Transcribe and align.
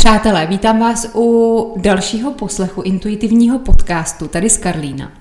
Přátelé, 0.00 0.46
vítám 0.46 0.80
vás 0.80 1.10
u 1.14 1.74
dalšího 1.76 2.30
poslechu 2.30 2.82
intuitivního 2.82 3.58
podcastu, 3.58 4.28
tady 4.28 4.50
z 4.50 4.56
Karlína. 4.56 5.12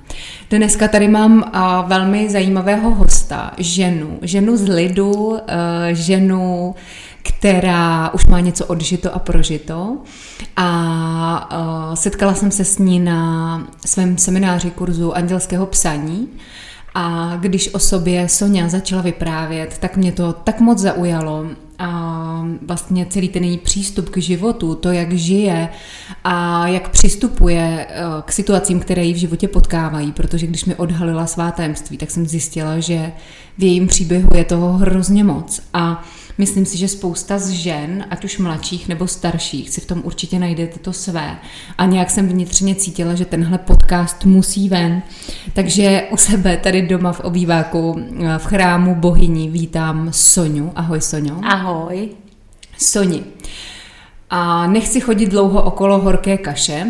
Dneska 0.49 0.87
tady 0.87 1.07
mám 1.07 1.51
velmi 1.87 2.29
zajímavého 2.29 2.95
hosta, 2.95 3.51
ženu, 3.57 4.19
ženu 4.21 4.57
z 4.57 4.67
lidu, 4.67 5.11
uh, 5.11 5.37
ženu, 5.91 6.75
která 7.23 8.09
už 8.13 8.25
má 8.25 8.39
něco 8.39 8.65
odžito 8.65 9.15
a 9.15 9.19
prožito. 9.19 9.97
A 10.55 11.49
uh, 11.89 11.95
setkala 11.95 12.33
jsem 12.33 12.51
se 12.51 12.65
s 12.65 12.77
ní 12.77 12.99
na 12.99 13.67
svém 13.85 14.17
semináři 14.17 14.71
kurzu 14.71 15.13
andělského 15.13 15.65
psaní. 15.65 16.27
A 17.01 17.37
když 17.39 17.73
o 17.73 17.79
sobě 17.79 18.29
Sonja 18.29 18.69
začala 18.69 19.01
vyprávět, 19.01 19.77
tak 19.77 19.97
mě 19.97 20.11
to 20.11 20.33
tak 20.33 20.59
moc 20.59 20.79
zaujalo. 20.79 21.45
A 21.79 22.45
vlastně 22.61 23.05
celý 23.05 23.29
ten 23.29 23.43
její 23.43 23.57
přístup 23.57 24.09
k 24.09 24.17
životu, 24.17 24.75
to, 24.75 24.91
jak 24.91 25.13
žije 25.13 25.69
a 26.23 26.67
jak 26.67 26.89
přistupuje 26.89 27.87
eh, 27.89 28.01
k 28.25 28.31
situacím, 28.31 28.79
které 28.79 29.03
ji 29.03 29.13
v 29.13 29.17
životě 29.17 29.47
potkávají, 29.47 30.11
protože 30.11 30.47
když 30.47 30.65
mi 30.65 30.75
odhalila 30.75 31.27
svá 31.27 31.51
tajemství, 31.51 31.97
tak 31.97 32.11
jsem 32.11 32.27
zjistila, 32.27 32.79
že 32.79 33.11
v 33.57 33.63
jejím 33.63 33.87
příběhu 33.87 34.29
je 34.35 34.43
toho 34.43 34.73
hrozně 34.73 35.23
moc. 35.23 35.61
A 35.73 36.03
Myslím 36.39 36.65
si, 36.65 36.77
že 36.77 36.87
spousta 36.87 37.39
z 37.39 37.49
žen, 37.49 38.05
ať 38.09 38.25
už 38.25 38.37
mladších 38.37 38.87
nebo 38.87 39.07
starších, 39.07 39.69
si 39.69 39.81
v 39.81 39.85
tom 39.85 40.01
určitě 40.03 40.39
najdete 40.39 40.79
to 40.79 40.93
své. 40.93 41.37
A 41.77 41.85
nějak 41.85 42.09
jsem 42.09 42.27
vnitřně 42.27 42.75
cítila, 42.75 43.15
že 43.15 43.25
tenhle 43.25 43.57
podcast 43.57 44.25
musí 44.25 44.69
ven. 44.69 45.01
Takže 45.53 46.03
u 46.11 46.17
sebe 46.17 46.57
tady 46.57 46.81
doma 46.81 47.11
v 47.11 47.19
obýváku 47.19 47.95
v 48.37 48.45
chrámu 48.45 48.95
bohyní 48.95 49.49
vítám 49.49 50.07
Soňu. 50.11 50.71
Ahoj 50.75 51.01
Soňo. 51.01 51.41
Ahoj. 51.43 52.09
Soni. 52.77 53.23
A 54.29 54.67
nechci 54.67 55.01
chodit 55.01 55.25
dlouho 55.25 55.63
okolo 55.63 55.99
horké 55.99 56.37
kaše, 56.37 56.85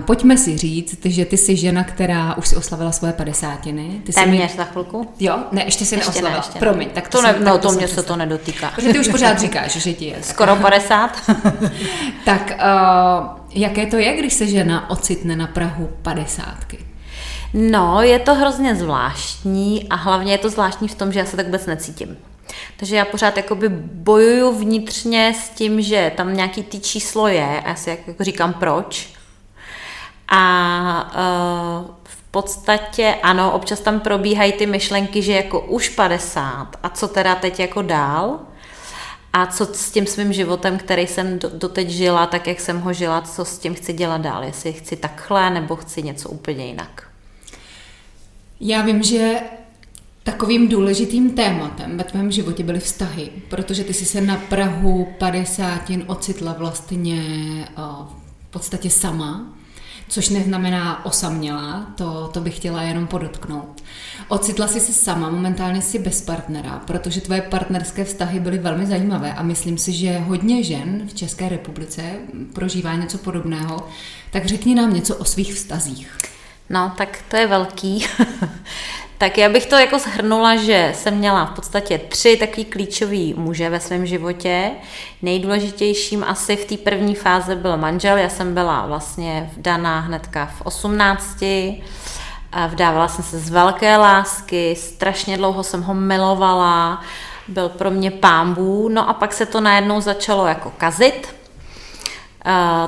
pojďme 0.00 0.36
si 0.36 0.58
říct, 0.58 1.04
že 1.04 1.24
ty 1.24 1.36
jsi 1.36 1.56
žena, 1.56 1.84
která 1.84 2.34
už 2.36 2.48
si 2.48 2.56
oslavila 2.56 2.92
svoje 2.92 3.12
padesátiny. 3.12 4.00
Ty 4.04 4.12
Téměř 4.12 4.52
mi... 4.52 4.58
za 4.58 4.64
chvilku. 4.64 5.08
Jo, 5.20 5.38
ne, 5.52 5.64
ještě 5.64 5.84
si 5.84 5.94
ještě 5.94 6.10
neoslavila. 6.10 6.30
Ne, 6.30 6.36
ještě 6.36 6.58
Promiň, 6.58 6.88
tak 6.90 7.08
to, 7.08 7.18
to 7.18 7.22
ne, 7.22 7.36
no, 7.44 7.58
to, 7.58 7.68
to 7.68 7.74
mě 7.74 7.88
se 7.88 8.02
to 8.02 8.16
nedotýká. 8.16 8.70
Protože 8.74 8.92
ty 8.92 8.98
už 8.98 9.08
pořád 9.10 9.38
říkáš, 9.38 9.76
že 9.76 9.92
ti 9.92 10.04
je. 10.04 10.16
Skoro 10.22 10.56
50. 10.56 11.10
tak 12.24 12.52
uh, 12.52 13.26
jaké 13.54 13.86
to 13.86 13.96
je, 13.96 14.16
když 14.16 14.32
se 14.32 14.46
žena 14.46 14.90
ocitne 14.90 15.36
na 15.36 15.46
Prahu 15.46 15.90
padesátky? 16.02 16.78
No, 17.54 18.02
je 18.02 18.18
to 18.18 18.34
hrozně 18.34 18.76
zvláštní 18.76 19.86
a 19.90 19.96
hlavně 19.96 20.32
je 20.32 20.38
to 20.38 20.48
zvláštní 20.48 20.88
v 20.88 20.94
tom, 20.94 21.12
že 21.12 21.18
já 21.18 21.24
se 21.24 21.36
tak 21.36 21.46
vůbec 21.46 21.66
necítím. 21.66 22.16
Takže 22.76 22.96
já 22.96 23.04
pořád 23.04 23.36
jakoby 23.36 23.68
bojuju 23.92 24.52
vnitřně 24.52 25.34
s 25.40 25.48
tím, 25.48 25.82
že 25.82 26.12
tam 26.16 26.36
nějaký 26.36 26.62
ty 26.62 26.80
číslo 26.80 27.28
je 27.28 27.60
a 27.64 27.68
já 27.68 27.74
si 27.74 27.90
jako 27.90 28.24
říkám 28.24 28.52
proč, 28.52 29.12
a 30.30 31.12
uh, 31.14 31.94
v 32.04 32.22
podstatě 32.30 33.14
ano, 33.22 33.52
občas 33.52 33.80
tam 33.80 34.00
probíhají 34.00 34.52
ty 34.52 34.66
myšlenky, 34.66 35.22
že 35.22 35.32
jako 35.32 35.60
už 35.60 35.88
50 35.88 36.76
a 36.82 36.88
co 36.88 37.08
teda 37.08 37.34
teď 37.34 37.60
jako 37.60 37.82
dál? 37.82 38.38
A 39.32 39.46
co 39.46 39.66
s 39.66 39.90
tím 39.90 40.06
svým 40.06 40.32
životem, 40.32 40.78
který 40.78 41.06
jsem 41.06 41.38
do, 41.38 41.50
doteď 41.54 41.88
žila, 41.88 42.26
tak 42.26 42.46
jak 42.46 42.60
jsem 42.60 42.80
ho 42.80 42.92
žila, 42.92 43.22
co 43.22 43.44
s 43.44 43.58
tím 43.58 43.74
chci 43.74 43.92
dělat 43.92 44.20
dál, 44.20 44.44
jestli 44.44 44.72
chci 44.72 44.96
takhle 44.96 45.50
nebo 45.50 45.76
chci 45.76 46.02
něco 46.02 46.28
úplně 46.28 46.66
jinak. 46.66 47.06
Já 48.60 48.82
vím, 48.82 49.02
že 49.02 49.40
Takovým 50.22 50.68
důležitým 50.68 51.30
tématem 51.30 51.96
ve 51.98 52.04
tvém 52.04 52.30
životě 52.32 52.62
byly 52.62 52.80
vztahy, 52.80 53.30
protože 53.48 53.84
ty 53.84 53.94
jsi 53.94 54.04
se 54.04 54.20
na 54.20 54.36
Prahu 54.36 55.08
50 55.18 55.82
ocitla 56.06 56.52
vlastně 56.58 57.22
v 58.46 58.50
podstatě 58.50 58.90
sama 58.90 59.54
což 60.08 60.28
neznamená 60.28 61.04
osamělá, 61.04 61.86
to, 61.94 62.30
to 62.32 62.40
bych 62.40 62.56
chtěla 62.56 62.82
jenom 62.82 63.06
podotknout. 63.06 63.82
Ocitla 64.28 64.68
jsi 64.68 64.80
se 64.80 64.92
sama, 64.92 65.30
momentálně 65.30 65.82
jsi 65.82 65.98
bez 65.98 66.22
partnera, 66.22 66.82
protože 66.86 67.20
tvoje 67.20 67.42
partnerské 67.42 68.04
vztahy 68.04 68.40
byly 68.40 68.58
velmi 68.58 68.86
zajímavé 68.86 69.32
a 69.32 69.42
myslím 69.42 69.78
si, 69.78 69.92
že 69.92 70.18
hodně 70.18 70.64
žen 70.64 71.02
v 71.08 71.14
České 71.14 71.48
republice 71.48 72.02
prožívá 72.52 72.94
něco 72.94 73.18
podobného. 73.18 73.88
Tak 74.30 74.46
řekni 74.46 74.74
nám 74.74 74.94
něco 74.94 75.16
o 75.16 75.24
svých 75.24 75.54
vztazích. 75.54 76.18
No, 76.70 76.92
tak 76.98 77.18
to 77.28 77.36
je 77.36 77.46
velký. 77.46 78.06
Tak 79.20 79.38
já 79.38 79.48
bych 79.48 79.66
to 79.66 79.76
jako 79.76 79.98
shrnula, 79.98 80.56
že 80.56 80.92
jsem 80.94 81.14
měla 81.14 81.44
v 81.44 81.50
podstatě 81.50 81.98
tři 81.98 82.36
takový 82.36 82.64
klíčový 82.64 83.34
muže 83.34 83.70
ve 83.70 83.80
svém 83.80 84.06
životě. 84.06 84.70
Nejdůležitějším 85.22 86.24
asi 86.24 86.56
v 86.56 86.64
té 86.64 86.76
první 86.76 87.14
fáze 87.14 87.56
byl 87.56 87.76
manžel. 87.76 88.16
Já 88.16 88.28
jsem 88.28 88.54
byla 88.54 88.86
vlastně 88.86 89.50
vdaná 89.56 90.00
hnedka 90.00 90.46
v 90.46 90.62
18. 90.66 91.44
Vdávala 92.68 93.08
jsem 93.08 93.24
se 93.24 93.38
z 93.38 93.50
velké 93.50 93.96
lásky, 93.96 94.76
strašně 94.76 95.36
dlouho 95.36 95.62
jsem 95.62 95.82
ho 95.82 95.94
milovala, 95.94 97.00
byl 97.48 97.68
pro 97.68 97.90
mě 97.90 98.10
pámbů, 98.10 98.88
no 98.88 99.08
a 99.08 99.12
pak 99.14 99.32
se 99.32 99.46
to 99.46 99.60
najednou 99.60 100.00
začalo 100.00 100.46
jako 100.46 100.72
kazit, 100.78 101.34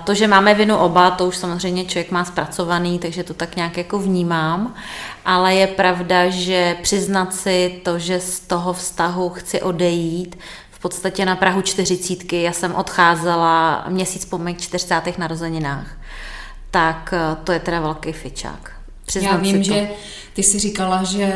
to, 0.04 0.14
že 0.14 0.28
máme 0.28 0.54
vinu 0.54 0.76
oba, 0.76 1.10
to 1.10 1.26
už 1.26 1.36
samozřejmě 1.36 1.84
člověk 1.84 2.10
má 2.10 2.24
zpracovaný, 2.24 2.98
takže 2.98 3.24
to 3.24 3.34
tak 3.34 3.56
nějak 3.56 3.76
jako 3.76 3.98
vnímám, 3.98 4.74
ale 5.24 5.54
je 5.54 5.66
pravda, 5.66 6.30
že 6.30 6.76
přiznat 6.82 7.34
si 7.34 7.80
to, 7.84 7.98
že 7.98 8.20
z 8.20 8.40
toho 8.40 8.72
vztahu 8.72 9.28
chci 9.28 9.62
odejít, 9.62 10.38
v 10.70 10.78
podstatě 10.78 11.24
na 11.24 11.36
Prahu 11.36 11.62
čtyřicítky, 11.62 12.42
já 12.42 12.52
jsem 12.52 12.74
odcházela 12.74 13.84
měsíc 13.88 14.24
po 14.24 14.38
mých 14.38 14.58
40. 14.58 15.18
narozeninách, 15.18 15.86
tak 16.70 17.14
eh, 17.16 17.36
to 17.44 17.52
je 17.52 17.60
teda 17.60 17.80
velký 17.80 18.12
fičák. 18.12 18.72
Přiznat 19.06 19.30
já 19.30 19.36
vím, 19.36 19.62
že 19.62 19.88
ty 20.32 20.42
jsi 20.42 20.58
říkala, 20.58 21.04
že 21.04 21.26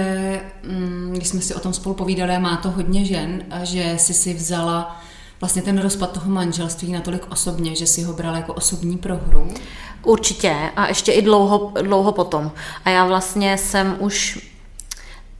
mm, 0.63 1.13
když 1.17 1.29
jsme 1.29 1.41
si 1.41 1.55
o 1.55 1.61
tom 1.61 1.73
spolu 1.73 1.95
povídali, 1.95 2.39
má 2.39 2.57
to 2.57 2.71
hodně 2.71 3.05
žen, 3.05 3.45
že 3.63 3.95
jsi 3.97 4.15
si 4.15 4.35
vzala 4.35 5.01
vlastně 5.41 5.63
ten 5.63 5.79
rozpad 5.79 6.13
toho 6.13 6.31
manželství 6.31 6.93
natolik 6.93 7.27
osobně, 7.33 7.77
že 7.77 7.87
si 7.87 8.03
ho 8.03 8.13
bral 8.13 8.37
jako 8.37 8.55
osobní 8.55 8.99
prohru? 8.99 9.49
Určitě 10.05 10.57
a 10.77 10.89
ještě 10.89 11.13
i 11.13 11.23
dlouho, 11.23 11.73
dlouho 11.83 12.13
potom. 12.13 12.53
A 12.85 12.91
já 12.91 13.05
vlastně 13.05 13.59
jsem 13.59 13.97
už 13.99 14.39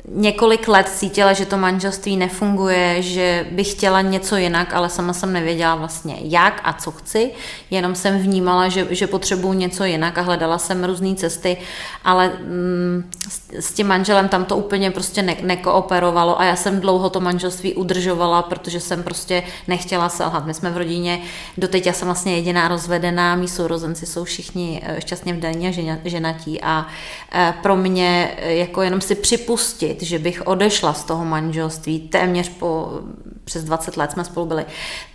několik 0.09 0.69
let 0.69 0.89
cítila, 0.89 1.33
že 1.33 1.47
to 1.47 1.57
manželství 1.57 2.17
nefunguje, 2.17 3.03
že 3.03 3.47
bych 3.51 3.71
chtěla 3.71 4.01
něco 4.01 4.37
jinak, 4.37 4.75
ale 4.75 4.89
sama 4.89 5.13
jsem 5.13 5.33
nevěděla 5.33 5.75
vlastně 5.75 6.17
jak 6.21 6.61
a 6.65 6.73
co 6.73 6.91
chci, 6.91 7.31
jenom 7.71 7.95
jsem 7.95 8.19
vnímala, 8.19 8.69
že, 8.69 8.87
že 8.91 9.07
potřebuju 9.07 9.53
něco 9.53 9.85
jinak 9.85 10.19
a 10.19 10.23
hledala 10.23 10.59
jsem 10.59 10.85
různé 10.85 11.15
cesty, 11.15 11.57
ale 12.05 12.29
mm, 12.29 13.11
s, 13.29 13.41
s 13.53 13.73
tím 13.73 13.87
manželem 13.87 14.29
tam 14.29 14.45
to 14.45 14.57
úplně 14.57 14.91
prostě 14.91 15.23
ne, 15.23 15.37
nekooperovalo 15.43 16.41
a 16.41 16.45
já 16.45 16.57
jsem 16.57 16.81
dlouho 16.81 17.11
to 17.11 17.21
manželství 17.21 17.75
udržovala, 17.75 18.43
protože 18.43 18.81
jsem 18.81 19.03
prostě 19.03 19.43
nechtěla 19.69 20.09
selhat. 20.09 20.47
My 20.47 20.55
jsme 20.55 20.71
v 20.71 20.77
rodině, 20.77 21.23
doteď 21.59 21.87
já 21.87 21.93
jsem 21.93 22.09
vlastně 22.09 22.35
jediná 22.35 22.69
rozvedená, 22.69 23.37
mý 23.37 23.49
sourozenci 23.49 24.07
jsou 24.07 24.25
všichni 24.25 24.83
eh, 24.85 25.01
šťastně 25.01 25.33
vdaní 25.33 25.69
a 25.69 25.99
ženatí 26.05 26.61
a 26.63 26.87
eh, 27.33 27.55
pro 27.63 27.77
mě 27.77 28.35
eh, 28.37 28.55
jako 28.55 28.83
jenom 28.83 29.01
si 29.01 29.15
připustit, 29.15 29.96
cítit, 29.97 30.09
že 30.09 30.19
bych 30.19 30.47
odešla 30.47 30.93
z 30.93 31.05
toho 31.05 31.25
manželství, 31.25 32.01
téměř 32.01 32.49
po 32.49 33.01
přes 33.45 33.65
20 33.65 33.97
let 33.97 34.13
jsme 34.13 34.25
spolu 34.25 34.47
byli, 34.47 34.67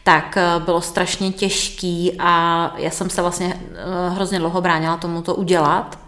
tak 0.04 0.38
eh, 0.38 0.60
bylo 0.66 0.82
strašně 0.82 1.32
těžký 1.32 2.18
a 2.20 2.74
já 2.78 2.90
jsem 2.90 3.10
se 3.10 3.22
vlastně 3.22 3.54
eh, 3.54 4.10
hrozně 4.10 4.40
dlouho 4.40 4.62
bránila 4.62 4.98
tomu 4.98 5.22
to 5.22 5.36
udělat. 5.36 6.00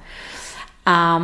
A 0.85 1.21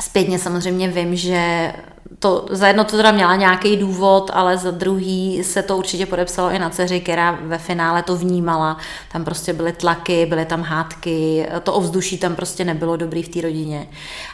zpětně 0.00 0.38
samozřejmě 0.38 0.88
vím, 0.88 1.16
že 1.16 1.72
to, 2.18 2.46
za 2.50 2.66
jedno 2.66 2.84
to 2.84 2.96
teda 2.96 3.12
měla 3.12 3.36
nějaký 3.36 3.76
důvod, 3.76 4.30
ale 4.34 4.58
za 4.58 4.70
druhý 4.70 5.44
se 5.44 5.62
to 5.62 5.76
určitě 5.76 6.06
podepsalo 6.06 6.50
i 6.50 6.58
na 6.58 6.70
dceři, 6.70 7.00
která 7.00 7.38
ve 7.42 7.58
finále 7.58 8.02
to 8.02 8.16
vnímala. 8.16 8.76
Tam 9.12 9.24
prostě 9.24 9.52
byly 9.52 9.72
tlaky, 9.72 10.26
byly 10.26 10.44
tam 10.44 10.62
hádky, 10.62 11.46
to 11.62 11.72
ovzduší 11.72 12.18
tam 12.18 12.36
prostě 12.36 12.64
nebylo 12.64 12.96
dobrý 12.96 13.22
v 13.22 13.28
té 13.28 13.40
rodině. 13.40 13.88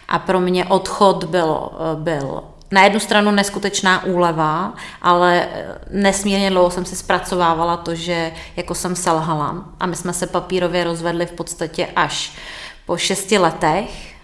A 0.09 0.19
pro 0.19 0.41
mě 0.41 0.65
odchod 0.65 1.25
byl, 1.25 1.71
byl 1.95 2.43
na 2.71 2.85
jednu 2.85 3.01
stranu 3.01 3.31
neskutečná 3.31 4.05
úleva, 4.05 4.75
ale 5.03 5.49
nesmírně 5.91 6.51
dlouho 6.51 6.71
jsem 6.71 6.85
si 6.85 6.97
zpracovávala 6.97 7.77
to, 7.77 7.95
že 7.95 8.33
jako 8.57 8.75
jsem 8.75 8.97
selhala. 8.97 9.65
A 9.81 9.87
my 9.87 9.97
jsme 9.97 10.13
se 10.13 10.27
papírově 10.27 10.85
rozvedli 10.85 11.27
v 11.27 11.33
podstatě 11.33 11.89
až 11.97 12.33
po 12.87 12.97
šesti 12.97 13.39
letech, 13.39 13.91
Eh, 13.91 14.18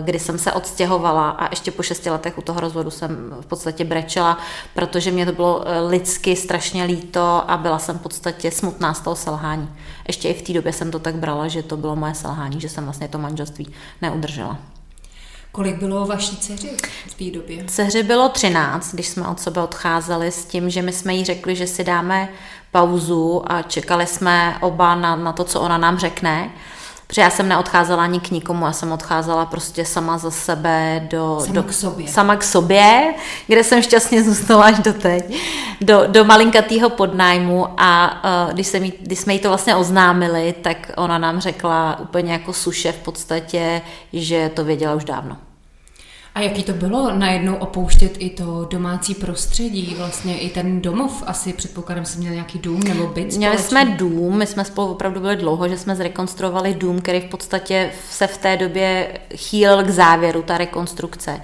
kdy 0.00 0.18
jsem 0.18 0.38
se 0.38 0.52
odstěhovala 0.52 1.30
a 1.30 1.48
ještě 1.50 1.70
po 1.70 1.82
šesti 1.82 2.10
letech 2.10 2.38
u 2.38 2.42
toho 2.42 2.60
rozvodu 2.60 2.90
jsem 2.90 3.34
v 3.40 3.46
podstatě 3.46 3.84
brečela, 3.84 4.38
protože 4.74 5.10
mě 5.10 5.26
to 5.26 5.32
bylo 5.32 5.62
eh, 5.68 5.80
lidsky 5.80 6.36
strašně 6.36 6.84
líto 6.84 7.50
a 7.50 7.56
byla 7.56 7.78
jsem 7.78 7.98
v 7.98 8.02
podstatě 8.02 8.50
smutná 8.50 8.94
z 8.94 9.00
toho 9.00 9.16
selhání. 9.16 9.70
Ještě 10.08 10.28
i 10.28 10.34
v 10.34 10.42
té 10.42 10.52
době 10.52 10.72
jsem 10.72 10.90
to 10.90 10.98
tak 10.98 11.14
brala, 11.14 11.48
že 11.48 11.62
to 11.62 11.76
bylo 11.76 11.96
moje 11.96 12.14
selhání, 12.14 12.60
že 12.60 12.68
jsem 12.68 12.84
vlastně 12.84 13.08
to 13.08 13.18
manželství 13.18 13.74
neudržela. 14.02 14.58
Kolik 15.52 15.76
bylo 15.76 16.06
vaší 16.06 16.36
dceři 16.36 16.70
v 17.06 17.14
té 17.14 17.38
době? 17.38 17.64
Dceři 17.64 18.02
bylo 18.02 18.28
13, 18.28 18.94
když 18.94 19.08
jsme 19.08 19.28
od 19.28 19.40
sebe 19.40 19.62
odcházeli 19.62 20.32
s 20.32 20.44
tím, 20.44 20.70
že 20.70 20.82
my 20.82 20.92
jsme 20.92 21.14
jí 21.14 21.24
řekli, 21.24 21.56
že 21.56 21.66
si 21.66 21.84
dáme 21.84 22.28
pauzu 22.70 23.42
a 23.52 23.62
čekali 23.62 24.06
jsme 24.06 24.56
oba 24.60 24.94
na, 24.94 25.16
na 25.16 25.32
to, 25.32 25.44
co 25.44 25.60
ona 25.60 25.78
nám 25.78 25.98
řekne. 25.98 26.50
Protože 27.12 27.22
já 27.22 27.30
jsem 27.30 27.48
neodcházela 27.48 28.02
ani 28.02 28.20
k 28.20 28.30
nikomu, 28.30 28.66
já 28.66 28.72
jsem 28.72 28.92
odcházela 28.92 29.46
prostě 29.46 29.84
sama 29.84 30.18
za 30.18 30.30
sebe 30.30 31.06
do... 31.10 31.40
Sama 31.40 31.54
do, 31.54 31.62
k 31.62 31.72
sobě. 31.72 32.08
Sama 32.08 32.36
k 32.36 32.42
sobě, 32.42 33.14
kde 33.46 33.64
jsem 33.64 33.82
šťastně 33.82 34.22
zůstala 34.24 34.64
až 34.64 34.78
do 34.78 34.92
teď. 34.92 35.36
Do, 35.80 36.04
do 36.06 36.24
malinkatýho 36.24 36.90
podnájmu 36.90 37.66
a 37.76 38.22
uh, 38.46 38.52
když, 38.52 38.66
jsem 38.66 38.84
jí, 38.84 38.92
když 39.00 39.18
jsme 39.18 39.32
jí 39.32 39.38
to 39.38 39.48
vlastně 39.48 39.76
oznámili, 39.76 40.54
tak 40.62 40.90
ona 40.96 41.18
nám 41.18 41.40
řekla 41.40 42.00
úplně 42.00 42.32
jako 42.32 42.52
suše 42.52 42.92
v 42.92 42.98
podstatě, 42.98 43.82
že 44.12 44.50
to 44.54 44.64
věděla 44.64 44.94
už 44.94 45.04
dávno. 45.04 45.36
A 46.34 46.40
jaký 46.40 46.62
to 46.62 46.72
bylo 46.72 47.12
najednou 47.14 47.54
opouštět 47.54 48.16
i 48.18 48.30
to 48.30 48.66
domácí 48.70 49.14
prostředí, 49.14 49.94
vlastně 49.98 50.38
i 50.38 50.50
ten 50.50 50.80
domov, 50.80 51.22
asi 51.26 51.52
předpokládám, 51.52 52.04
že 52.04 52.18
měl 52.18 52.32
nějaký 52.32 52.58
dům 52.58 52.80
nebo 52.80 53.06
byt 53.06 53.36
Měli 53.36 53.58
společný. 53.58 53.68
jsme 53.68 53.96
dům, 53.96 54.38
my 54.38 54.46
jsme 54.46 54.64
spolu 54.64 54.88
opravdu 54.88 55.20
byli 55.20 55.36
dlouho, 55.36 55.68
že 55.68 55.78
jsme 55.78 55.96
zrekonstruovali 55.96 56.74
dům, 56.74 57.00
který 57.00 57.20
v 57.20 57.24
podstatě 57.24 57.90
se 58.10 58.26
v 58.26 58.38
té 58.38 58.56
době 58.56 59.18
chýlil 59.36 59.82
k 59.82 59.90
závěru, 59.90 60.42
ta 60.42 60.58
rekonstrukce. 60.58 61.40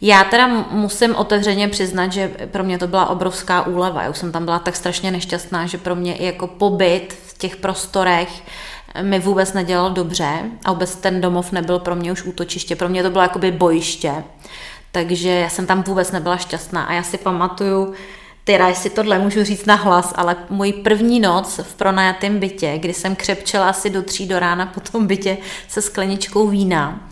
Já 0.00 0.24
teda 0.24 0.46
musím 0.70 1.14
otevřeně 1.14 1.68
přiznat, 1.68 2.12
že 2.12 2.28
pro 2.28 2.64
mě 2.64 2.78
to 2.78 2.86
byla 2.86 3.10
obrovská 3.10 3.66
úleva. 3.66 4.02
Já 4.02 4.10
už 4.10 4.18
jsem 4.18 4.32
tam 4.32 4.44
byla 4.44 4.58
tak 4.58 4.76
strašně 4.76 5.10
nešťastná, 5.10 5.66
že 5.66 5.78
pro 5.78 5.96
mě 5.96 6.16
i 6.16 6.26
jako 6.26 6.46
pobyt 6.46 7.18
v 7.26 7.38
těch 7.38 7.56
prostorech 7.56 8.42
mi 9.02 9.18
vůbec 9.18 9.52
nedělal 9.52 9.90
dobře 9.90 10.28
a 10.64 10.72
vůbec 10.72 10.96
ten 10.96 11.20
domov 11.20 11.52
nebyl 11.52 11.78
pro 11.78 11.96
mě 11.96 12.12
už 12.12 12.24
útočiště, 12.24 12.76
pro 12.76 12.88
mě 12.88 13.02
to 13.02 13.10
bylo 13.10 13.22
jakoby 13.22 13.50
bojiště. 13.50 14.24
Takže 14.92 15.28
já 15.28 15.48
jsem 15.48 15.66
tam 15.66 15.82
vůbec 15.82 16.12
nebyla 16.12 16.36
šťastná 16.36 16.82
a 16.82 16.92
já 16.92 17.02
si 17.02 17.18
pamatuju, 17.18 17.94
teda 18.44 18.68
jestli 18.68 18.90
tohle 18.90 19.18
můžu 19.18 19.44
říct 19.44 19.66
na 19.66 19.74
hlas, 19.74 20.12
ale 20.16 20.36
můj 20.50 20.72
první 20.72 21.20
noc 21.20 21.60
v 21.62 21.74
pronajatém 21.74 22.38
bytě, 22.38 22.78
kdy 22.78 22.94
jsem 22.94 23.16
křepčela 23.16 23.68
asi 23.68 23.90
do 23.90 24.02
tří 24.02 24.26
do 24.26 24.38
rána 24.38 24.66
po 24.66 24.80
tom 24.80 25.06
bytě 25.06 25.38
se 25.68 25.82
skleničkou 25.82 26.46
vína, 26.46 27.08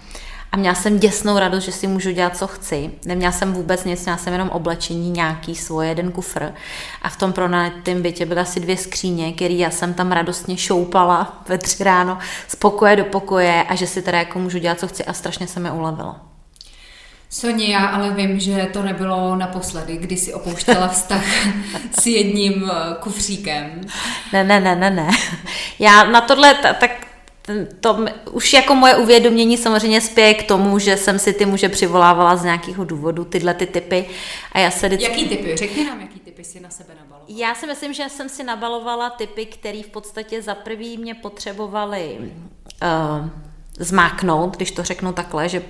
a 0.54 0.56
měla 0.56 0.74
jsem 0.74 0.98
děsnou 0.98 1.38
radost, 1.38 1.64
že 1.64 1.72
si 1.72 1.86
můžu 1.86 2.10
dělat, 2.10 2.36
co 2.36 2.46
chci. 2.46 2.90
Neměla 3.04 3.32
jsem 3.32 3.52
vůbec 3.52 3.84
nic, 3.84 4.04
měla 4.04 4.18
jsem 4.18 4.32
jenom 4.32 4.48
oblečení 4.48 5.10
nějaký 5.10 5.54
svoje, 5.54 5.88
jeden 5.88 6.12
kufr. 6.12 6.52
A 7.02 7.08
v 7.08 7.16
tom 7.16 7.32
pronajatém 7.32 8.02
bytě 8.02 8.26
byly 8.26 8.40
asi 8.40 8.60
dvě 8.60 8.76
skříně, 8.76 9.32
které 9.32 9.54
já 9.54 9.70
jsem 9.70 9.94
tam 9.94 10.12
radostně 10.12 10.56
šoupala 10.56 11.42
ve 11.48 11.58
tři 11.58 11.84
ráno 11.84 12.18
z 12.48 12.56
pokoje 12.56 12.96
do 12.96 13.04
pokoje 13.04 13.62
a 13.62 13.74
že 13.74 13.86
si 13.86 14.02
teda 14.02 14.18
jako 14.18 14.38
můžu 14.38 14.58
dělat, 14.58 14.80
co 14.80 14.88
chci 14.88 15.04
a 15.04 15.12
strašně 15.12 15.46
se 15.46 15.60
mi 15.60 15.70
ulevilo. 15.70 16.16
Soni, 17.30 17.70
já 17.70 17.86
ale 17.86 18.10
vím, 18.10 18.40
že 18.40 18.68
to 18.72 18.82
nebylo 18.82 19.36
naposledy, 19.36 19.96
kdy 19.96 20.16
si 20.16 20.34
opouštěla 20.34 20.88
vztah 20.88 21.24
s 22.00 22.06
jedním 22.06 22.70
eh, 22.70 22.94
kufříkem. 23.00 23.80
Ne, 24.32 24.44
ne, 24.44 24.60
ne, 24.60 24.76
ne, 24.76 24.90
ne. 24.90 25.10
Já 25.78 26.04
na 26.04 26.20
tohle, 26.20 26.54
tak 26.54 27.03
to 27.80 28.04
už 28.30 28.52
jako 28.52 28.74
moje 28.74 28.96
uvědomění 28.96 29.56
samozřejmě 29.56 30.00
spěje 30.00 30.34
k 30.34 30.48
tomu, 30.48 30.78
že 30.78 30.96
jsem 30.96 31.18
si 31.18 31.32
ty 31.32 31.46
muže 31.46 31.68
přivolávala 31.68 32.36
z 32.36 32.44
nějakého 32.44 32.84
důvodu, 32.84 33.24
tyhle 33.24 33.54
ty 33.54 33.66
typy. 33.66 34.06
A 34.52 34.58
já 34.58 34.70
se 34.70 34.88
vždycky... 34.88 35.10
Jaký 35.10 35.28
typy? 35.28 35.56
Řekni 35.56 35.84
nám, 35.84 36.00
jaký 36.00 36.20
typy 36.20 36.44
si 36.44 36.60
na 36.60 36.70
sebe 36.70 36.94
nabalovala. 36.94 37.24
Já 37.28 37.54
si 37.54 37.66
myslím, 37.66 37.92
že 37.92 38.08
jsem 38.08 38.28
si 38.28 38.44
nabalovala 38.44 39.10
typy, 39.10 39.46
které 39.46 39.82
v 39.82 39.90
podstatě 39.90 40.42
za 40.42 40.54
prvý 40.54 40.98
mě 40.98 41.14
potřebovali 41.14 42.18
uh, 42.82 43.28
zmáknout, 43.78 44.56
když 44.56 44.70
to 44.70 44.82
řeknu 44.82 45.12
takhle, 45.12 45.48
že, 45.48 45.62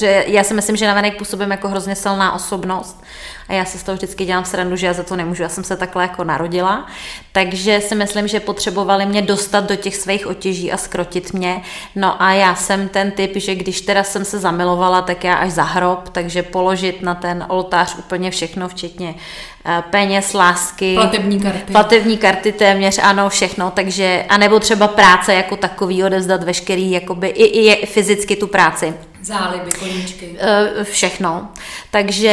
že 0.00 0.24
já 0.26 0.44
si 0.44 0.54
myslím, 0.54 0.76
že 0.76 0.86
navenek 0.86 1.18
působím 1.18 1.50
jako 1.50 1.68
hrozně 1.68 1.94
silná 1.94 2.32
osobnost 2.32 3.02
a 3.48 3.52
já 3.52 3.64
si 3.64 3.78
z 3.78 3.82
toho 3.82 3.96
vždycky 3.96 4.24
dělám 4.24 4.44
srandu, 4.44 4.76
že 4.76 4.86
já 4.86 4.92
za 4.92 5.02
to 5.02 5.16
nemůžu, 5.16 5.42
já 5.42 5.48
jsem 5.48 5.64
se 5.64 5.76
takhle 5.76 6.02
jako 6.02 6.24
narodila, 6.24 6.86
takže 7.32 7.80
si 7.80 7.94
myslím, 7.94 8.28
že 8.28 8.40
potřebovali 8.40 9.06
mě 9.06 9.22
dostat 9.22 9.64
do 9.64 9.76
těch 9.76 9.96
svých 9.96 10.26
otěží 10.26 10.72
a 10.72 10.76
skrotit 10.76 11.32
mě, 11.32 11.62
no 11.94 12.22
a 12.22 12.32
já 12.32 12.54
jsem 12.54 12.88
ten 12.88 13.10
typ, 13.10 13.32
že 13.36 13.54
když 13.54 13.80
teda 13.80 14.04
jsem 14.04 14.24
se 14.24 14.38
zamilovala, 14.38 15.02
tak 15.02 15.24
já 15.24 15.34
až 15.34 15.52
za 15.52 15.62
hrob, 15.62 16.08
takže 16.08 16.42
položit 16.42 17.02
na 17.02 17.14
ten 17.14 17.44
oltář 17.48 17.98
úplně 17.98 18.30
všechno, 18.30 18.68
včetně 18.68 19.14
eh, 19.14 19.55
peněz, 19.90 20.34
lásky. 20.34 20.94
Platební 20.94 21.40
karty. 21.40 21.72
Platební 21.72 22.18
karty 22.18 22.52
téměř, 22.52 22.98
ano, 23.02 23.28
všechno, 23.28 23.70
takže, 23.70 24.24
anebo 24.28 24.60
třeba 24.60 24.88
práce 24.88 25.34
jako 25.34 25.56
takový, 25.56 26.04
odezdat 26.04 26.44
veškerý, 26.44 26.90
jakoby 26.90 27.28
i, 27.28 27.70
i 27.70 27.86
fyzicky 27.86 28.36
tu 28.36 28.46
práci. 28.46 28.94
Záliby, 29.22 29.70
koníčky. 29.78 30.36
Eh, 30.38 30.84
všechno. 30.84 31.48
Takže 31.90 32.30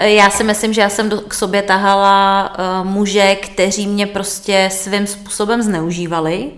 já 0.00 0.30
si 0.30 0.44
myslím, 0.44 0.72
že 0.72 0.80
já 0.80 0.88
jsem 0.88 1.08
do, 1.08 1.20
k 1.20 1.34
sobě 1.34 1.62
tahala 1.62 2.52
muže, 2.82 3.34
kteří 3.34 3.86
mě 3.86 4.06
prostě 4.06 4.68
svým 4.72 5.06
způsobem 5.06 5.62
zneužívali. 5.62 6.50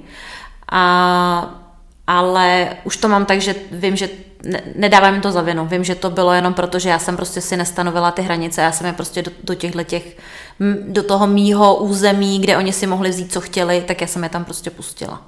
A, 0.72 1.63
ale 2.06 2.76
už 2.84 2.96
to 2.96 3.08
mám 3.08 3.24
tak, 3.24 3.40
že 3.40 3.54
vím, 3.72 3.96
že 3.96 4.08
ne, 4.44 4.62
nedávám 4.76 5.12
jim 5.12 5.22
to 5.22 5.32
za 5.32 5.42
vinu. 5.42 5.66
Vím, 5.66 5.84
že 5.84 5.94
to 5.94 6.10
bylo 6.10 6.32
jenom 6.32 6.54
proto, 6.54 6.78
že 6.78 6.88
já 6.88 6.98
jsem 6.98 7.16
prostě 7.16 7.40
si 7.40 7.56
nestanovila 7.56 8.10
ty 8.10 8.22
hranice. 8.22 8.60
Já 8.60 8.72
jsem 8.72 8.86
je 8.86 8.92
prostě 8.92 9.22
do, 9.22 9.30
do 9.44 9.54
těchto 9.54 9.82
těch, 9.82 10.16
do 10.88 11.02
toho 11.02 11.26
mýho 11.26 11.76
území, 11.76 12.38
kde 12.38 12.56
oni 12.56 12.72
si 12.72 12.86
mohli 12.86 13.10
vzít, 13.10 13.32
co 13.32 13.40
chtěli, 13.40 13.84
tak 13.86 14.00
já 14.00 14.06
jsem 14.06 14.22
je 14.22 14.28
tam 14.28 14.44
prostě 14.44 14.70
pustila. 14.70 15.22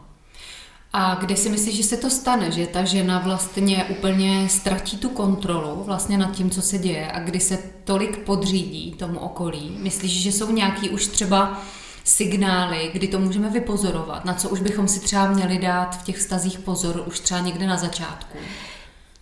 A 0.93 1.14
kde 1.14 1.37
si 1.37 1.49
myslíš, 1.49 1.76
že 1.76 1.82
se 1.82 1.96
to 1.96 2.11
stane, 2.11 2.50
že 2.50 2.67
ta 2.67 2.84
žena 2.84 3.19
vlastně 3.19 3.84
úplně 3.84 4.49
ztratí 4.49 4.96
tu 4.96 5.08
kontrolu 5.08 5.82
vlastně 5.87 6.19
nad 6.19 6.31
tím, 6.31 6.50
co 6.50 6.62
se 6.62 6.78
děje 6.78 7.12
a 7.12 7.20
kdy 7.20 7.40
se 7.40 7.58
tolik 7.84 8.19
podřídí 8.19 8.93
tomu 8.93 9.19
okolí? 9.19 9.76
Myslíš, 9.81 10.23
že 10.23 10.32
jsou 10.32 10.52
nějaký 10.52 10.90
už 10.90 11.06
třeba 11.06 11.62
signály, 12.06 12.91
kdy 12.93 13.08
to 13.08 13.19
můžeme 13.19 13.50
vypozorovat, 13.50 14.25
na 14.25 14.35
co 14.35 14.49
už 14.49 14.61
bychom 14.61 14.88
si 14.88 15.00
třeba 15.00 15.26
měli 15.26 15.58
dát 15.58 15.97
v 16.00 16.05
těch 16.05 16.23
stazích 16.23 16.58
pozor 16.58 17.03
už 17.06 17.20
třeba 17.20 17.41
někde 17.41 17.67
na 17.67 17.76
začátku? 17.76 18.38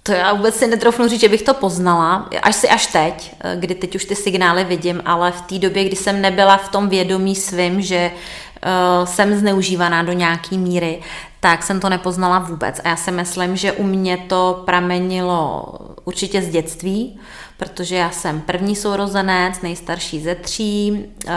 To 0.02 0.12
já 0.12 0.32
vůbec 0.32 0.54
si 0.54 0.66
netrofnu 0.66 1.08
říct, 1.08 1.20
že 1.20 1.28
bych 1.28 1.42
to 1.42 1.54
poznala, 1.54 2.28
až 2.42 2.54
si 2.54 2.68
až 2.68 2.86
teď, 2.86 3.34
kdy 3.56 3.74
teď 3.74 3.94
už 3.94 4.04
ty 4.04 4.16
signály 4.16 4.64
vidím, 4.64 5.02
ale 5.04 5.32
v 5.32 5.40
té 5.40 5.58
době, 5.58 5.84
kdy 5.84 5.96
jsem 5.96 6.20
nebyla 6.20 6.56
v 6.56 6.68
tom 6.68 6.88
vědomí 6.88 7.34
svým, 7.36 7.82
že 7.82 8.10
uh, 8.10 9.06
jsem 9.06 9.38
zneužívaná 9.38 10.02
do 10.02 10.12
nějaký 10.12 10.58
míry, 10.58 11.00
tak 11.40 11.62
jsem 11.62 11.80
to 11.80 11.88
nepoznala 11.88 12.38
vůbec. 12.38 12.80
A 12.84 12.88
já 12.88 12.96
si 12.96 13.10
myslím, 13.10 13.56
že 13.56 13.72
u 13.72 13.82
mě 13.82 14.16
to 14.16 14.62
pramenilo 14.66 15.64
určitě 16.04 16.42
z 16.42 16.48
dětství, 16.48 17.20
protože 17.56 17.96
já 17.96 18.10
jsem 18.10 18.40
první 18.40 18.76
sourozenec, 18.76 19.60
nejstarší 19.60 20.20
ze 20.20 20.34
tří. 20.34 21.04
Uh, 21.26 21.32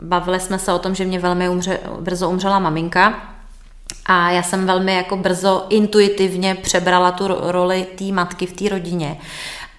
bavili 0.00 0.40
jsme 0.40 0.58
se 0.58 0.72
o 0.72 0.78
tom, 0.78 0.94
že 0.94 1.04
mě 1.04 1.18
velmi 1.18 1.48
umře, 1.48 1.80
brzo 2.00 2.30
umřela 2.30 2.58
maminka, 2.58 3.14
a 4.06 4.30
já 4.30 4.42
jsem 4.42 4.66
velmi 4.66 4.94
jako 4.94 5.16
brzo 5.16 5.66
intuitivně 5.68 6.54
přebrala 6.54 7.12
tu 7.12 7.24
roli 7.28 7.86
té 7.98 8.04
matky 8.04 8.46
v 8.46 8.52
té 8.52 8.68
rodině. 8.68 9.18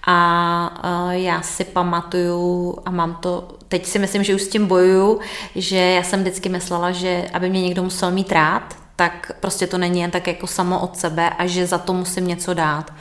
A 0.06 1.04
uh, 1.06 1.10
já 1.10 1.42
si 1.42 1.64
pamatuju 1.64 2.78
a 2.84 2.90
mám 2.90 3.14
to, 3.14 3.48
teď 3.68 3.86
si 3.86 3.98
myslím, 3.98 4.24
že 4.24 4.34
už 4.34 4.42
s 4.42 4.48
tím 4.48 4.66
bojuju, 4.66 5.20
že 5.54 5.76
já 5.76 6.02
jsem 6.02 6.20
vždycky 6.20 6.48
myslela, 6.48 6.90
že 6.90 7.26
aby 7.32 7.50
mě 7.50 7.62
někdo 7.62 7.82
musel 7.82 8.10
mít 8.10 8.32
rád, 8.32 8.76
tak 8.96 9.32
prostě 9.40 9.66
to 9.66 9.78
není 9.78 10.00
jen 10.00 10.10
tak 10.10 10.26
jako 10.26 10.46
samo 10.46 10.80
od 10.80 10.96
sebe 10.96 11.30
a 11.30 11.46
že 11.46 11.66
za 11.66 11.78
to 11.78 11.92
musím 11.92 12.26
něco 12.26 12.54
dát. 12.54 12.92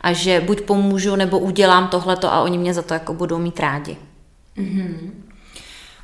A 0.00 0.12
že 0.12 0.40
buď 0.40 0.60
pomůžu, 0.60 1.16
nebo 1.16 1.38
udělám 1.38 1.88
tohleto 1.88 2.32
a 2.32 2.40
oni 2.40 2.58
mě 2.58 2.74
za 2.74 2.82
to 2.82 2.94
jako 2.94 3.14
budou 3.14 3.38
mít 3.38 3.60
rádi. 3.60 3.96
Mm-hmm. 4.56 5.10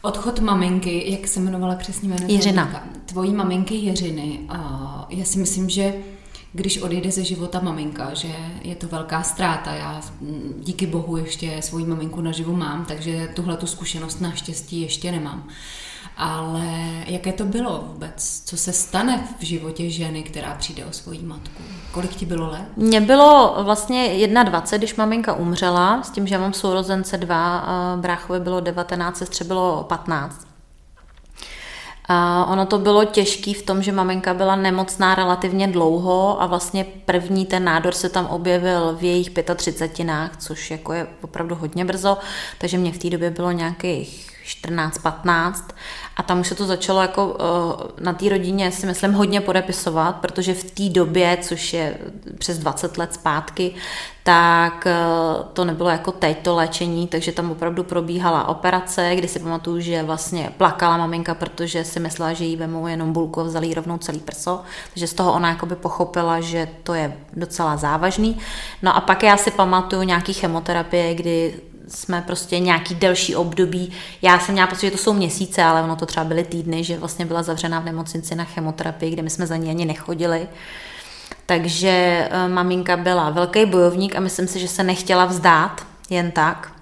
Odchod 0.02 0.40
maminky, 0.40 1.10
jak 1.12 1.28
se 1.28 1.40
jmenovala 1.40 1.74
přesně 1.74 2.08
jméno? 2.08 2.26
Jiřina. 2.28 2.84
Tvojí 3.06 3.34
maminky 3.34 3.74
Jiřiny. 3.74 4.40
A 4.48 5.06
já 5.10 5.24
si 5.24 5.38
myslím, 5.38 5.68
že 5.70 5.94
když 6.52 6.78
odejde 6.78 7.10
ze 7.10 7.24
života 7.24 7.60
maminka, 7.60 8.14
že 8.14 8.28
je 8.62 8.74
to 8.74 8.88
velká 8.88 9.22
ztráta. 9.22 9.74
Já 9.74 10.00
díky 10.58 10.86
bohu 10.86 11.16
ještě 11.16 11.56
svoji 11.62 11.84
maminku 11.84 12.20
naživu 12.20 12.56
mám, 12.56 12.84
takže 12.84 13.28
tuhle 13.34 13.56
tu 13.56 13.66
zkušenost 13.66 14.20
naštěstí 14.20 14.80
ještě 14.80 15.12
nemám. 15.12 15.48
Ale 16.16 16.66
jaké 17.06 17.32
to 17.32 17.44
bylo 17.44 17.84
vůbec? 17.86 18.42
Co 18.44 18.56
se 18.56 18.72
stane 18.72 19.28
v 19.38 19.42
životě 19.42 19.90
ženy, 19.90 20.22
která 20.22 20.54
přijde 20.54 20.84
o 20.84 20.92
svoji 20.92 21.22
matku? 21.22 21.62
Kolik 21.92 22.14
ti 22.14 22.26
bylo 22.26 22.50
let? 22.50 22.64
Mně 22.76 23.00
bylo 23.00 23.56
vlastně 23.62 24.28
21, 24.44 24.78
když 24.78 24.94
maminka 24.94 25.34
umřela, 25.34 26.02
s 26.02 26.10
tím, 26.10 26.26
že 26.26 26.34
já 26.34 26.40
mám 26.40 26.52
sourozence 26.52 27.18
dva, 27.18 27.64
bráchovi 27.96 28.40
bylo 28.40 28.60
19, 28.60 29.16
sestře 29.16 29.44
bylo 29.44 29.84
15. 29.88 30.46
A 32.12 32.44
ono 32.44 32.66
to 32.66 32.78
bylo 32.78 33.04
těžké 33.04 33.54
v 33.54 33.62
tom, 33.62 33.82
že 33.82 33.92
maminka 33.92 34.34
byla 34.34 34.56
nemocná 34.56 35.14
relativně 35.14 35.68
dlouho 35.68 36.42
a 36.42 36.46
vlastně 36.46 36.84
první 37.04 37.46
ten 37.46 37.64
nádor 37.64 37.94
se 37.94 38.08
tam 38.08 38.26
objevil 38.26 38.96
v 38.96 39.02
jejich 39.04 39.30
35, 39.56 40.30
což 40.38 40.70
jako 40.70 40.92
je 40.92 41.06
opravdu 41.22 41.54
hodně 41.54 41.84
brzo, 41.84 42.18
takže 42.58 42.78
mě 42.78 42.92
v 42.92 42.98
té 42.98 43.10
době 43.10 43.30
bylo 43.30 43.50
nějakých 43.50 44.30
14-15 44.50 45.54
a 46.16 46.22
tam 46.22 46.40
už 46.40 46.48
se 46.48 46.54
to 46.54 46.66
začalo 46.66 47.02
jako 47.02 47.36
eh, 47.40 48.02
na 48.04 48.12
té 48.12 48.28
rodině 48.28 48.72
si 48.72 48.86
myslím 48.86 49.12
hodně 49.12 49.40
podepisovat, 49.40 50.16
protože 50.16 50.54
v 50.54 50.70
té 50.70 50.88
době, 50.88 51.38
což 51.42 51.72
je 51.72 51.98
přes 52.38 52.58
20 52.58 52.98
let 52.98 53.14
zpátky, 53.14 53.74
tak 54.22 54.86
eh, 54.86 54.94
to 55.52 55.64
nebylo 55.64 55.90
jako 55.90 56.12
teď 56.12 56.38
to 56.42 56.54
léčení, 56.54 57.08
takže 57.08 57.32
tam 57.32 57.50
opravdu 57.50 57.84
probíhala 57.84 58.48
operace, 58.48 59.16
kdy 59.16 59.28
si 59.28 59.38
pamatuju, 59.38 59.80
že 59.80 60.02
vlastně 60.02 60.52
plakala 60.56 60.96
maminka, 60.96 61.34
protože 61.34 61.84
si 61.84 62.00
myslela, 62.00 62.32
že 62.32 62.44
jí 62.44 62.56
vemou 62.56 62.86
jenom 62.86 63.12
bulku 63.12 63.44
vzali 63.44 63.74
rovnou 63.74 63.98
celý 63.98 64.18
prso, 64.18 64.62
takže 64.92 65.06
z 65.06 65.14
toho 65.14 65.32
ona 65.32 65.48
jakoby 65.48 65.76
pochopila, 65.76 66.40
že 66.40 66.68
to 66.82 66.94
je 66.94 67.16
docela 67.32 67.76
závažný. 67.76 68.38
No 68.82 68.96
a 68.96 69.00
pak 69.00 69.22
já 69.22 69.36
si 69.36 69.50
pamatuju 69.50 70.02
nějaký 70.02 70.32
chemoterapie, 70.32 71.14
kdy 71.14 71.60
jsme 71.90 72.22
prostě 72.22 72.58
nějaký 72.58 72.94
delší 72.94 73.36
období. 73.36 73.92
Já 74.22 74.38
jsem 74.38 74.52
měla 74.52 74.66
pocit, 74.66 74.86
že 74.86 74.90
to 74.90 74.98
jsou 74.98 75.12
měsíce, 75.12 75.62
ale 75.62 75.82
ono 75.82 75.96
to 75.96 76.06
třeba 76.06 76.24
byly 76.24 76.44
týdny, 76.44 76.84
že 76.84 76.98
vlastně 76.98 77.26
byla 77.26 77.42
zavřená 77.42 77.80
v 77.80 77.84
nemocnici 77.84 78.34
na 78.34 78.44
chemoterapii, 78.44 79.12
kde 79.12 79.22
my 79.22 79.30
jsme 79.30 79.46
za 79.46 79.56
ní 79.56 79.70
ani 79.70 79.84
nechodili. 79.84 80.48
Takže 81.46 81.90
eh, 82.30 82.48
maminka 82.48 82.96
byla 82.96 83.30
velký 83.30 83.66
bojovník 83.66 84.16
a 84.16 84.20
myslím 84.20 84.46
si, 84.46 84.60
že 84.60 84.68
se 84.68 84.84
nechtěla 84.84 85.24
vzdát 85.24 85.86
jen 86.10 86.30
tak. 86.30 86.72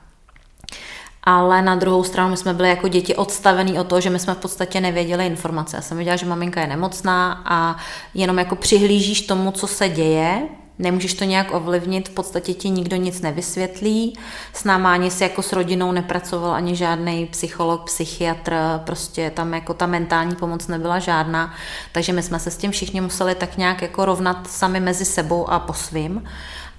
Ale 1.23 1.63
na 1.63 1.75
druhou 1.75 2.05
stranu 2.05 2.31
my 2.31 2.37
jsme 2.37 2.55
byli 2.55 2.69
jako 2.69 2.89
děti 2.89 3.17
odstavený 3.17 3.79
o 3.79 3.85
to, 3.85 4.01
že 4.01 4.11
my 4.11 4.19
jsme 4.19 4.35
v 4.35 4.39
podstatě 4.39 4.81
nevěděli 4.81 5.27
informace. 5.27 5.77
Já 5.77 5.83
jsem 5.83 5.97
věděla, 5.97 6.17
že 6.17 6.27
maminka 6.27 6.61
je 6.61 6.67
nemocná 6.67 7.43
a 7.45 7.77
jenom 8.15 8.39
jako 8.39 8.57
přihlížíš 8.57 9.21
tomu, 9.21 9.51
co 9.51 9.67
se 9.67 9.89
děje, 9.89 10.49
Nemůžeš 10.79 11.15
to 11.15 11.25
nějak 11.25 11.55
ovlivnit, 11.55 12.09
v 12.09 12.13
podstatě 12.13 12.55
ti 12.55 12.71
nikdo 12.71 12.97
nic 12.97 13.21
nevysvětlí. 13.21 14.19
S 14.53 14.65
náma 14.65 14.93
ani 14.93 15.11
si 15.11 15.23
jako 15.23 15.43
s 15.43 15.53
rodinou 15.53 15.93
nepracoval 15.93 16.51
ani 16.51 16.77
žádný 16.77 17.27
psycholog, 17.27 17.85
psychiatr, 17.85 18.55
prostě 18.87 19.31
tam 19.31 19.55
jako 19.55 19.75
ta 19.75 19.87
mentální 19.87 20.37
pomoc 20.37 20.67
nebyla 20.67 20.99
žádná, 20.99 21.55
takže 21.93 22.13
my 22.13 22.23
jsme 22.23 22.39
se 22.39 22.51
s 22.51 22.57
tím 22.57 22.71
všichni 22.71 23.01
museli 23.01 23.35
tak 23.35 23.57
nějak 23.57 23.83
jako 23.83 24.05
rovnat 24.05 24.47
sami 24.47 24.81
mezi 24.81 25.05
sebou 25.05 25.51
a 25.51 25.59
po 25.59 25.73
svým. 25.73 26.25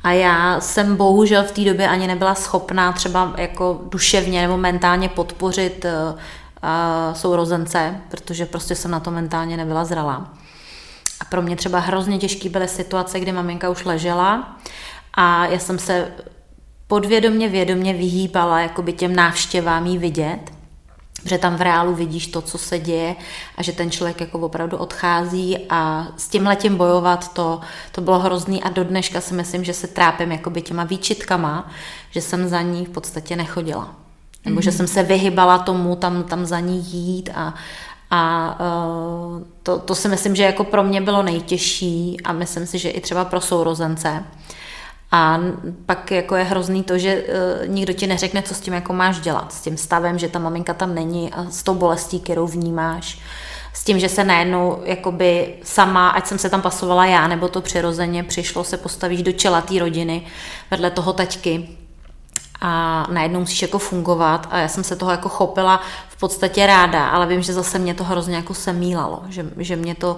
A 0.04 0.12
já 0.12 0.62
jsem 0.62 0.96
bohužel 0.96 1.44
v 1.44 1.52
té 1.52 1.62
době 1.62 1.90
ani 1.90 2.08
nebyla 2.08 2.36
schopná 2.36 2.92
třeba 2.92 3.34
jako 3.38 3.82
duševně 3.90 4.42
nebo 4.42 4.58
mentálně 4.58 5.10
podpořit 5.10 5.86
uh, 5.86 6.20
sourozence, 7.14 7.96
protože 8.12 8.46
prostě 8.46 8.76
jsem 8.76 8.92
na 8.92 9.00
to 9.00 9.12
mentálně 9.12 9.58
nebyla 9.58 9.86
zralá. 9.86 10.34
A 11.22 11.26
pro 11.26 11.42
mě 11.42 11.56
třeba 11.56 11.80
hrozně 11.80 12.18
těžké 12.18 12.50
byly 12.50 12.68
situace, 12.68 13.20
kdy 13.20 13.32
maminka 13.32 13.70
už 13.70 13.86
ležela 13.86 14.58
a 15.14 15.46
já 15.46 15.60
jsem 15.60 15.80
se 15.80 16.12
podvědomě, 16.88 17.50
vědomě 17.50 17.94
vyhýbala 17.94 18.60
jakoby 18.60 18.94
těm 18.94 19.16
návštěvám 19.16 19.86
jí 19.86 19.98
vidět, 19.98 20.40
že 21.26 21.38
tam 21.38 21.56
v 21.56 21.62
reálu 21.62 21.96
vidíš 21.96 22.28
to, 22.28 22.42
co 22.42 22.58
se 22.58 22.80
děje 22.80 23.16
a 23.58 23.64
že 23.64 23.72
ten 23.72 23.92
člověk 23.92 24.22
jako 24.22 24.40
opravdu 24.40 24.78
odchází 24.78 25.58
a 25.70 26.08
s 26.18 26.28
tím 26.28 26.48
letím 26.48 26.78
bojovat, 26.78 27.34
to, 27.34 27.62
to 27.92 28.02
bylo 28.02 28.20
hrozný 28.20 28.64
a 28.64 28.70
do 28.70 28.84
dneška 28.84 29.22
si 29.22 29.34
myslím, 29.34 29.64
že 29.64 29.74
se 29.74 29.88
trápím 29.88 30.32
jakoby 30.32 30.62
těma 30.62 30.84
výčitkama, 30.84 31.72
že 32.12 32.22
jsem 32.22 32.48
za 32.48 32.62
ní 32.62 32.86
v 32.86 32.90
podstatě 32.90 33.36
nechodila. 33.36 33.96
Nebo 34.46 34.60
mm-hmm. 34.60 34.64
že 34.64 34.70
mhm. 34.70 34.78
jsem 34.78 34.88
se 34.88 35.04
vyhybala 35.04 35.58
tomu 35.58 35.96
tam, 35.96 36.24
tam 36.24 36.46
za 36.46 36.60
ní 36.60 36.86
jít 36.94 37.30
a, 37.36 37.54
a 38.12 38.56
uh, 38.60 39.44
to, 39.64 39.80
to 39.80 39.96
si 39.96 40.08
myslím, 40.08 40.36
že 40.36 40.44
jako 40.44 40.64
pro 40.64 40.84
mě 40.84 41.02
bylo 41.02 41.24
nejtěžší 41.24 42.18
a 42.24 42.34
myslím 42.34 42.68
si, 42.68 42.80
že 42.80 42.90
i 42.90 43.02
třeba 43.02 43.26
pro 43.26 43.42
sourozence. 43.42 44.24
A 45.12 45.40
pak 45.86 46.12
jako 46.12 46.36
je 46.36 46.44
hrozný 46.44 46.84
to, 46.84 46.98
že 46.98 47.24
uh, 47.24 47.68
nikdo 47.68 47.94
ti 47.94 48.08
neřekne, 48.08 48.42
co 48.42 48.56
s 48.56 48.60
tím 48.60 48.74
jako 48.74 48.94
máš 48.94 49.20
dělat. 49.20 49.54
S 49.54 49.62
tím 49.62 49.78
stavem, 49.78 50.20
že 50.20 50.30
ta 50.30 50.40
maminka 50.40 50.74
tam 50.74 50.96
není 50.96 51.34
a 51.34 51.46
s 51.50 51.64
tou 51.64 51.76
bolestí, 51.76 52.20
kterou 52.20 52.48
vnímáš. 52.48 53.20
S 53.74 53.84
tím, 53.84 54.00
že 54.00 54.10
se 54.10 54.24
najednou 54.24 54.82
jakoby 54.84 55.56
sama, 55.64 56.10
ať 56.10 56.28
jsem 56.28 56.40
se 56.40 56.50
tam 56.50 56.62
pasovala 56.62 57.06
já, 57.06 57.28
nebo 57.28 57.48
to 57.48 57.62
přirozeně 57.62 58.24
přišlo, 58.24 58.64
se 58.64 58.78
postavíš 58.78 59.24
do 59.24 59.32
čela 59.32 59.62
té 59.62 59.80
rodiny 59.80 60.22
vedle 60.72 60.92
toho 60.92 61.14
taťky 61.14 61.70
a 62.62 63.08
najednou 63.12 63.40
musíš 63.40 63.62
jako 63.62 63.80
fungovat 63.80 64.48
a 64.52 64.58
já 64.58 64.68
jsem 64.68 64.84
se 64.84 64.96
toho 64.96 65.12
jako 65.12 65.30
chopila 65.30 65.82
podstatě 66.20 66.68
ráda, 66.68 67.10
ale 67.10 67.28
vím, 67.28 67.42
že 67.42 67.54
zase 67.54 67.80
mě 67.80 67.94
to 67.94 68.04
hrozně 68.04 68.36
jako 68.36 68.54
semílalo, 68.54 69.22
že, 69.30 69.46
že 69.58 69.76
mě 69.76 69.96
to, 69.96 70.18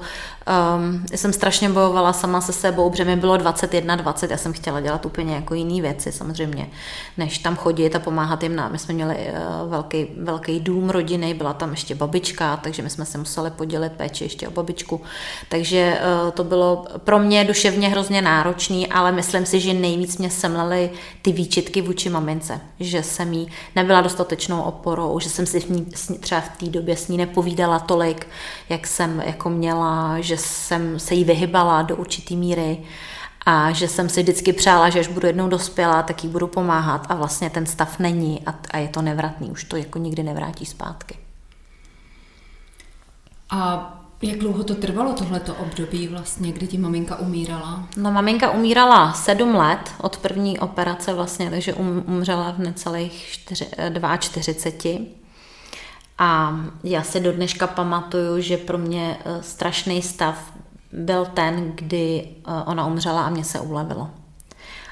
um, 0.76 1.06
jsem 1.16 1.34
strašně 1.34 1.70
bojovala 1.70 2.14
sama 2.14 2.42
se 2.42 2.54
sebou, 2.54 2.90
protože 2.90 3.06
mi 3.06 3.16
bylo 3.16 3.38
21, 3.38 3.96
20, 3.96 4.32
já 4.32 4.38
jsem 4.38 4.54
chtěla 4.54 4.82
dělat 4.82 5.06
úplně 5.06 5.36
jako 5.36 5.54
jiné 5.54 5.82
věci 5.82 6.12
samozřejmě, 6.12 6.70
než 7.18 7.38
tam 7.38 7.56
chodit 7.56 7.96
a 7.96 8.00
pomáhat 8.00 8.44
jim 8.44 8.56
nám. 8.56 8.72
My 8.72 8.80
jsme 8.80 8.94
měli 8.94 9.16
uh, 9.16 9.70
velký, 9.72 10.08
velký 10.18 10.60
dům 10.60 10.90
rodiny, 10.90 11.34
byla 11.34 11.54
tam 11.54 11.72
ještě 11.72 11.96
babička, 11.96 12.58
takže 12.58 12.82
my 12.82 12.90
jsme 12.90 13.06
se 13.06 13.18
museli 13.18 13.52
podělit 13.52 13.92
péči 13.92 14.24
ještě 14.24 14.48
o 14.48 14.52
babičku, 14.52 15.02
takže 15.50 16.00
uh, 16.24 16.32
to 16.32 16.44
bylo 16.44 16.86
pro 16.98 17.20
mě 17.20 17.44
duševně 17.44 17.90
hrozně 17.90 18.22
náročný, 18.22 18.88
ale 18.88 19.12
myslím 19.12 19.46
si, 19.46 19.60
že 19.60 19.74
nejvíc 19.74 20.18
mě 20.18 20.30
semlely 20.30 20.90
ty 21.22 21.32
výčitky 21.32 21.82
vůči 21.82 22.10
mamince, 22.10 22.62
že 22.80 23.04
jsem 23.04 23.34
jí 23.34 23.48
nebyla 23.76 24.02
dostatečnou 24.02 24.62
oporou, 24.62 25.20
že 25.20 25.30
jsem 25.30 25.46
si 25.46 25.60
v 25.60 25.70
ní 25.70 25.91
třeba 26.20 26.42
v 26.42 26.50
té 26.50 26.66
době 26.66 26.98
s 26.98 27.08
ní 27.08 27.18
nepovídala 27.18 27.80
tolik, 27.80 28.28
jak 28.70 28.88
jsem 28.88 29.24
jako 29.26 29.50
měla, 29.50 30.20
že 30.20 30.38
jsem 30.38 31.00
se 31.00 31.16
jí 31.16 31.24
vyhybala 31.24 31.82
do 31.82 31.96
určitý 31.96 32.36
míry 32.36 32.78
a 33.46 33.72
že 33.72 33.88
jsem 33.88 34.10
si 34.10 34.22
vždycky 34.22 34.54
přála, 34.54 34.90
že 34.90 35.00
až 35.00 35.08
budu 35.08 35.28
jednou 35.28 35.50
dospělá, 35.50 36.04
tak 36.04 36.24
jí 36.24 36.30
budu 36.30 36.48
pomáhat 36.48 37.06
a 37.10 37.16
vlastně 37.16 37.50
ten 37.50 37.66
stav 37.66 38.00
není 38.00 38.42
a, 38.46 38.56
a 38.72 38.78
je 38.78 38.88
to 38.88 39.02
nevratný, 39.02 39.52
už 39.52 39.64
to 39.64 39.76
jako 39.78 40.00
nikdy 40.00 40.24
nevrátí 40.24 40.66
zpátky. 40.66 41.18
A 43.50 43.94
jak 44.22 44.38
dlouho 44.38 44.64
to 44.64 44.76
trvalo, 44.76 45.14
tohleto 45.14 45.56
období 45.56 46.08
vlastně, 46.08 46.52
kdy 46.52 46.68
ti 46.68 46.78
maminka 46.78 47.16
umírala? 47.20 47.88
No 47.98 48.12
maminka 48.12 48.52
umírala 48.52 49.14
sedm 49.14 49.56
let 49.56 49.92
od 50.02 50.18
první 50.18 50.60
operace 50.60 51.14
vlastně, 51.14 51.50
takže 51.50 51.74
um, 51.74 52.04
umřela 52.08 52.52
v 52.52 52.60
necelých 52.60 53.28
4, 53.32 53.66
42. 54.20 55.21
A 56.24 56.60
já 56.84 57.04
si 57.04 57.20
do 57.20 57.32
dneška 57.32 57.68
pamatuju, 57.68 58.42
že 58.42 58.58
pro 58.58 58.78
mě 58.78 59.18
eh, 59.26 59.44
strašný 59.44 60.02
stav 60.02 60.54
byl 60.92 61.26
ten, 61.26 61.72
kdy 61.76 62.24
eh, 62.26 62.52
ona 62.66 62.86
umřela 62.86 63.26
a 63.26 63.30
mě 63.30 63.44
se 63.44 63.60
ulevilo. 63.60 64.10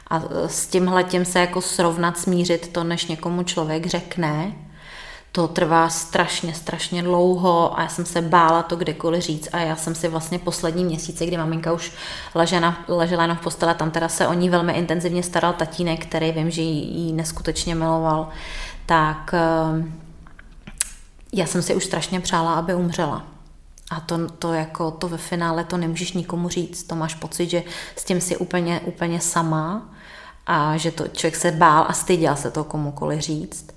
A 0.08 0.18
eh, 0.18 0.50
s 0.50 0.68
tímhle 0.68 1.04
tím 1.04 1.26
se 1.26 1.40
jako 1.40 1.62
srovnat, 1.62 2.18
smířit 2.18 2.68
to, 2.68 2.84
než 2.84 3.06
někomu 3.06 3.44
člověk 3.44 3.86
řekne, 3.86 4.54
to 5.32 5.48
trvá 5.48 5.90
strašně, 5.90 6.54
strašně 6.54 7.04
dlouho 7.04 7.80
a 7.80 7.82
já 7.82 7.88
jsem 7.88 8.06
se 8.06 8.22
bála 8.22 8.64
to 8.64 8.76
kdekoliv 8.76 9.24
říct 9.24 9.50
a 9.54 9.58
já 9.58 9.76
jsem 9.76 9.96
si 9.96 10.08
vlastně 10.08 10.40
poslední 10.40 10.86
měsíce, 10.86 11.26
kdy 11.26 11.38
maminka 11.38 11.74
už 11.74 11.92
ležela, 12.36 12.76
ležela 12.88 13.22
jenom 13.22 13.38
v 13.38 13.42
postele, 13.42 13.74
tam 13.74 13.92
teda 13.92 14.10
se 14.10 14.28
o 14.28 14.34
ní 14.34 14.50
velmi 14.50 14.74
intenzivně 14.74 15.24
staral 15.24 15.54
tatínek, 15.54 16.06
který 16.06 16.32
vím, 16.32 16.52
že 16.52 16.62
ji 16.62 17.14
neskutečně 17.14 17.76
miloval, 17.76 18.30
tak 18.86 19.34
já 21.34 21.46
jsem 21.46 21.62
si 21.62 21.76
už 21.76 21.86
strašně 21.86 22.20
přála, 22.20 22.54
aby 22.54 22.76
umřela. 22.76 23.26
A 23.92 24.00
to, 24.00 24.28
to 24.30 24.54
jako 24.54 24.92
to 24.92 25.08
ve 25.10 25.18
finále 25.18 25.64
to 25.64 25.78
nemůžeš 25.78 26.14
nikomu 26.14 26.50
říct. 26.50 26.84
To 26.84 26.96
máš 26.96 27.16
pocit, 27.16 27.50
že 27.50 27.64
s 27.96 28.06
tím 28.06 28.22
si 28.22 28.38
úplně, 28.38 28.80
úplně 28.80 29.22
sama 29.22 29.90
a 30.48 30.78
že 30.78 30.92
to 30.92 31.08
člověk 31.08 31.36
se 31.36 31.52
bál 31.52 31.86
a 31.88 31.94
styděl 31.94 32.36
se 32.36 32.52
to 32.52 32.64
komukoli 32.64 33.22
říct. 33.22 33.76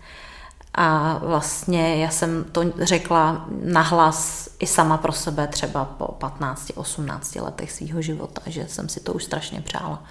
A 0.74 1.18
vlastně 1.18 1.96
já 1.96 2.10
jsem 2.10 2.44
to 2.44 2.62
řekla 2.78 3.46
nahlas 3.62 4.48
i 4.58 4.66
sama 4.66 4.96
pro 4.96 5.12
sebe 5.12 5.46
třeba 5.46 5.84
po 5.84 6.04
15-18 6.04 7.44
letech 7.44 7.72
svého 7.72 8.02
života, 8.02 8.42
že 8.46 8.68
jsem 8.68 8.88
si 8.88 9.00
to 9.00 9.12
už 9.12 9.24
strašně 9.24 9.60
přála, 9.60 10.04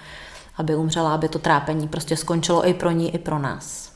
aby 0.56 0.76
umřela, 0.76 1.14
aby 1.14 1.28
to 1.28 1.38
trápení 1.38 1.88
prostě 1.88 2.16
skončilo 2.16 2.68
i 2.68 2.74
pro 2.74 2.90
ní, 2.90 3.14
i 3.14 3.18
pro 3.18 3.38
nás. 3.38 3.92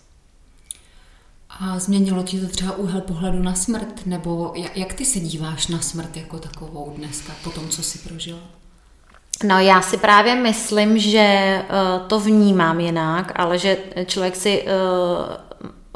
A 1.60 1.78
změnilo 1.78 2.22
ti 2.22 2.40
to 2.40 2.46
třeba 2.46 2.76
úhel 2.76 3.00
pohledu 3.00 3.42
na 3.42 3.54
smrt? 3.54 4.06
Nebo 4.06 4.52
jak 4.74 4.94
ty 4.94 5.04
se 5.04 5.20
díváš 5.20 5.66
na 5.66 5.80
smrt 5.80 6.16
jako 6.16 6.38
takovou 6.38 6.92
dneska, 6.96 7.32
po 7.44 7.50
tom, 7.50 7.68
co 7.68 7.82
jsi 7.82 7.98
prožila? 7.98 8.38
No 9.44 9.58
já 9.58 9.82
si 9.82 9.96
právě 9.96 10.34
myslím, 10.34 10.98
že 10.98 11.58
uh, 11.62 12.08
to 12.08 12.20
vnímám 12.20 12.80
jinak, 12.80 13.32
ale 13.36 13.58
že 13.58 13.76
člověk 14.06 14.36
si 14.36 14.62
uh, 14.62 14.68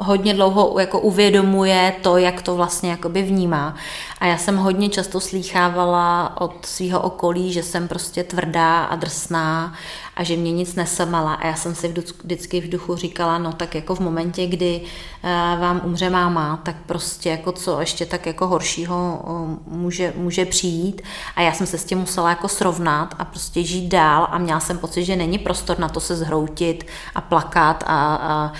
hodně 0.03 0.33
dlouho 0.33 0.79
jako 0.79 0.99
uvědomuje 0.99 1.93
to, 2.01 2.17
jak 2.17 2.41
to 2.41 2.55
vlastně 2.55 2.89
jakoby 2.89 3.21
vnímá. 3.21 3.75
A 4.19 4.25
já 4.25 4.37
jsem 4.37 4.57
hodně 4.57 4.89
často 4.89 5.19
slýchávala 5.19 6.41
od 6.41 6.65
svého 6.65 7.01
okolí, 7.01 7.53
že 7.53 7.63
jsem 7.63 7.87
prostě 7.87 8.23
tvrdá 8.23 8.83
a 8.83 8.95
drsná 8.95 9.73
a 10.15 10.23
že 10.23 10.37
mě 10.37 10.51
nic 10.51 10.75
nesamala. 10.75 11.33
A 11.33 11.47
já 11.47 11.55
jsem 11.55 11.75
si 11.75 11.93
vždycky 12.23 12.61
v 12.61 12.69
duchu 12.69 12.95
říkala, 12.95 13.37
no 13.37 13.53
tak 13.53 13.75
jako 13.75 13.95
v 13.95 13.99
momentě, 13.99 14.47
kdy 14.47 14.81
eh, 15.23 15.27
vám 15.59 15.81
umře 15.83 16.09
máma, 16.09 16.59
tak 16.63 16.75
prostě 16.85 17.29
jako 17.29 17.51
co 17.51 17.79
ještě 17.79 18.05
tak 18.05 18.25
jako 18.25 18.47
horšího 18.47 19.21
eh, 19.25 19.59
může, 19.67 20.13
může 20.15 20.45
přijít. 20.45 21.01
A 21.35 21.41
já 21.41 21.53
jsem 21.53 21.67
se 21.67 21.77
s 21.77 21.85
tím 21.85 21.97
musela 21.97 22.29
jako 22.29 22.47
srovnat 22.47 23.15
a 23.19 23.25
prostě 23.25 23.63
žít 23.63 23.87
dál 23.87 24.27
a 24.31 24.37
měla 24.37 24.59
jsem 24.59 24.77
pocit, 24.77 25.05
že 25.05 25.15
není 25.15 25.37
prostor 25.37 25.79
na 25.79 25.89
to 25.89 25.99
se 25.99 26.15
zhroutit 26.15 26.87
a 27.15 27.21
plakat 27.21 27.83
a, 27.87 28.15
a 28.15 28.53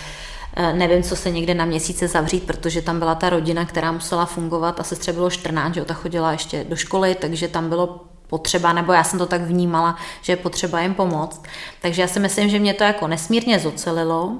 nevím, 0.74 1.04
co 1.04 1.16
se 1.16 1.32
někde 1.32 1.54
na 1.54 1.66
měsíce 1.66 2.08
zavřít, 2.08 2.44
protože 2.44 2.82
tam 2.82 3.00
byla 3.00 3.16
ta 3.16 3.30
rodina, 3.30 3.66
která 3.66 3.92
musela 3.92 4.26
fungovat 4.26 4.80
a 4.80 4.84
sestře 4.84 5.14
bylo 5.14 5.30
14, 5.30 5.74
že 5.74 5.86
ta 5.86 5.94
chodila 5.94 6.32
ještě 6.32 6.64
do 6.64 6.76
školy, 6.76 7.16
takže 7.16 7.48
tam 7.48 7.70
bylo 7.70 8.00
potřeba, 8.28 8.74
nebo 8.74 8.94
já 8.94 9.04
jsem 9.04 9.20
to 9.20 9.26
tak 9.26 9.42
vnímala, 9.42 9.96
že 10.22 10.34
je 10.34 10.38
potřeba 10.38 10.82
jim 10.82 10.94
pomoct. 10.94 11.44
Takže 11.82 12.02
já 12.02 12.08
si 12.08 12.20
myslím, 12.20 12.50
že 12.50 12.60
mě 12.60 12.74
to 12.74 12.84
jako 12.84 13.08
nesmírně 13.08 13.60
zocelilo. 13.60 14.36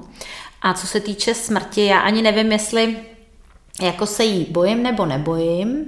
A 0.62 0.74
co 0.74 0.86
se 0.86 1.00
týče 1.00 1.34
smrti, 1.34 1.86
já 1.86 1.98
ani 1.98 2.22
nevím, 2.22 2.52
jestli 2.52 2.96
jako 3.82 4.06
se 4.06 4.24
jí 4.24 4.46
bojím 4.50 4.82
nebo 4.82 5.06
nebojím. 5.06 5.84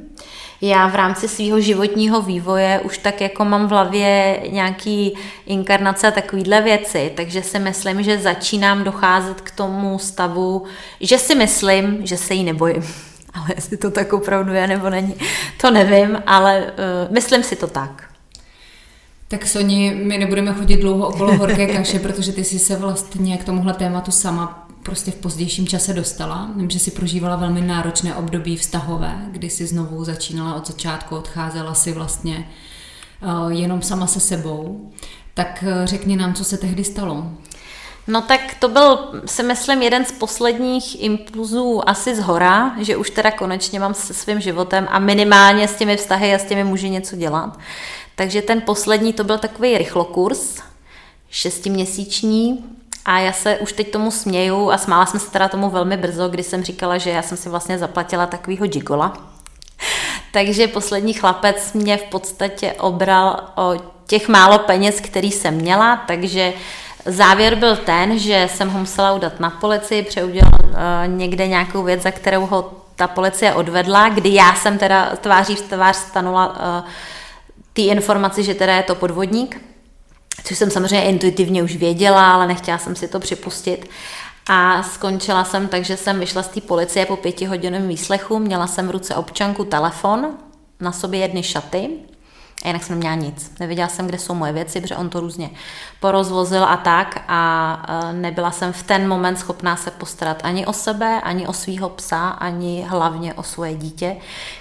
Já 0.67 0.89
v 0.89 0.95
rámci 0.95 1.29
svého 1.29 1.61
životního 1.61 2.23
vývoje 2.23 2.81
už 2.85 2.99
tak 2.99 3.21
jako 3.21 3.45
mám 3.45 3.67
v 3.67 3.71
hlavě 3.71 4.41
nějaký 4.49 5.15
inkarnace 5.47 6.09
a 6.09 6.11
takovýhle 6.11 6.63
věci, 6.63 7.13
takže 7.17 7.43
si 7.43 7.59
myslím, 7.59 8.03
že 8.03 8.19
začínám 8.19 8.85
docházet 8.85 9.41
k 9.41 9.51
tomu 9.51 9.99
stavu, 9.99 10.65
že 11.01 11.19
si 11.19 11.35
myslím, 11.35 12.07
že 12.07 12.17
se 12.17 12.35
jí 12.35 12.45
nebojím. 12.45 12.83
Ale 13.35 13.47
jestli 13.55 13.77
to 13.77 13.91
tak 13.91 14.13
opravdu 14.13 14.53
je 14.53 14.67
nebo 14.67 14.91
není, 14.91 15.15
to 15.61 15.71
nevím, 15.71 16.23
ale 16.27 16.61
uh, 16.63 17.15
myslím 17.15 17.43
si 17.43 17.57
to 17.57 17.67
tak. 17.67 18.09
Tak 19.29 19.47
Soni, 19.47 20.01
my 20.05 20.19
nebudeme 20.19 20.55
chodit 20.55 20.77
dlouho 20.77 21.09
okolo 21.09 21.37
horké 21.37 21.67
kaše, 21.67 21.99
protože 21.99 22.33
ty 22.33 22.45
jsi 22.45 22.59
se 22.59 22.77
vlastně 22.77 23.37
k 23.37 23.45
tomuhle 23.45 23.75
tématu 23.75 24.11
sama 24.11 24.64
prostě 24.85 25.11
v 25.11 25.15
pozdějším 25.15 25.67
čase 25.67 25.93
dostala. 25.95 26.51
Vím, 26.57 26.71
že 26.71 26.79
si 26.79 26.91
prožívala 26.91 27.37
velmi 27.37 27.61
náročné 27.61 28.15
období 28.15 28.57
vztahové, 28.57 29.27
kdy 29.31 29.51
si 29.51 29.67
znovu 29.67 30.05
začínala 30.05 30.55
od 30.55 30.67
začátku, 30.67 31.17
odcházela 31.17 31.75
si 31.75 31.93
vlastně 31.93 32.51
uh, 33.23 33.53
jenom 33.53 33.83
sama 33.83 34.07
se 34.07 34.21
sebou. 34.21 34.91
Tak 35.35 35.65
uh, 35.67 35.85
řekni 35.85 36.17
nám, 36.17 36.35
co 36.35 36.45
se 36.45 36.57
tehdy 36.57 36.85
stalo. 36.85 37.31
No 38.07 38.23
tak 38.23 38.41
to 38.59 38.69
byl, 38.69 38.99
si 39.27 39.43
myslím, 39.43 39.83
jeden 39.83 40.05
z 40.05 40.13
posledních 40.13 41.03
impulzů 41.03 41.89
asi 41.89 42.15
z 42.15 42.19
hora, 42.19 42.77
že 42.81 42.97
už 42.97 43.11
teda 43.11 43.31
konečně 43.31 43.81
mám 43.81 43.95
se 43.95 44.15
svým 44.15 44.41
životem 44.41 44.89
a 44.91 44.99
minimálně 44.99 45.69
s 45.69 45.77
těmi 45.77 45.97
vztahy 45.97 46.35
a 46.35 46.39
s 46.39 46.45
těmi 46.45 46.65
může 46.65 46.89
něco 46.89 47.17
dělat. 47.17 47.59
Takže 48.15 48.43
ten 48.43 48.61
poslední 48.61 49.13
to 49.13 49.25
byl 49.25 49.39
takový 49.39 49.79
rychlokurs, 49.79 50.59
šestiměsíční, 51.31 52.65
a 53.05 53.19
já 53.19 53.33
se 53.33 53.59
už 53.59 53.73
teď 53.73 53.91
tomu 53.91 54.11
směju 54.11 54.71
a 54.71 54.79
smála 54.79 55.07
jsem 55.07 55.21
se 55.21 55.31
teda 55.31 55.49
tomu 55.49 55.71
velmi 55.71 55.97
brzo, 55.97 56.29
kdy 56.29 56.43
jsem 56.43 56.65
říkala, 56.65 56.99
že 56.99 57.11
já 57.11 57.23
jsem 57.23 57.37
si 57.37 57.49
vlastně 57.49 57.79
zaplatila 57.79 58.27
takovýho 58.27 58.67
gigola. 58.67 59.13
Takže 60.33 60.69
poslední 60.69 61.13
chlapec 61.13 61.73
mě 61.73 61.97
v 61.97 62.03
podstatě 62.03 62.73
obral 62.73 63.41
o 63.55 63.75
těch 64.07 64.29
málo 64.29 64.59
peněz, 64.59 65.01
který 65.01 65.31
jsem 65.31 65.55
měla, 65.55 65.97
takže 65.97 66.53
závěr 67.05 67.55
byl 67.55 67.77
ten, 67.77 68.19
že 68.19 68.49
jsem 68.53 68.71
ho 68.71 68.79
musela 68.79 69.13
udat 69.13 69.41
na 69.41 69.51
policii, 69.51 70.03
přeudělat 70.03 70.61
uh, 70.61 70.71
někde 71.07 71.49
nějakou 71.49 71.83
věc, 71.83 72.03
za 72.03 72.11
kterou 72.11 72.47
ho 72.47 72.73
ta 72.97 73.09
policie 73.09 73.55
odvedla, 73.55 74.09
kdy 74.09 74.35
já 74.35 74.55
jsem 74.55 74.79
teda 74.79 75.17
tváří 75.17 75.55
v 75.55 75.63
tvář 75.63 75.97
stanula 75.97 76.49
uh, 76.49 76.89
ty 77.73 77.83
informaci, 77.83 78.43
že 78.43 78.55
teda 78.55 78.77
je 78.77 78.83
to 78.83 78.95
podvodník 78.95 79.74
což 80.45 80.59
jsem 80.59 80.71
samozřejmě 80.71 81.05
intuitivně 81.05 81.63
už 81.63 81.77
věděla, 81.77 82.33
ale 82.33 82.47
nechtěla 82.47 82.79
jsem 82.79 82.97
si 82.97 83.09
to 83.09 83.21
připustit. 83.21 83.91
A 84.49 84.83
skončila 84.83 85.45
jsem 85.45 85.69
tak, 85.69 85.85
že 85.85 85.97
jsem 85.97 86.21
vyšla 86.21 86.43
z 86.43 86.49
té 86.49 86.61
policie 86.61 87.07
po 87.07 87.17
pětihodinovém 87.17 87.89
výslechu, 87.89 88.39
měla 88.39 88.67
jsem 88.67 88.89
v 88.89 88.91
ruce 88.91 89.15
občanku, 89.15 89.65
telefon, 89.65 90.27
na 90.81 90.93
sobě 90.93 91.21
jedny 91.21 91.43
šaty, 91.43 91.91
a 92.65 92.69
jinak 92.69 92.83
jsem 92.83 92.95
neměla 92.95 93.15
nic. 93.15 93.53
Nevěděla 93.61 93.89
jsem, 93.89 94.07
kde 94.07 94.19
jsou 94.19 94.35
moje 94.35 94.53
věci, 94.53 94.81
protože 94.81 94.97
on 94.97 95.09
to 95.09 95.21
různě 95.21 95.51
porozvozil 96.01 96.65
a 96.65 96.77
tak 96.77 97.25
a 97.29 97.83
e, 97.89 98.13
nebyla 98.13 98.51
jsem 98.51 98.73
v 98.73 98.83
ten 98.83 99.09
moment 99.09 99.37
schopná 99.37 99.77
se 99.77 99.91
postarat 99.91 100.41
ani 100.45 100.67
o 100.67 100.73
sebe, 100.73 101.21
ani 101.21 101.47
o 101.47 101.53
svého 101.53 101.89
psa, 101.89 102.29
ani 102.29 102.87
hlavně 102.89 103.35
o 103.35 103.43
svoje 103.43 103.75
dítě, 103.75 104.17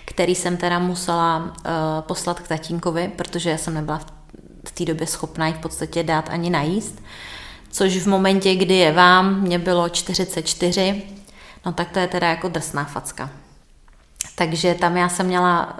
který 0.06 0.36
jsem 0.36 0.58
teda 0.58 0.80
musela 0.80 1.38
uh, 1.38 1.52
poslat 2.00 2.40
k 2.40 2.48
tatínkovi, 2.48 3.12
protože 3.16 3.58
jsem 3.58 3.74
nebyla 3.74 3.98
v 3.98 4.23
v 4.66 4.72
té 4.72 4.86
době 4.86 5.08
schopná 5.08 5.48
jich 5.48 5.56
v 5.56 5.62
podstatě 5.62 6.04
dát 6.04 6.30
ani 6.30 6.50
najíst. 6.50 7.04
Což 7.72 7.98
v 7.98 8.08
momentě, 8.08 8.56
kdy 8.56 8.76
je 8.76 8.92
vám, 8.92 9.42
mě 9.42 9.60
bylo 9.60 9.90
44, 9.90 11.02
no 11.66 11.74
tak 11.74 11.90
to 11.90 12.00
je 12.00 12.08
teda 12.08 12.30
jako 12.30 12.48
drsná 12.48 12.86
facka. 12.86 13.30
Takže 14.36 14.74
tam 14.74 14.98
já 14.98 15.10
jsem 15.10 15.26
měla 15.26 15.78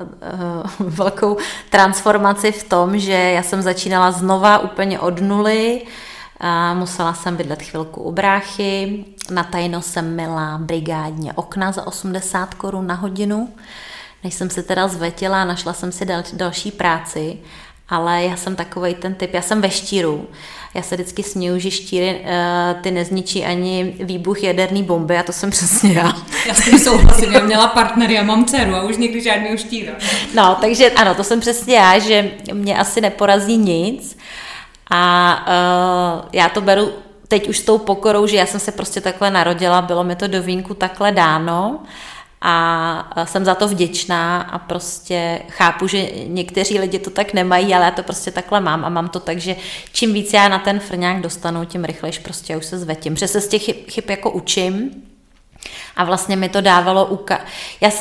uh, 0.80 0.90
velkou 0.90 1.38
transformaci 1.70 2.52
v 2.52 2.64
tom, 2.64 3.00
že 3.00 3.12
já 3.12 3.44
jsem 3.44 3.62
začínala 3.62 4.12
znova 4.12 4.60
úplně 4.60 5.00
od 5.00 5.22
nuly, 5.22 5.82
a 6.46 6.74
musela 6.74 7.14
jsem 7.14 7.36
bydlet 7.36 7.62
chvilku 7.62 8.02
u 8.02 8.12
bráchy, 8.12 9.06
na 9.32 9.44
tajno 9.44 9.82
jsem 9.82 10.14
měla 10.14 10.58
brigádně 10.58 11.34
okna 11.34 11.72
za 11.72 11.88
80 11.88 12.54
korun 12.54 12.88
na 12.88 12.96
hodinu, 12.96 13.50
než 14.24 14.34
jsem 14.34 14.50
se 14.50 14.64
teda 14.64 14.88
zvetila 14.88 15.42
a 15.42 15.46
našla 15.46 15.74
jsem 15.74 15.92
si 15.92 16.06
dal, 16.06 16.24
další 16.34 16.72
práci 16.72 17.40
ale 17.90 18.24
já 18.24 18.38
jsem 18.38 18.56
takový 18.56 18.96
ten 18.96 19.16
typ, 19.16 19.34
já 19.34 19.42
jsem 19.42 19.62
ve 19.62 19.70
štíru. 19.70 20.28
Já 20.74 20.82
se 20.82 20.96
vždycky 20.96 21.24
směju, 21.24 21.60
že 21.60 21.72
štíry 21.72 22.22
uh, 22.22 22.82
ty 22.82 22.92
nezničí 22.92 23.46
ani 23.46 23.96
výbuch 24.00 24.44
jaderný 24.44 24.84
bomby 24.84 25.18
a 25.18 25.24
to 25.24 25.34
jsem 25.34 25.50
přesně 25.52 25.94
já. 25.94 26.14
Já 26.48 26.54
s 26.54 26.66
tím 26.66 26.80
souhlasím, 26.80 27.34
já 27.34 27.40
měla 27.40 27.68
partnery, 27.68 28.14
já 28.14 28.24
mám 28.24 28.46
dceru 28.46 28.76
a 28.76 28.84
už 28.84 28.98
někdy 28.98 29.22
žádný 29.22 29.58
štíra. 29.58 29.94
No, 30.34 30.58
takže 30.62 30.92
ano, 30.92 31.16
to 31.16 31.24
jsem 31.24 31.40
přesně 31.40 31.76
já, 31.76 32.00
že 32.00 32.32
mě 32.54 32.78
asi 32.78 33.02
neporazí 33.02 33.58
nic 33.58 34.18
a 34.92 35.46
uh, 35.48 36.30
já 36.34 36.50
to 36.50 36.62
beru 36.62 36.92
teď 37.28 37.50
už 37.50 37.58
s 37.58 37.64
tou 37.64 37.78
pokorou, 37.78 38.28
že 38.28 38.38
já 38.38 38.46
jsem 38.46 38.60
se 38.60 38.72
prostě 38.72 39.02
takhle 39.02 39.32
narodila, 39.32 39.82
bylo 39.82 40.04
mi 40.04 40.16
to 40.16 40.28
do 40.28 40.44
vínku 40.44 40.74
takhle 40.74 41.12
dáno 41.12 41.80
a 42.46 43.24
jsem 43.24 43.46
za 43.46 43.56
to 43.56 43.68
vděčná 43.68 44.42
a 44.42 44.60
prostě 44.60 45.42
chápu, 45.50 45.88
že 45.88 46.10
někteří 46.28 46.80
lidi 46.80 47.00
to 47.00 47.10
tak 47.10 47.34
nemají, 47.34 47.74
ale 47.74 47.86
já 47.86 47.92
to 47.92 48.04
prostě 48.04 48.32
takhle 48.32 48.62
mám 48.62 48.86
a 48.86 48.90
mám 48.90 49.10
to 49.10 49.20
tak, 49.20 49.38
že 49.38 49.56
čím 49.94 50.14
víc 50.14 50.34
já 50.34 50.48
na 50.48 50.60
ten 50.60 50.80
frňák 50.80 51.22
dostanu, 51.22 51.66
tím 51.66 51.84
rychlejš 51.84 52.20
prostě 52.20 52.58
už 52.58 52.66
se 52.66 52.80
zvetím. 52.80 53.16
Že 53.16 53.28
se 53.28 53.42
z 53.42 53.48
těch 53.48 53.64
chyb, 53.64 53.76
chyb 53.90 54.10
jako 54.10 54.32
učím 54.32 54.92
a 55.96 56.04
vlastně 56.04 56.36
mi 56.36 56.50
to 56.50 56.62
dávalo 56.62 57.06
uka... 57.06 57.40
Já, 57.82 57.92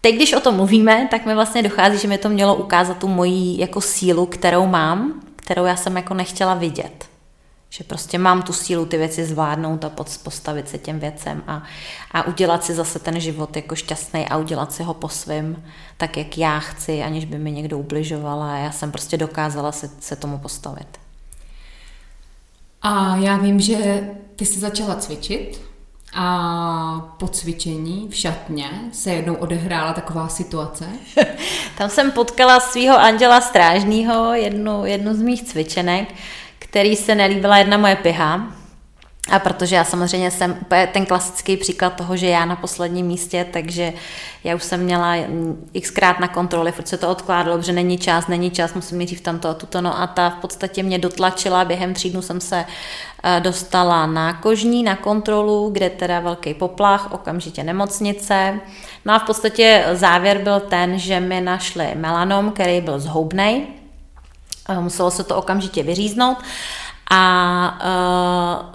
teď, 0.00 0.14
když 0.14 0.32
o 0.32 0.40
tom 0.40 0.56
mluvíme, 0.56 1.08
tak 1.10 1.26
mi 1.26 1.34
vlastně 1.34 1.62
dochází, 1.62 1.98
že 1.98 2.08
mi 2.08 2.18
to 2.18 2.28
mělo 2.28 2.54
ukázat 2.54 2.98
tu 2.98 3.08
moji 3.08 3.60
jako 3.60 3.80
sílu, 3.80 4.26
kterou 4.26 4.66
mám, 4.66 5.20
kterou 5.36 5.64
já 5.64 5.76
jsem 5.76 5.96
jako 5.96 6.14
nechtěla 6.14 6.54
vidět. 6.54 7.13
Že 7.74 7.84
prostě 7.84 8.18
mám 8.18 8.42
tu 8.42 8.52
sílu 8.52 8.86
ty 8.86 8.98
věci 8.98 9.24
zvládnout 9.24 9.84
a 9.84 9.90
postavit 10.22 10.68
se 10.68 10.78
těm 10.78 10.98
věcem 10.98 11.42
a, 11.46 11.62
a 12.12 12.26
udělat 12.26 12.64
si 12.64 12.74
zase 12.74 12.98
ten 12.98 13.20
život 13.20 13.56
jako 13.56 13.74
šťastný 13.74 14.28
a 14.28 14.36
udělat 14.36 14.72
si 14.72 14.82
ho 14.82 14.94
po 14.94 15.08
svém, 15.08 15.64
tak 15.96 16.16
jak 16.16 16.38
já 16.38 16.58
chci, 16.58 17.02
aniž 17.02 17.24
by 17.24 17.38
mi 17.38 17.52
někdo 17.52 17.78
ubližoval 17.78 18.42
a 18.42 18.56
já 18.56 18.70
jsem 18.70 18.92
prostě 18.92 19.16
dokázala 19.16 19.72
se, 19.72 19.90
se 20.00 20.16
tomu 20.16 20.38
postavit. 20.38 20.86
A 22.82 23.16
já 23.16 23.36
vím, 23.36 23.60
že 23.60 24.10
ty 24.36 24.46
jsi 24.46 24.60
začala 24.60 24.94
cvičit 24.94 25.60
a 26.14 27.14
po 27.18 27.28
cvičení 27.28 28.08
v 28.10 28.14
šatně 28.14 28.70
se 28.92 29.10
jednou 29.10 29.34
odehrála 29.34 29.92
taková 29.92 30.28
situace. 30.28 30.88
Tam 31.78 31.90
jsem 31.90 32.10
potkala 32.12 32.60
svého 32.60 32.98
anděla 32.98 33.40
strážného, 33.40 34.34
jednu, 34.34 34.86
jednu 34.86 35.14
z 35.14 35.22
mých 35.22 35.42
cvičenek, 35.42 36.14
který 36.74 36.96
se 36.96 37.14
nelíbila 37.14 37.58
jedna 37.58 37.76
moje 37.76 37.96
piha, 37.96 38.46
a 39.30 39.38
protože 39.38 39.76
já 39.76 39.84
samozřejmě 39.84 40.30
jsem 40.30 40.56
úplně 40.60 40.86
ten 40.86 41.06
klasický 41.06 41.56
příklad 41.56 41.94
toho, 41.94 42.16
že 42.16 42.26
já 42.26 42.44
na 42.44 42.56
posledním 42.56 43.06
místě, 43.06 43.46
takže 43.52 43.92
já 44.44 44.54
už 44.54 44.62
jsem 44.62 44.80
měla 44.80 45.16
xkrát 45.82 46.20
na 46.20 46.28
kontroly, 46.28 46.72
furt 46.72 46.88
se 46.88 46.96
to 46.96 47.08
odkládalo, 47.08 47.62
že 47.62 47.72
není 47.72 47.98
čas, 47.98 48.28
není 48.28 48.50
čas, 48.50 48.74
musím 48.74 48.98
mít 48.98 49.18
v 49.18 49.20
tamto 49.20 49.48
a 49.48 49.54
tuto, 49.54 49.80
no 49.80 50.00
a 50.00 50.06
ta 50.06 50.30
v 50.30 50.34
podstatě 50.34 50.82
mě 50.82 50.98
dotlačila, 50.98 51.64
během 51.64 51.94
tří 51.94 52.10
dnů 52.10 52.22
jsem 52.22 52.40
se 52.40 52.64
eh, 53.24 53.40
dostala 53.40 54.06
na 54.06 54.32
kožní, 54.32 54.82
na 54.82 54.96
kontrolu, 54.96 55.70
kde 55.70 55.90
teda 55.90 56.20
velký 56.20 56.54
poplach, 56.54 57.12
okamžitě 57.12 57.64
nemocnice. 57.64 58.60
No 59.04 59.14
a 59.14 59.18
v 59.18 59.26
podstatě 59.26 59.84
závěr 59.92 60.38
byl 60.38 60.60
ten, 60.60 60.98
že 60.98 61.20
mi 61.20 61.40
našli 61.40 61.86
melanom, 61.94 62.50
který 62.50 62.80
byl 62.80 63.00
zhoubnej, 63.00 63.66
muselo 64.80 65.10
se 65.10 65.24
to 65.24 65.36
okamžitě 65.36 65.82
vyříznout 65.82 66.38
a 67.10 67.78
uh, 68.68 68.74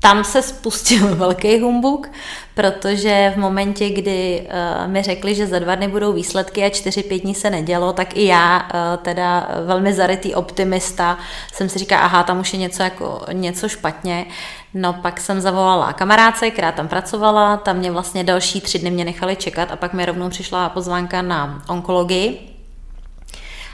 tam 0.00 0.24
se 0.24 0.42
spustil 0.42 1.14
velký 1.14 1.60
humbuk, 1.60 2.10
protože 2.54 3.32
v 3.34 3.38
momentě, 3.38 3.90
kdy 3.90 4.48
uh, 4.84 4.92
mi 4.92 5.02
řekli, 5.02 5.34
že 5.34 5.46
za 5.46 5.58
dva 5.58 5.74
dny 5.74 5.88
budou 5.88 6.12
výsledky 6.12 6.64
a 6.64 6.70
čtyři, 6.70 7.02
pět 7.02 7.18
dní 7.18 7.34
se 7.34 7.50
nedělo, 7.50 7.92
tak 7.92 8.16
i 8.16 8.26
já, 8.26 8.58
uh, 8.58 9.02
teda 9.02 9.48
velmi 9.66 9.92
zarytý 9.92 10.34
optimista, 10.34 11.18
jsem 11.52 11.68
si 11.68 11.78
říkala, 11.78 12.02
aha, 12.02 12.22
tam 12.22 12.40
už 12.40 12.52
je 12.52 12.58
něco, 12.58 12.82
jako, 12.82 13.24
něco 13.32 13.68
špatně. 13.68 14.26
No 14.74 14.92
pak 14.92 15.20
jsem 15.20 15.40
zavolala 15.40 15.92
kamarádce, 15.92 16.50
která 16.50 16.72
tam 16.72 16.88
pracovala, 16.88 17.56
tam 17.56 17.76
mě 17.76 17.90
vlastně 17.90 18.24
další 18.24 18.60
tři 18.60 18.78
dny 18.78 18.90
mě 18.90 19.04
nechali 19.04 19.36
čekat 19.36 19.72
a 19.72 19.76
pak 19.76 19.92
mi 19.92 20.06
rovnou 20.06 20.28
přišla 20.28 20.68
pozvánka 20.68 21.22
na 21.22 21.62
onkologii, 21.68 22.49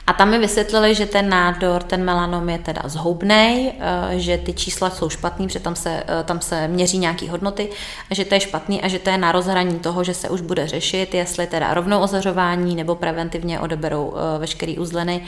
A 0.07 0.13
tam 0.13 0.31
mi 0.31 0.39
vysvětlili, 0.39 0.95
že 0.95 1.07
ten 1.07 1.29
nádor, 1.29 1.83
ten 1.83 2.05
melanom 2.05 2.49
je 2.49 2.59
teda 2.59 2.83
zhoubný, 2.85 3.73
eh, 3.73 4.19
že 4.19 4.39
ty 4.39 4.53
čísla 4.53 4.91
jsou 4.91 5.09
špatný, 5.09 5.47
protože 5.47 5.61
tam 5.61 5.77
se, 5.77 6.03
eh, 6.07 6.25
tam 6.25 6.41
se 6.41 6.69
měří 6.69 6.99
nějaké 6.99 7.31
hodnoty, 7.31 7.71
a 8.11 8.15
že 8.15 8.25
to 8.25 8.35
je 8.35 8.41
špatný 8.41 8.83
a 8.83 8.89
že 8.89 8.99
to 8.99 9.11
je 9.11 9.19
na 9.19 9.33
rozhraní 9.33 9.79
toho, 9.79 10.05
že 10.05 10.15
se 10.15 10.29
už 10.29 10.41
bude 10.41 10.67
řešit, 10.67 11.15
jestli 11.15 11.47
teda 11.47 11.75
rovnou 11.75 12.01
ozařování 12.01 12.77
nebo 12.77 12.95
preventivně 12.95 13.61
odeberou 13.61 14.15
veškerý 14.39 14.79
uzleny 14.79 15.25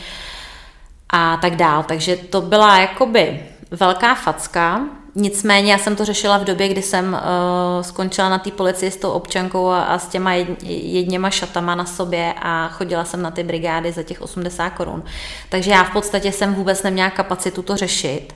a 1.10 1.36
tak 1.36 1.56
dál. 1.56 1.82
Takže 1.82 2.16
to 2.16 2.40
byla 2.40 2.80
jakoby 2.80 3.40
velká 3.70 4.14
facka, 4.14 4.80
Nicméně 5.20 5.72
já 5.72 5.78
jsem 5.78 5.96
to 5.96 6.04
řešila 6.04 6.38
v 6.38 6.44
době, 6.44 6.68
kdy 6.68 6.82
jsem 6.82 7.12
uh, 7.12 7.82
skončila 7.82 8.28
na 8.28 8.38
té 8.38 8.50
policii 8.50 8.90
s 8.90 8.96
tou 8.96 9.10
občankou 9.10 9.68
a, 9.68 9.82
a 9.82 9.98
s 9.98 10.08
těma 10.08 10.32
jed, 10.32 10.48
jedněma 10.68 11.30
šatama 11.30 11.74
na 11.74 11.84
sobě 11.84 12.34
a 12.42 12.68
chodila 12.68 13.04
jsem 13.04 13.22
na 13.22 13.30
ty 13.30 13.42
brigády 13.42 13.92
za 13.92 14.02
těch 14.02 14.22
80 14.22 14.70
korun. 14.70 15.02
Takže 15.48 15.70
já 15.70 15.84
v 15.84 15.92
podstatě 15.92 16.32
jsem 16.32 16.54
vůbec 16.54 16.82
neměla 16.82 17.10
kapacitu 17.10 17.62
to 17.62 17.76
řešit. 17.76 18.34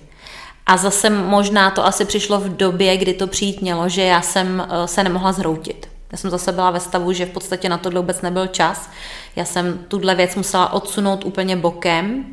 A 0.67 0.77
zase 0.77 1.11
možná 1.11 1.71
to 1.71 1.87
asi 1.87 2.05
přišlo 2.05 2.41
v 2.41 2.57
době, 2.57 2.97
kdy 2.97 3.15
to 3.15 3.27
přijít 3.27 3.63
mělo, 3.63 3.89
že 3.89 4.03
já 4.03 4.23
jsem 4.23 4.67
uh, 4.67 4.85
se 4.87 5.05
nemohla 5.05 5.33
zhroutit. 5.33 5.89
Já 6.13 6.19
jsem 6.19 6.31
zase 6.31 6.53
byla 6.53 6.71
ve 6.71 6.81
stavu, 6.81 7.13
že 7.13 7.27
v 7.27 7.31
podstatě 7.31 7.69
na 7.69 7.79
to 7.79 7.91
vůbec 7.91 8.23
nebyl 8.23 8.47
čas. 8.47 8.91
Já 9.37 9.45
jsem 9.45 9.79
tuhle 9.89 10.15
věc 10.15 10.35
musela 10.35 10.73
odsunout 10.73 11.25
úplně 11.25 11.57
bokem. 11.57 12.25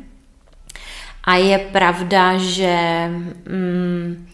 A 1.24 1.36
je 1.36 1.58
pravda, 1.58 2.38
že... 2.38 3.08
Mm, 3.48 4.29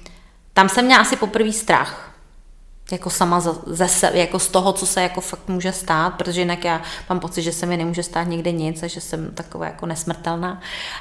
tam 0.57 0.69
jsem 0.69 0.85
měla 0.85 1.01
asi 1.01 1.17
poprvý 1.17 1.53
strach. 1.53 2.13
Jako 2.93 3.11
sama 3.11 3.41
ze 3.67 3.89
sebe, 3.89 4.19
jako 4.19 4.39
z 4.39 4.49
toho, 4.49 4.73
co 4.73 4.87
se 4.87 5.03
jako 5.03 5.21
fakt 5.21 5.49
může 5.49 5.73
stát, 5.73 6.15
protože 6.15 6.41
jinak 6.41 6.65
já 6.65 6.83
mám 7.09 7.21
pocit, 7.21 7.43
že 7.43 7.53
se 7.53 7.67
mi 7.67 7.77
nemůže 7.77 8.03
stát 8.03 8.23
nikdy 8.23 8.53
nic 8.53 8.83
a 8.83 8.87
že 8.87 9.01
jsem 9.01 9.31
taková 9.35 9.67
jako 9.67 9.87
nesmrtelná. 9.87 10.61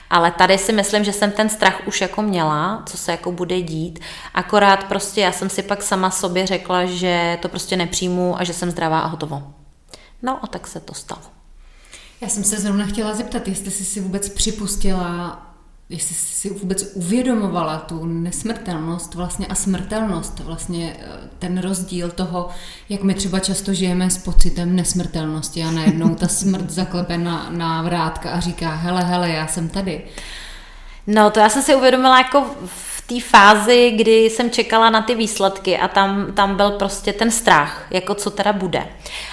Ale 0.10 0.32
tady 0.32 0.58
si 0.58 0.74
myslím, 0.74 1.04
že 1.04 1.14
jsem 1.14 1.32
ten 1.32 1.50
strach 1.50 1.88
už 1.88 2.02
jako 2.02 2.22
měla, 2.22 2.84
co 2.86 2.98
se 2.98 3.12
jako 3.12 3.32
bude 3.32 3.62
dít. 3.62 4.00
Akorát 4.34 4.84
prostě 4.84 5.22
já 5.22 5.32
jsem 5.32 5.50
si 5.50 5.64
pak 5.64 5.84
sama 5.84 6.12
sobě 6.12 6.48
řekla, 6.48 6.86
že 6.86 7.38
to 7.42 7.50
prostě 7.50 7.78
nepřijmu 7.78 8.40
a 8.40 8.44
že 8.44 8.54
jsem 8.54 8.72
zdravá 8.72 9.00
a 9.00 9.08
hotovo. 9.08 9.54
No 10.22 10.40
a 10.44 10.48
tak 10.48 10.68
se 10.68 10.80
to 10.80 10.94
stalo. 10.94 11.22
Já 12.22 12.30
jsem 12.30 12.44
se 12.44 12.60
zrovna 12.60 12.86
chtěla 12.86 13.14
zeptat, 13.14 13.48
jestli 13.48 13.72
jsi 13.72 13.86
si 13.86 14.00
vůbec 14.00 14.30
připustila 14.30 15.42
jestli 15.90 16.16
si 16.16 16.50
vůbec 16.50 16.92
uvědomovala 16.94 17.78
tu 17.78 18.06
nesmrtelnost 18.06 19.16
vlastně 19.16 19.48
a 19.48 19.56
smrtelnost, 19.56 20.40
vlastně 20.40 20.96
eh, 21.00 21.06
ten 21.40 21.58
rozdíl 21.58 22.12
toho, 22.12 22.50
jak 22.90 23.04
my 23.04 23.14
třeba 23.14 23.40
často 23.40 23.74
žijeme 23.74 24.10
s 24.10 24.18
pocitem 24.18 24.76
nesmrtelnosti 24.76 25.64
a 25.64 25.72
najednou 25.72 26.16
ta 26.16 26.28
smrt 26.28 26.70
zaklepe 26.70 27.18
na, 27.18 27.48
na 27.50 27.82
vrátka 27.82 28.30
a 28.30 28.40
říká, 28.40 28.76
hele, 28.76 29.04
hele, 29.04 29.30
já 29.30 29.48
jsem 29.48 29.70
tady. 29.70 30.02
No, 31.08 31.30
to 31.30 31.40
já 31.40 31.50
jsem 31.50 31.62
si 31.62 31.76
uvědomila 31.76 32.18
jako 32.18 32.46
v 32.66 33.08
té 33.08 33.22
fázi, 33.22 33.92
kdy 33.92 34.26
jsem 34.26 34.50
čekala 34.50 34.90
na 34.90 35.02
ty 35.02 35.16
výsledky 35.16 35.78
a 35.78 35.88
tam, 35.88 36.32
tam 36.34 36.56
byl 36.56 36.72
prostě 36.72 37.14
ten 37.14 37.32
strach, 37.32 37.88
jako 37.92 38.14
co 38.14 38.30
teda 38.32 38.54
bude. 38.54 38.88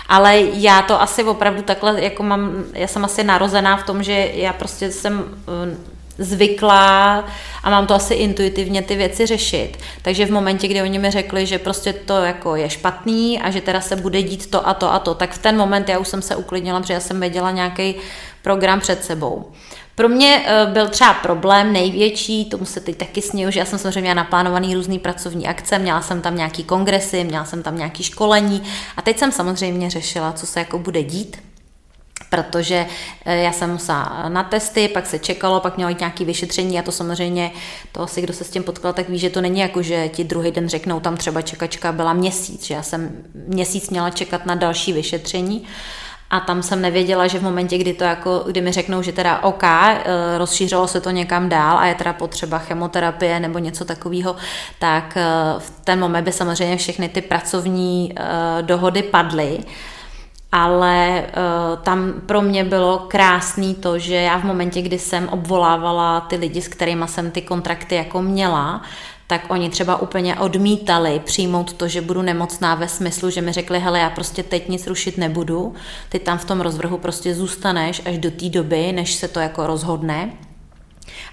Ale 0.08 0.40
já 0.40 0.82
to 0.82 1.02
asi 1.02 1.24
opravdu 1.24 1.62
takhle, 1.62 2.02
jako 2.02 2.22
mám, 2.22 2.64
já 2.72 2.86
jsem 2.86 3.04
asi 3.04 3.24
narozená 3.24 3.76
v 3.76 3.86
tom, 3.86 4.02
že 4.02 4.30
já 4.34 4.52
prostě 4.52 4.92
jsem 4.92 5.24
eh, 5.72 5.92
zvyklá 6.18 7.25
a 7.62 7.70
mám 7.70 7.87
to 7.87 7.94
asi 7.94 8.14
intuitivně 8.14 8.83
ty 8.83 8.96
věci 8.96 9.27
řešit. 9.27 9.79
Takže 10.03 10.27
v 10.27 10.31
momentě, 10.31 10.68
kdy 10.68 10.83
oni 10.83 10.98
mi 10.98 11.11
řekli, 11.11 11.46
že 11.46 11.59
prostě 11.59 11.92
to 11.92 12.16
jako 12.16 12.57
je 12.57 12.70
špatný 12.70 13.40
a 13.40 13.51
že 13.51 13.61
teda 13.61 13.81
se 13.81 13.96
bude 13.96 14.22
dít 14.22 14.51
to 14.51 14.68
a 14.68 14.75
to 14.75 14.92
a 14.92 14.98
to, 14.98 15.14
tak 15.14 15.33
v 15.33 15.38
ten 15.38 15.57
moment 15.57 15.88
já 15.88 15.98
už 15.98 16.09
jsem 16.09 16.22
se 16.22 16.37
uklidnila, 16.37 16.81
protože 16.81 16.94
já 16.94 17.01
jsem 17.01 17.20
věděla 17.20 17.51
nějaký 17.51 17.94
program 18.42 18.81
před 18.81 19.05
sebou. 19.05 19.51
Pro 19.94 20.09
mě 20.09 20.42
eh, 20.46 20.66
byl 20.66 20.88
třeba 20.88 21.14
problém 21.14 21.72
největší, 21.72 22.44
tomu 22.44 22.64
se 22.64 22.81
teď 22.81 22.96
taky 22.96 23.22
sněju, 23.22 23.51
že 23.51 23.61
já 23.61 23.64
jsem 23.64 23.79
samozřejmě 23.79 24.01
měla 24.01 24.14
naplánovaný 24.14 24.75
různý 24.75 24.98
pracovní 24.98 25.48
akce, 25.48 25.79
měla 25.79 26.03
jsem 26.03 26.20
tam 26.20 26.37
nějaký 26.37 26.64
kongresy, 26.64 27.25
měla 27.25 27.44
jsem 27.44 27.62
tam 27.62 27.77
nějaký 27.77 28.03
školení 28.03 28.62
a 28.96 29.03
teď 29.03 29.18
jsem 29.18 29.33
samozřejmě 29.33 29.90
řešila, 29.90 30.33
co 30.33 30.46
se 30.46 30.59
jako 30.59 30.79
bude 30.79 31.03
dít 31.03 31.51
protože 32.32 32.86
eh, 33.24 33.36
já 33.36 33.52
jsem 33.52 33.70
musela 33.70 34.24
na 34.28 34.44
testy, 34.44 34.88
pak 34.88 35.06
se 35.06 35.18
čekalo, 35.18 35.60
pak 35.60 35.76
mělo 35.76 35.88
jít 35.88 35.98
nějaké 35.98 36.24
vyšetření 36.24 36.78
a 36.78 36.82
to 36.82 36.92
samozřejmě, 36.92 37.50
to 37.92 38.00
asi 38.00 38.22
kdo 38.22 38.32
se 38.32 38.44
s 38.44 38.50
tím 38.50 38.62
potkal, 38.62 38.92
tak 38.92 39.08
ví, 39.08 39.18
že 39.18 39.30
to 39.30 39.40
není 39.40 39.60
jako, 39.60 39.82
že 39.82 40.08
ti 40.08 40.24
druhý 40.24 40.50
den 40.50 40.68
řeknou, 40.68 41.00
tam 41.00 41.16
třeba 41.16 41.42
čekačka 41.42 41.92
byla 41.92 42.12
měsíc, 42.12 42.64
že 42.64 42.74
já 42.74 42.82
jsem 42.82 43.10
měsíc 43.34 43.90
měla 43.90 44.10
čekat 44.10 44.46
na 44.46 44.54
další 44.54 44.92
vyšetření 44.92 45.64
a 46.30 46.40
tam 46.40 46.62
jsem 46.62 46.82
nevěděla, 46.82 47.26
že 47.26 47.38
v 47.38 47.42
momentě, 47.42 47.78
kdy 47.78 47.92
to 47.92 48.04
jako, 48.04 48.44
kdy 48.46 48.60
mi 48.60 48.72
řeknou, 48.72 49.02
že 49.02 49.12
teda 49.12 49.42
OK, 49.42 49.64
eh, 49.64 50.04
rozšířilo 50.38 50.88
se 50.88 51.00
to 51.00 51.10
někam 51.10 51.48
dál 51.48 51.78
a 51.78 51.86
je 51.86 51.94
teda 51.94 52.12
potřeba 52.12 52.58
chemoterapie 52.58 53.40
nebo 53.40 53.58
něco 53.58 53.84
takového, 53.84 54.36
tak 54.78 55.16
eh, 55.16 55.24
v 55.58 55.72
ten 55.84 56.00
moment 56.00 56.24
by 56.24 56.32
samozřejmě 56.32 56.76
všechny 56.76 57.08
ty 57.08 57.20
pracovní 57.20 58.14
dohody 58.62 59.02
padly 59.02 59.58
ale 60.52 61.24
uh, 61.26 61.82
tam 61.82 62.12
pro 62.26 62.42
mě 62.42 62.64
bylo 62.64 62.98
krásný 62.98 63.74
to, 63.74 63.98
že 63.98 64.14
já 64.14 64.38
v 64.38 64.44
momentě, 64.44 64.82
kdy 64.82 64.98
jsem 64.98 65.28
obvolávala 65.28 66.20
ty 66.20 66.36
lidi, 66.36 66.62
s 66.62 66.68
kterými 66.68 67.04
jsem 67.08 67.30
ty 67.30 67.42
kontrakty 67.42 67.94
jako 67.94 68.22
měla, 68.22 68.82
tak 69.26 69.44
oni 69.48 69.70
třeba 69.70 69.96
úplně 69.96 70.36
odmítali 70.36 71.20
přijmout 71.24 71.72
to, 71.72 71.88
že 71.88 72.00
budu 72.00 72.22
nemocná 72.22 72.74
ve 72.74 72.88
smyslu, 72.88 73.30
že 73.30 73.40
mi 73.40 73.52
řekli, 73.52 73.80
hele, 73.80 73.98
já 73.98 74.10
prostě 74.10 74.42
teď 74.42 74.68
nic 74.68 74.86
rušit 74.86 75.18
nebudu, 75.18 75.74
ty 76.08 76.18
tam 76.18 76.38
v 76.38 76.44
tom 76.44 76.60
rozvrhu 76.60 76.98
prostě 76.98 77.34
zůstaneš 77.34 78.02
až 78.06 78.18
do 78.18 78.30
té 78.30 78.48
doby, 78.48 78.92
než 78.92 79.14
se 79.14 79.28
to 79.28 79.40
jako 79.40 79.66
rozhodne. 79.66 80.32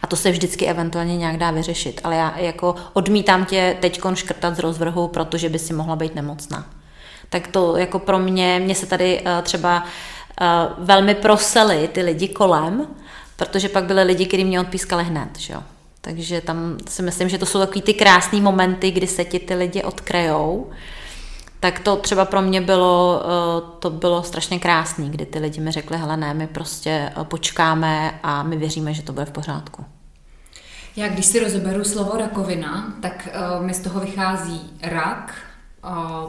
A 0.02 0.08
to 0.08 0.16
se 0.16 0.32
vždycky 0.32 0.66
eventuálně 0.66 1.18
nějak 1.18 1.38
dá 1.38 1.52
vyřešit, 1.52 2.02
ale 2.04 2.16
já 2.16 2.38
jako 2.38 2.76
odmítám 2.94 3.46
tě 3.46 3.78
teď 3.80 4.02
škrtat 4.14 4.56
z 4.56 4.60
rozvrhu, 4.60 5.08
protože 5.08 5.50
by 5.50 5.60
si 5.60 5.74
mohla 5.74 5.96
být 5.96 6.16
nemocná 6.16 6.79
tak 7.30 7.48
to 7.48 7.78
jako 7.78 8.00
pro 8.00 8.20
mě, 8.20 8.60
mě 8.64 8.76
se 8.76 8.86
tady 8.86 9.22
uh, 9.22 9.42
třeba 9.44 9.84
uh, 9.84 10.86
velmi 10.86 11.16
proseli 11.16 11.88
ty 11.88 12.02
lidi 12.02 12.28
kolem, 12.28 12.88
protože 13.36 13.70
pak 13.70 13.84
byly 13.84 14.04
lidi, 14.04 14.26
kteří 14.26 14.46
mě 14.46 14.60
odpískali 14.60 15.04
hned, 15.04 15.30
že 15.38 15.54
jo. 15.54 15.64
Takže 16.02 16.42
tam 16.42 16.78
si 16.90 17.02
myslím, 17.02 17.30
že 17.30 17.38
to 17.38 17.46
jsou 17.46 17.60
takový 17.60 17.82
ty 17.82 17.94
krásné 17.94 18.42
momenty, 18.42 18.92
kdy 18.92 19.08
se 19.08 19.26
ti 19.26 19.40
ty 19.40 19.56
lidi 19.56 19.84
odkrejou. 19.84 20.70
Tak 21.60 21.80
to 21.80 21.96
třeba 21.96 22.26
pro 22.26 22.42
mě 22.42 22.62
bylo, 22.62 23.24
uh, 23.26 23.70
to 23.80 23.90
bylo 23.90 24.24
strašně 24.24 24.60
krásný, 24.60 25.10
kdy 25.10 25.26
ty 25.26 25.40
lidi 25.40 25.62
mi 25.62 25.72
řekli, 25.72 25.98
hele 25.98 26.18
ne, 26.18 26.34
my 26.34 26.48
prostě 26.48 27.12
počkáme 27.24 28.20
a 28.24 28.44
my 28.44 28.58
věříme, 28.58 28.94
že 28.94 29.02
to 29.02 29.14
bude 29.14 29.26
v 29.26 29.32
pořádku. 29.32 29.86
Já 30.96 31.08
když 31.08 31.26
si 31.26 31.40
rozeberu 31.40 31.84
slovo 31.84 32.18
rakovina, 32.18 32.94
tak 33.02 33.30
mi 33.60 33.74
z 33.74 33.80
toho 33.80 34.00
vychází 34.00 34.62
rak, 34.82 35.36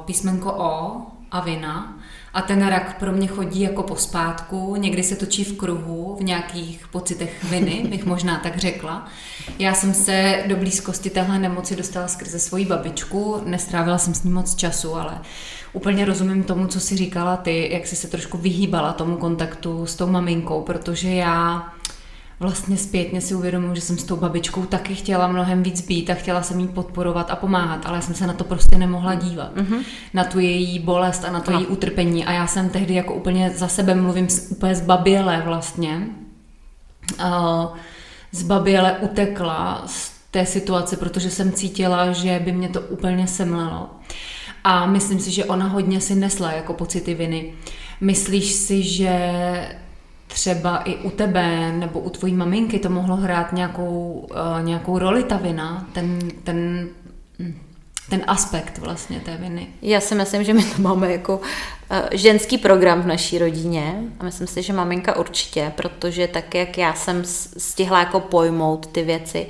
písmenko 0.04 0.52
O 0.52 1.02
a 1.30 1.40
vina 1.40 1.98
a 2.34 2.42
ten 2.42 2.66
rak 2.66 2.98
pro 2.98 3.12
mě 3.12 3.26
chodí 3.26 3.60
jako 3.60 3.82
pospátku, 3.82 4.76
někdy 4.76 5.02
se 5.02 5.16
točí 5.16 5.44
v 5.44 5.56
kruhu, 5.56 6.16
v 6.20 6.24
nějakých 6.24 6.88
pocitech 6.88 7.44
viny, 7.44 7.86
bych 7.90 8.06
možná 8.06 8.38
tak 8.38 8.58
řekla. 8.58 9.06
Já 9.58 9.74
jsem 9.74 9.94
se 9.94 10.44
do 10.46 10.56
blízkosti 10.56 11.10
téhle 11.10 11.38
nemoci 11.38 11.76
dostala 11.76 12.08
skrze 12.08 12.38
svoji 12.38 12.64
babičku, 12.64 13.42
nestrávila 13.44 13.98
jsem 13.98 14.14
s 14.14 14.22
ní 14.22 14.30
moc 14.30 14.54
času, 14.54 14.94
ale 14.94 15.18
úplně 15.72 16.04
rozumím 16.04 16.42
tomu, 16.42 16.66
co 16.66 16.80
si 16.80 16.96
říkala 16.96 17.36
ty, 17.36 17.68
jak 17.72 17.86
jsi 17.86 17.96
se 17.96 18.08
trošku 18.08 18.38
vyhýbala 18.38 18.92
tomu 18.92 19.16
kontaktu 19.16 19.86
s 19.86 19.96
tou 19.96 20.06
maminkou, 20.06 20.62
protože 20.62 21.10
já 21.10 21.72
vlastně 22.40 22.76
zpětně 22.76 23.20
si 23.20 23.34
uvědomuji, 23.34 23.74
že 23.74 23.80
jsem 23.80 23.98
s 23.98 24.04
tou 24.04 24.16
babičkou 24.16 24.64
taky 24.64 24.94
chtěla 24.94 25.28
mnohem 25.28 25.62
víc 25.62 25.80
být 25.80 26.10
a 26.10 26.14
chtěla 26.14 26.42
jsem 26.42 26.60
jí 26.60 26.68
podporovat 26.68 27.30
a 27.30 27.36
pomáhat, 27.36 27.86
ale 27.86 27.96
já 27.96 28.00
jsem 28.00 28.14
se 28.14 28.26
na 28.26 28.32
to 28.32 28.44
prostě 28.44 28.78
nemohla 28.78 29.14
dívat. 29.14 29.56
Mm-hmm. 29.56 29.84
Na 30.14 30.24
tu 30.24 30.38
její 30.38 30.78
bolest 30.78 31.24
a 31.24 31.30
na 31.32 31.40
to 31.40 31.50
no. 31.50 31.58
její 31.58 31.66
utrpení. 31.66 32.24
A 32.24 32.32
já 32.32 32.46
jsem 32.46 32.68
tehdy 32.68 32.94
jako 32.94 33.14
úplně 33.14 33.50
za 33.50 33.68
sebe 33.68 33.94
mluvím 33.94 34.28
úplně 34.50 34.74
zbaběle 34.74 35.42
vlastně. 35.44 36.06
Uh, 37.20 37.76
zbaběle 38.32 38.92
utekla 38.92 39.82
z 39.86 40.12
té 40.30 40.46
situace, 40.46 40.96
protože 40.96 41.30
jsem 41.30 41.52
cítila, 41.52 42.12
že 42.12 42.40
by 42.44 42.52
mě 42.52 42.68
to 42.68 42.80
úplně 42.80 43.26
semlelo. 43.26 43.90
A 44.64 44.86
myslím 44.86 45.20
si, 45.20 45.30
že 45.30 45.44
ona 45.44 45.66
hodně 45.66 46.00
si 46.00 46.14
nesla 46.14 46.52
jako 46.52 46.72
pocity 46.72 47.14
viny. 47.14 47.52
Myslíš 48.00 48.52
si, 48.52 48.82
že 48.82 49.20
třeba 50.30 50.78
i 50.78 50.96
u 50.96 51.10
tebe 51.10 51.72
nebo 51.72 52.00
u 52.00 52.10
tvojí 52.10 52.34
maminky 52.34 52.78
to 52.78 52.90
mohlo 52.90 53.16
hrát 53.16 53.52
nějakou, 53.52 54.26
uh, 54.30 54.64
nějakou 54.64 54.98
roli 54.98 55.24
ta 55.24 55.36
vina, 55.36 55.86
ten, 55.92 56.18
ten, 56.44 56.88
hm, 57.38 57.58
ten 58.10 58.22
aspekt 58.26 58.78
vlastně 58.78 59.20
té 59.20 59.36
viny. 59.36 59.66
Já 59.82 60.00
si 60.00 60.14
myslím, 60.14 60.44
že 60.44 60.54
my 60.54 60.64
to 60.64 60.82
máme 60.82 61.12
jako 61.12 61.36
uh, 61.36 61.42
ženský 62.12 62.58
program 62.58 63.02
v 63.02 63.06
naší 63.06 63.38
rodině 63.38 64.02
a 64.20 64.24
myslím 64.24 64.46
si, 64.46 64.62
že 64.62 64.72
maminka 64.72 65.16
určitě, 65.16 65.72
protože 65.76 66.26
tak, 66.26 66.54
jak 66.54 66.78
já 66.78 66.94
jsem 66.94 67.22
stihla 67.58 67.98
jako 67.98 68.20
pojmout 68.20 68.86
ty 68.86 69.02
věci, 69.02 69.46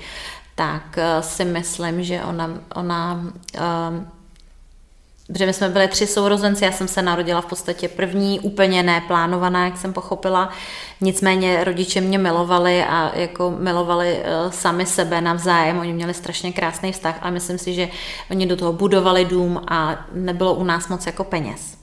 tak 0.55 0.99
uh, 0.99 1.23
si 1.23 1.45
myslím, 1.45 2.05
že 2.05 2.23
ona, 2.23 2.51
ona 2.75 3.33
uh, 3.55 4.20
protože 5.33 5.47
my 5.47 5.53
jsme 5.53 5.69
byli 5.69 5.89
tři 5.89 6.07
sourozenci, 6.07 6.65
já 6.65 6.73
jsem 6.73 6.89
se 6.89 7.03
narodila 7.03 7.41
v 7.41 7.47
podstatě 7.47 7.89
první, 7.89 8.41
úplně 8.41 8.83
neplánovaná, 8.83 9.65
jak 9.65 9.79
jsem 9.79 9.93
pochopila. 9.93 10.49
Nicméně 11.01 11.65
rodiče 11.65 12.01
mě 12.01 12.19
milovali 12.19 12.85
a 12.85 13.13
jako 13.15 13.55
milovali 13.59 14.19
uh, 14.19 14.51
sami 14.51 14.87
sebe 14.87 15.21
navzájem. 15.21 15.79
Oni 15.79 15.93
měli 15.93 16.15
strašně 16.15 16.53
krásný 16.53 16.93
vztah, 16.93 17.19
ale 17.23 17.31
myslím 17.31 17.59
si, 17.59 17.75
že 17.75 17.89
oni 18.31 18.47
do 18.47 18.57
toho 18.57 18.73
budovali 18.73 19.25
dům 19.25 19.61
a 19.69 20.05
nebylo 20.13 20.55
u 20.55 20.65
nás 20.65 20.89
moc 20.89 21.07
jako 21.07 21.25
peněz. 21.25 21.81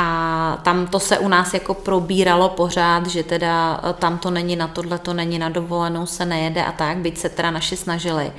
A 0.00 0.58
tam 0.62 0.86
to 0.86 1.00
se 1.00 1.18
u 1.18 1.28
nás 1.28 1.54
jako 1.54 1.74
probíralo 1.74 2.48
pořád, 2.48 3.06
že 3.06 3.22
teda 3.22 3.80
eh, 3.82 3.92
tam 3.92 4.18
to 4.18 4.30
není 4.30 4.56
na 4.56 4.68
tohle, 4.68 4.98
to 4.98 5.14
není 5.14 5.38
na 5.38 5.48
dovolenou, 5.48 6.06
se 6.06 6.26
nejede 6.26 6.64
a 6.64 6.72
tak, 6.72 6.96
byť 6.98 7.18
se 7.18 7.28
teda 7.28 7.50
naši 7.50 7.76
snažili. 7.76 8.32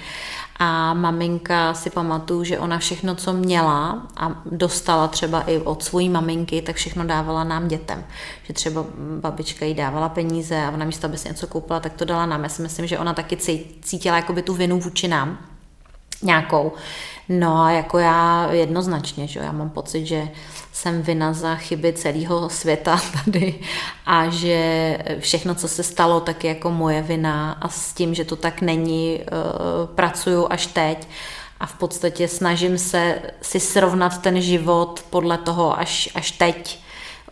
A 0.61 0.93
maminka 0.93 1.73
si 1.73 1.89
pamatuju, 1.89 2.43
že 2.43 2.59
ona 2.59 2.77
všechno, 2.77 3.15
co 3.15 3.33
měla 3.33 4.07
a 4.17 4.41
dostala 4.45 5.07
třeba 5.07 5.41
i 5.41 5.57
od 5.57 5.83
svojí 5.83 6.09
maminky, 6.09 6.61
tak 6.61 6.75
všechno 6.75 7.05
dávala 7.05 7.43
nám 7.43 7.67
dětem. 7.67 8.03
Že 8.43 8.53
třeba 8.53 8.85
babička 9.19 9.65
jí 9.65 9.73
dávala 9.73 10.09
peníze 10.09 10.65
a 10.65 10.71
ona 10.71 10.85
místo, 10.85 11.07
aby 11.07 11.17
si 11.17 11.27
něco 11.27 11.47
koupila, 11.47 11.79
tak 11.79 11.93
to 11.93 12.05
dala 12.05 12.25
nám. 12.25 12.43
Já 12.43 12.49
si 12.49 12.61
myslím, 12.61 12.87
že 12.87 12.99
ona 12.99 13.13
taky 13.13 13.37
cítila 13.81 14.15
jakoby 14.15 14.41
tu 14.41 14.53
vinu 14.53 14.79
vůči 14.79 15.07
nám 15.07 15.37
nějakou. 16.23 16.71
No 17.29 17.61
a 17.61 17.71
jako 17.71 17.97
já 17.97 18.47
jednoznačně, 18.51 19.27
že 19.27 19.39
já 19.39 19.51
mám 19.51 19.69
pocit, 19.69 20.05
že 20.05 20.29
jsem 20.79 21.01
vina 21.01 21.33
za 21.33 21.55
chyby 21.55 21.93
celého 21.93 22.49
světa 22.49 23.01
tady 23.25 23.59
a 24.05 24.29
že 24.29 24.97
všechno, 25.19 25.55
co 25.55 25.67
se 25.67 25.83
stalo, 25.83 26.19
tak 26.19 26.43
je 26.43 26.49
jako 26.49 26.71
moje 26.71 27.01
vina 27.01 27.51
a 27.51 27.69
s 27.69 27.93
tím, 27.93 28.13
že 28.13 28.25
to 28.25 28.35
tak 28.35 28.61
není, 28.61 29.19
eh, 29.21 29.25
pracuju 29.95 30.47
až 30.49 30.67
teď. 30.67 31.07
A 31.59 31.65
v 31.65 31.73
podstatě 31.73 32.27
snažím 32.27 32.77
se 32.77 33.21
si 33.41 33.59
srovnat 33.59 34.21
ten 34.21 34.41
život 34.41 35.03
podle 35.09 35.37
toho 35.37 35.79
až, 35.79 36.09
až 36.15 36.31
teď 36.31 36.79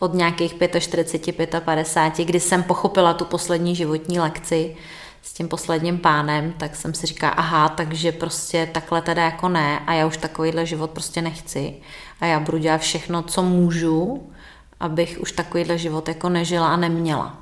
od 0.00 0.14
nějakých 0.14 0.54
45, 0.78 1.60
55, 1.60 2.24
kdy 2.24 2.40
jsem 2.40 2.62
pochopila 2.62 3.14
tu 3.14 3.24
poslední 3.24 3.76
životní 3.76 4.20
lekci, 4.20 4.76
s 5.22 5.32
tím 5.32 5.48
posledním 5.48 5.98
pánem, 5.98 6.52
tak 6.52 6.76
jsem 6.76 6.94
si 6.94 7.06
říká, 7.06 7.28
aha, 7.28 7.68
takže 7.68 8.12
prostě 8.12 8.68
takhle 8.72 9.02
teda 9.02 9.24
jako 9.24 9.48
ne 9.48 9.78
a 9.86 9.94
já 9.94 10.06
už 10.06 10.16
takovýhle 10.16 10.66
život 10.66 10.90
prostě 10.90 11.22
nechci 11.22 11.74
a 12.20 12.26
já 12.26 12.40
budu 12.40 12.58
dělat 12.58 12.80
všechno, 12.80 13.22
co 13.22 13.42
můžu, 13.42 14.28
abych 14.80 15.18
už 15.20 15.32
takovýhle 15.32 15.78
život 15.78 16.08
jako 16.08 16.28
nežila 16.28 16.68
a 16.68 16.76
neměla. 16.76 17.38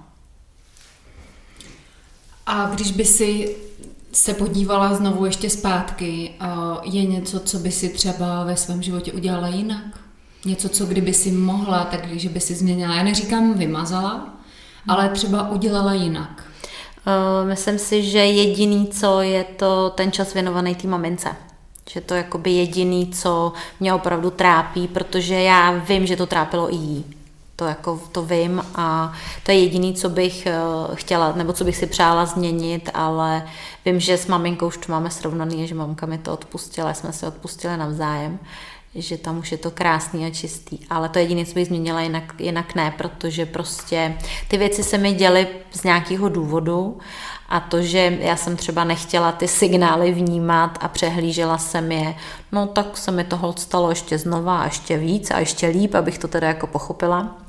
A 2.47 2.67
když 2.67 2.93
by 2.93 3.05
si 3.05 3.57
se 4.13 4.35
podívala 4.35 4.95
znovu 4.95 5.27
ještě 5.27 5.51
zpátky, 5.51 6.35
je 6.83 7.05
něco, 7.05 7.41
co 7.41 7.59
by 7.59 7.73
si 7.73 7.89
třeba 7.89 8.45
ve 8.45 8.57
svém 8.57 8.83
životě 8.83 9.13
udělala 9.13 9.49
jinak? 9.49 10.01
Něco, 10.45 10.69
co 10.69 10.87
kdyby 10.87 11.15
si 11.15 11.31
mohla, 11.31 11.85
tak 11.85 12.07
když 12.07 12.27
by 12.27 12.41
si 12.41 12.55
změnila, 12.55 12.95
já 12.95 13.03
neříkám 13.03 13.55
vymazala, 13.55 14.35
ale 14.89 15.09
třeba 15.09 15.51
udělala 15.51 15.95
jinak. 15.95 16.45
Uh, 17.07 17.49
myslím 17.49 17.79
si, 17.79 18.03
že 18.03 18.19
jediný, 18.19 18.89
co 18.89 19.21
je 19.21 19.45
to 19.45 19.91
ten 19.91 20.13
čas 20.13 20.35
věnovaný 20.35 20.75
té 20.75 20.89
mamince. 20.89 21.29
Že 21.91 22.01
to 22.01 22.15
je 22.15 22.19
jakoby 22.19 22.51
jediný, 22.51 23.11
co 23.13 23.53
mě 23.81 23.95
opravdu 23.95 24.31
trápí, 24.31 24.89
protože 24.89 25.35
já 25.35 25.71
vím, 25.71 26.07
že 26.07 26.17
to 26.17 26.27
trápilo 26.27 26.73
i 26.73 26.77
jí. 26.77 27.05
To 27.57 27.65
jako 27.65 28.01
to 28.13 28.23
vím 28.23 28.63
a 28.75 29.13
to 29.43 29.51
je 29.51 29.59
jediný, 29.59 29.95
co 29.95 30.09
bych 30.09 30.49
uh, 30.89 30.95
chtěla, 30.95 31.33
nebo 31.33 31.53
co 31.53 31.65
bych 31.65 31.77
si 31.77 31.87
přála 31.87 32.27
změnit, 32.27 32.91
ale 32.95 33.49
vím, 33.85 34.01
že 34.01 34.19
s 34.19 34.27
maminkou 34.27 34.67
už 34.67 34.77
to 34.77 34.93
máme 34.93 35.11
srovnaný, 35.11 35.67
že 35.67 35.75
mamka 35.75 36.07
mi 36.07 36.19
to 36.19 36.33
odpustila, 36.33 36.95
jsme 36.95 37.13
si 37.13 37.27
odpustili 37.27 37.77
navzájem 37.77 38.39
že 38.97 39.19
tam 39.19 39.39
už 39.39 39.53
je 39.53 39.59
to 39.59 39.71
krásný 39.71 40.27
a 40.27 40.31
čistý. 40.31 40.79
Ale 40.91 41.09
to 41.09 41.19
jediné, 41.19 41.45
co 41.45 41.55
bych 41.55 41.67
změnila, 41.67 42.01
jinak, 42.01 42.41
jinak 42.41 42.75
ne, 42.75 42.95
protože 42.99 43.47
prostě 43.47 44.19
ty 44.49 44.57
věci 44.57 44.83
se 44.83 44.99
mi 44.99 45.13
děly 45.13 45.47
z 45.71 45.83
nějakého 45.83 46.29
důvodu 46.29 46.99
a 47.49 47.61
to, 47.61 47.83
že 47.83 48.19
já 48.21 48.37
jsem 48.37 48.57
třeba 48.57 48.85
nechtěla 48.85 49.33
ty 49.33 49.49
signály 49.49 50.13
vnímat 50.13 50.79
a 50.81 50.89
přehlížela 50.89 51.59
jsem 51.59 51.93
je, 51.93 52.15
no 52.53 52.67
tak 52.67 52.97
se 52.97 53.11
mi 53.11 53.25
toho 53.25 53.55
stalo 53.57 53.91
ještě 53.91 54.19
znova 54.19 54.59
a 54.59 54.65
ještě 54.65 54.97
víc 54.97 55.31
a 55.31 55.39
ještě 55.39 55.67
líp, 55.67 55.95
abych 55.95 56.19
to 56.19 56.29
teda 56.29 56.49
jako 56.49 56.67
pochopila. 56.67 57.46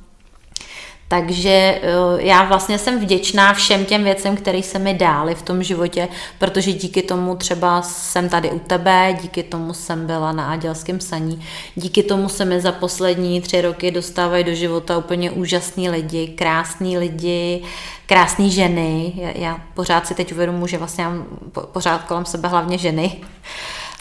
Takže 1.09 1.49
eh, 1.49 1.81
já 2.17 2.43
vlastně 2.43 2.77
jsem 2.77 2.99
vděčná 2.99 3.53
všem 3.53 3.85
těm 3.85 4.03
věcem, 4.03 4.35
které 4.35 4.63
se 4.63 4.79
mi 4.79 4.93
dály 4.93 5.35
v 5.35 5.41
tom 5.41 5.63
životě, 5.63 6.07
protože 6.39 6.73
díky 6.73 7.01
tomu 7.01 7.35
třeba 7.35 7.81
jsem 7.81 8.29
tady 8.29 8.51
u 8.51 8.59
tebe, 8.59 9.17
díky 9.21 9.43
tomu 9.43 9.73
jsem 9.73 10.07
byla 10.07 10.31
na 10.31 10.51
Adělském 10.51 10.99
saní, 10.99 11.45
díky 11.75 12.03
tomu 12.03 12.29
se 12.29 12.45
mi 12.45 12.61
za 12.61 12.71
poslední 12.71 13.41
tři 13.41 13.61
roky 13.61 13.91
dostávají 13.91 14.43
do 14.43 14.53
života 14.53 14.97
úplně 14.97 15.31
úžasní 15.31 15.89
lidi, 15.89 16.27
krásní 16.27 16.97
lidi, 16.97 17.63
krásné 18.05 18.49
ženy. 18.49 19.13
Já, 19.15 19.29
já 19.35 19.61
pořád 19.73 20.07
si 20.07 20.15
teď 20.15 20.33
uvědomuji, 20.33 20.67
že 20.67 20.77
vlastně 20.77 21.03
mám 21.03 21.25
pořád 21.71 22.03
kolem 22.03 22.25
sebe 22.25 22.47
hlavně 22.47 22.77
ženy 22.77 23.21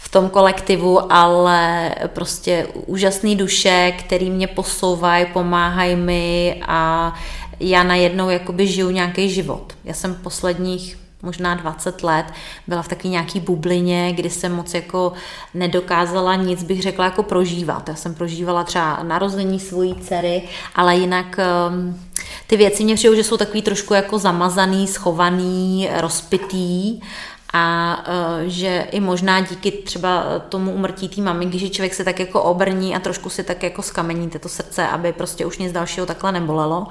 v 0.07 0.09
tom 0.09 0.29
kolektivu, 0.31 1.13
ale 1.13 1.91
prostě 2.07 2.67
úžasný 2.87 3.37
duše, 3.37 3.93
který 3.99 4.31
mě 4.31 4.47
posouvají, 4.47 5.27
pomáhají 5.33 5.97
mi 5.97 6.63
a 6.67 7.13
já 7.61 7.83
najednou 7.83 8.31
jakoby 8.31 8.67
žiju 8.67 8.91
nějaký 8.91 9.31
život. 9.31 9.73
Já 9.85 9.95
jsem 9.95 10.15
posledních 10.15 10.99
možná 11.23 11.55
20 11.55 12.03
let 12.03 12.27
byla 12.67 12.83
v 12.83 12.89
taky 12.89 13.09
nějaký 13.09 13.41
bublině, 13.41 14.13
kdy 14.13 14.31
jsem 14.31 14.53
moc 14.53 14.75
jako 14.75 15.13
nedokázala 15.55 16.35
nic, 16.35 16.63
bych 16.63 16.83
řekla, 16.83 17.05
jako 17.05 17.23
prožívat. 17.23 17.89
Já 17.89 17.95
jsem 17.95 18.15
prožívala 18.15 18.65
třeba 18.65 19.03
narození 19.03 19.61
svojí 19.61 19.95
dcery, 19.95 20.43
ale 20.75 20.97
jinak 20.97 21.39
um, 21.69 22.01
ty 22.47 22.57
věci 22.57 22.85
mě 22.85 22.95
přijou, 22.95 23.15
že 23.15 23.25
jsou 23.25 23.37
takový 23.37 23.63
trošku 23.63 23.95
jako 23.95 24.19
zamazaný, 24.19 24.87
schovaný, 24.87 25.89
rozpitý 25.97 27.01
a 27.57 28.05
uh, 28.09 28.49
že 28.49 28.87
i 28.91 29.01
možná 29.01 29.41
díky 29.41 29.71
třeba 29.71 30.25
tomu 30.49 30.73
umrtí 30.73 31.09
té 31.09 31.21
maminky, 31.21 31.59
že 31.59 31.69
člověk 31.69 31.95
se 31.95 32.05
tak 32.05 32.21
jako 32.21 32.43
obrní 32.43 32.97
a 32.97 33.01
trošku 33.01 33.31
si 33.31 33.45
tak 33.45 33.63
jako 33.63 33.83
skameníte 33.83 34.39
to 34.39 34.49
srdce, 34.49 34.89
aby 34.89 35.13
prostě 35.13 35.47
už 35.47 35.59
nic 35.59 35.73
dalšího 35.73 36.07
takhle 36.07 36.33
nebolelo 36.33 36.87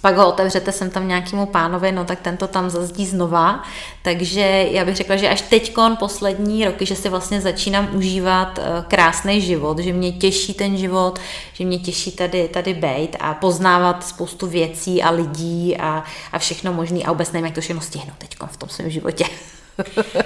pak 0.00 0.16
ho 0.16 0.28
otevřete 0.28 0.72
sem 0.72 0.90
tam 0.90 1.08
nějakému 1.08 1.46
pánovi, 1.46 1.92
no 1.92 2.04
tak 2.04 2.20
tento 2.20 2.48
tam 2.48 2.70
zazdí 2.70 3.06
znova. 3.06 3.62
Takže 4.02 4.66
já 4.70 4.84
bych 4.84 4.96
řekla, 4.96 5.16
že 5.16 5.28
až 5.28 5.40
teďkon 5.40 5.96
poslední 5.96 6.64
roky, 6.64 6.86
že 6.86 6.96
si 6.96 7.08
vlastně 7.08 7.40
začínám 7.40 7.88
užívat 7.92 8.58
eh, 8.58 8.84
krásný 8.88 9.40
život, 9.40 9.78
že 9.78 9.92
mě 9.92 10.12
těší 10.12 10.54
ten 10.54 10.76
život, 10.76 11.18
že 11.52 11.64
mě 11.64 11.78
těší 11.78 12.12
tady, 12.12 12.48
tady 12.48 12.74
bejt 12.74 13.16
a 13.20 13.34
poznávat 13.34 14.06
spoustu 14.06 14.46
věcí 14.46 15.02
a 15.02 15.10
lidí 15.10 15.76
a, 15.76 16.04
a 16.32 16.38
všechno 16.38 16.72
možné 16.72 17.00
a 17.02 17.12
vůbec 17.12 17.32
nevím, 17.32 17.46
jak 17.46 17.54
to 17.54 17.60
všechno 17.60 17.82
stihnu 17.82 18.12
teďkon 18.18 18.48
v 18.48 18.56
tom 18.56 18.68
svém 18.68 18.90
životě. 18.90 19.24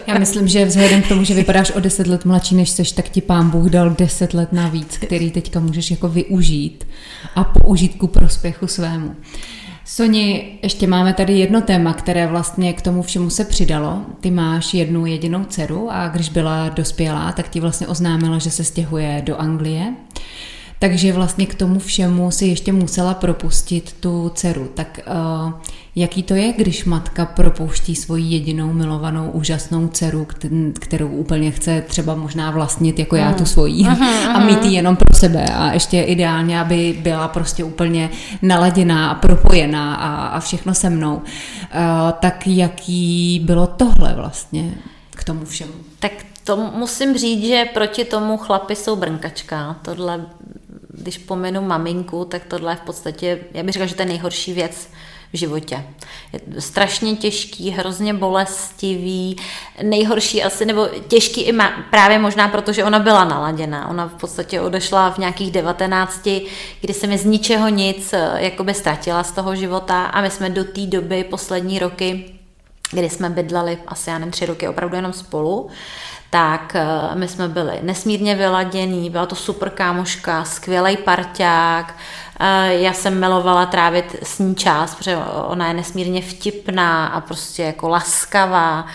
Já 0.07 0.19
myslím, 0.19 0.49
že 0.49 0.65
vzhledem 0.65 1.03
k 1.03 1.09
tomu, 1.09 1.25
že 1.25 1.35
vypadáš 1.35 1.71
o 1.71 1.81
deset 1.81 2.07
let 2.07 2.25
mladší 2.25 2.55
než 2.55 2.71
seš, 2.71 2.93
tak 2.93 3.09
ti 3.09 3.21
pán 3.21 3.51
Bůh 3.51 3.71
dal 3.71 3.91
deset 3.91 4.35
let 4.35 4.53
navíc, 4.53 4.99
který 4.99 5.31
teďka 5.31 5.61
můžeš 5.61 5.91
jako 5.91 6.09
využít 6.09 6.87
a 7.35 7.45
použít 7.45 7.95
ku 7.95 8.07
prospěchu 8.07 8.67
svému. 8.67 9.17
Soni, 9.85 10.59
ještě 10.63 10.87
máme 10.87 11.15
tady 11.15 11.39
jedno 11.39 11.61
téma, 11.61 11.95
které 11.95 12.27
vlastně 12.27 12.73
k 12.73 12.83
tomu 12.83 13.03
všemu 13.03 13.31
se 13.31 13.45
přidalo. 13.45 14.03
Ty 14.21 14.31
máš 14.31 14.75
jednu 14.75 15.07
jedinou 15.07 15.45
dceru 15.45 15.89
a 15.91 16.09
když 16.09 16.29
byla 16.29 16.69
dospělá, 16.69 17.33
tak 17.33 17.49
ti 17.49 17.61
vlastně 17.61 17.87
oznámila, 17.87 18.39
že 18.39 18.51
se 18.51 18.65
stěhuje 18.65 19.23
do 19.27 19.37
Anglie. 19.37 19.95
Takže 20.79 21.13
vlastně 21.13 21.47
k 21.47 21.55
tomu 21.55 21.79
všemu 21.79 22.31
si 22.31 22.47
ještě 22.47 22.73
musela 22.73 23.15
propustit 23.15 23.93
tu 24.01 24.33
dceru. 24.35 24.71
Tak 24.75 25.01
uh, 25.47 25.53
jaký 25.97 26.23
to 26.23 26.35
je, 26.35 26.53
když 26.53 26.85
matka 26.85 27.27
propouští 27.27 27.97
svoji 27.97 28.25
jedinou 28.25 28.73
milovanou 28.73 29.31
úžasnou 29.31 29.89
dceru, 29.89 30.27
kterou 30.81 31.09
úplně 31.09 31.51
chce 31.51 31.83
třeba 31.87 32.15
možná 32.15 32.51
vlastnit 32.51 32.99
jako 32.99 33.17
já 33.17 33.33
tu 33.33 33.41
mm. 33.41 33.47
svoji 33.47 33.85
uh-huh, 33.85 34.31
a 34.35 34.39
mít 34.41 34.65
ji 34.65 34.75
jenom 34.75 34.97
pro 34.97 35.19
sebe 35.19 35.45
a 35.45 35.73
ještě 35.73 36.03
ideálně, 36.03 36.61
aby 36.61 36.99
byla 37.01 37.29
prostě 37.29 37.65
úplně 37.65 38.11
naladěná 38.43 39.11
a 39.11 39.15
propojená 39.15 39.95
a, 39.95 40.27
a 40.27 40.41
všechno 40.41 40.75
se 40.75 40.91
mnou. 40.91 41.17
Uh, 41.17 41.23
tak 42.21 42.47
jaký 42.47 43.41
bylo 43.45 43.67
tohle 43.67 44.15
vlastně 44.15 44.75
k 45.11 45.25
tomu 45.25 45.45
všemu? 45.45 45.73
Tak 45.99 46.13
to 46.45 46.57
musím 46.57 47.17
říct, 47.17 47.47
že 47.47 47.65
proti 47.75 48.05
tomu 48.05 48.37
chlapi 48.37 48.77
jsou 48.77 48.97
brnkačka. 48.97 49.77
Tohle 49.83 50.27
když 50.99 51.19
pomenu 51.19 51.63
maminku, 51.63 52.25
tak 52.25 52.43
tohle 52.45 52.73
je 52.73 52.77
v 52.77 52.81
podstatě, 52.81 53.39
já 53.55 53.63
bych 53.63 53.73
řekla, 53.73 53.87
že 53.87 53.95
to 53.95 54.03
je 54.03 54.07
nejhorší 54.07 54.53
věc 54.53 54.89
v 55.33 55.37
životě. 55.37 55.85
Je 56.33 56.41
strašně 56.61 57.17
těžký, 57.17 57.71
hrozně 57.71 58.15
bolestivý, 58.15 59.37
nejhorší 59.83 60.43
asi, 60.43 60.65
nebo 60.65 60.89
těžký 61.09 61.43
i 61.43 61.53
má, 61.53 61.73
právě 61.91 62.19
možná 62.19 62.49
proto, 62.49 62.73
že 62.73 62.85
ona 62.85 62.99
byla 62.99 63.25
naladěná. 63.25 63.89
Ona 63.89 64.09
v 64.09 64.15
podstatě 64.15 64.61
odešla 64.61 65.11
v 65.11 65.19
nějakých 65.19 65.51
19, 65.51 66.29
kdy 66.81 66.95
se 66.95 67.07
mi 67.07 67.19
z 67.19 67.25
ničeho 67.25 67.69
nic 67.69 68.13
eh, 68.13 68.31
jakoby 68.37 68.75
ztratila 68.75 69.25
z 69.25 69.33
toho 69.33 69.57
života 69.57 70.05
a 70.05 70.21
my 70.21 70.31
jsme 70.31 70.51
do 70.51 70.65
té 70.65 70.81
doby 70.81 71.25
poslední 71.25 71.79
roky 71.79 72.37
kdy 72.91 73.11
jsme 73.11 73.31
bydleli 73.31 73.79
asi, 73.87 74.11
já 74.11 74.19
nevím, 74.19 74.33
tři 74.33 74.47
roky 74.47 74.69
opravdu 74.69 74.97
jenom 74.97 75.13
spolu, 75.13 75.69
tak 76.31 76.77
eh, 76.77 77.15
my 77.15 77.29
jsme 77.29 77.49
byli 77.49 77.79
nesmírně 77.83 78.35
vyladění, 78.35 79.11
byla 79.11 79.27
to 79.27 79.35
super 79.35 79.71
kámoška, 79.71 80.45
skvělý 80.45 80.97
parťák, 80.97 81.95
eh, 82.41 82.75
já 82.75 82.93
jsem 82.93 83.21
milovala 83.21 83.67
trávit 83.67 84.17
s 84.23 84.39
ní 84.39 84.55
čas, 84.55 84.95
protože 84.95 85.17
ona 85.47 85.69
je 85.69 85.75
nesmírně 85.75 86.23
vtipná 86.23 87.07
a 87.07 87.21
prostě 87.21 87.63
jako 87.63 87.89
laskavá 87.89 88.87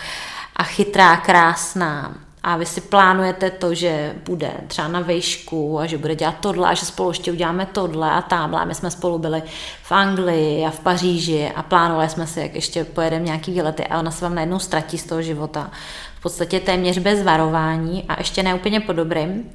a 0.56 0.62
chytrá, 0.62 1.16
krásná 1.16 2.14
a 2.44 2.56
vy 2.56 2.66
si 2.66 2.80
plánujete 2.80 3.50
to, 3.50 3.74
že 3.74 4.14
bude 4.24 4.52
třeba 4.66 4.88
na 4.88 5.00
vejšku 5.00 5.78
a 5.78 5.86
že 5.86 5.98
bude 5.98 6.14
dělat 6.14 6.34
tohle 6.40 6.68
a 6.68 6.74
že 6.74 6.86
spolu 6.86 7.10
ještě 7.10 7.32
uděláme 7.32 7.66
tohle 7.66 8.10
a 8.10 8.22
tamhle. 8.22 8.66
My 8.66 8.74
jsme 8.74 8.90
spolu 8.90 9.18
byli 9.18 9.42
v 9.82 9.92
Anglii 9.92 10.66
a 10.66 10.70
v 10.70 10.80
Paříži 10.80 11.52
a 11.56 11.62
plánovali 11.62 12.08
jsme 12.08 12.26
si, 12.26 12.40
jak 12.40 12.54
ještě 12.54 12.84
pojedeme 12.84 13.24
nějaký 13.24 13.52
výlety 13.52 13.86
a 13.86 13.98
ona 13.98 14.10
se 14.10 14.24
vám 14.24 14.34
najednou 14.34 14.58
ztratí 14.58 14.98
z 14.98 15.06
toho 15.06 15.22
života. 15.22 15.70
V 16.18 16.22
podstatě 16.22 16.60
téměř 16.60 16.98
bez 16.98 17.22
varování 17.22 18.04
a 18.08 18.18
ještě 18.18 18.42
ne 18.42 18.54
úplně 18.54 18.80
po 18.80 18.92
dobrým. 18.92 19.50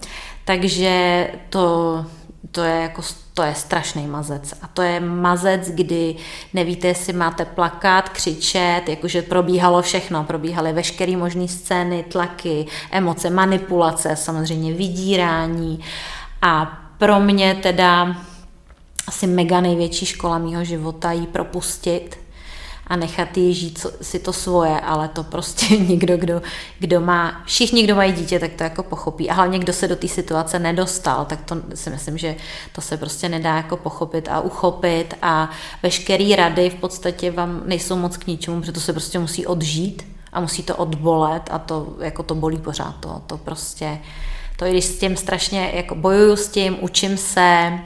Takže 0.46 1.28
to, 1.50 2.06
to 2.52 2.64
je 2.64 2.82
jako 2.82 3.02
to 3.38 3.44
je 3.44 3.56
strašný 3.56 4.08
mazec. 4.08 4.54
A 4.62 4.68
to 4.68 4.82
je 4.82 5.00
mazec, 5.00 5.70
kdy 5.70 6.16
nevíte, 6.54 6.88
jestli 6.88 7.14
máte 7.14 7.46
plakat, 7.46 8.10
křičet, 8.10 8.82
jakože 8.88 9.22
probíhalo 9.22 9.82
všechno. 9.82 10.24
Probíhaly 10.24 10.74
veškeré 10.74 11.18
možné 11.18 11.48
scény, 11.48 12.04
tlaky, 12.04 12.66
emoce, 12.92 13.30
manipulace, 13.30 14.16
samozřejmě 14.16 14.74
vydírání. 14.74 15.80
A 16.42 16.80
pro 16.98 17.20
mě 17.20 17.56
teda 17.56 18.16
asi 19.08 19.28
mega 19.28 19.62
největší 19.62 20.06
škola 20.06 20.38
mýho 20.38 20.64
života 20.64 21.12
jí 21.12 21.28
propustit 21.28 22.20
a 22.88 22.96
nechat 22.96 23.38
jí 23.38 23.54
žít 23.54 23.86
si 24.02 24.20
to 24.20 24.34
svoje, 24.34 24.80
ale 24.80 25.08
to 25.08 25.24
prostě 25.24 25.78
nikdo, 25.78 26.18
kdo, 26.18 26.42
kdo 26.80 27.02
má, 27.02 27.42
všichni, 27.46 27.84
kdo 27.84 27.96
mají 27.96 28.12
dítě, 28.14 28.40
tak 28.40 28.54
to 28.54 28.64
jako 28.64 28.84
pochopí. 28.84 29.30
A 29.30 29.34
hlavně, 29.34 29.60
kdo 29.60 29.74
se 29.74 29.88
do 29.88 29.96
té 29.96 30.08
situace 30.08 30.60
nedostal, 30.60 31.26
tak 31.26 31.40
to 31.46 31.56
si 31.76 31.90
myslím, 31.90 32.18
že 32.18 32.36
to 32.72 32.82
se 32.82 32.98
prostě 32.98 33.30
nedá 33.30 33.56
jako 33.56 33.78
pochopit 33.78 34.28
a 34.32 34.40
uchopit 34.40 35.14
a 35.22 35.50
veškeré 35.84 36.36
rady 36.36 36.70
v 36.70 36.76
podstatě 36.76 37.32
vám 37.32 37.62
nejsou 37.66 37.96
moc 37.96 38.18
k 38.18 38.28
ničemu, 38.28 38.60
protože 38.60 38.72
to 38.72 38.80
se 38.80 38.94
prostě 38.94 39.20
musí 39.20 39.46
odžít 39.46 40.08
a 40.34 40.40
musí 40.40 40.64
to 40.64 40.76
odbolet 40.76 41.50
a 41.52 41.60
to 41.60 41.96
jako 42.00 42.24
to 42.24 42.36
bolí 42.36 42.58
pořád. 42.58 42.96
To, 43.00 43.22
to 43.28 43.38
prostě, 43.38 44.00
to 44.58 44.66
i 44.66 44.72
když 44.72 44.86
s 44.86 45.00
tím 45.00 45.18
strašně 45.18 45.72
jako 45.76 45.96
bojuju 45.96 46.36
s 46.36 46.48
tím, 46.48 46.78
učím 46.82 47.18
se, 47.18 47.80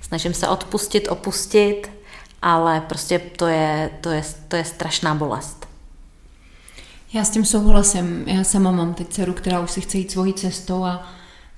snažím 0.00 0.34
se 0.34 0.48
odpustit, 0.48 1.08
opustit, 1.08 1.99
ale 2.42 2.80
prostě 2.80 3.18
to 3.18 3.46
je, 3.46 3.90
to 4.00 4.10
je, 4.10 4.22
to 4.48 4.56
je 4.56 4.64
strašná 4.64 5.14
bolest. 5.14 5.66
Já 7.12 7.24
s 7.24 7.30
tím 7.30 7.44
souhlasím. 7.44 8.24
Já 8.26 8.44
sama 8.44 8.70
mám 8.70 8.94
teď 8.94 9.08
dceru, 9.08 9.32
která 9.32 9.60
už 9.60 9.70
si 9.70 9.80
chce 9.80 9.98
jít 9.98 10.10
svojí 10.10 10.34
cestou 10.34 10.84
a 10.84 11.06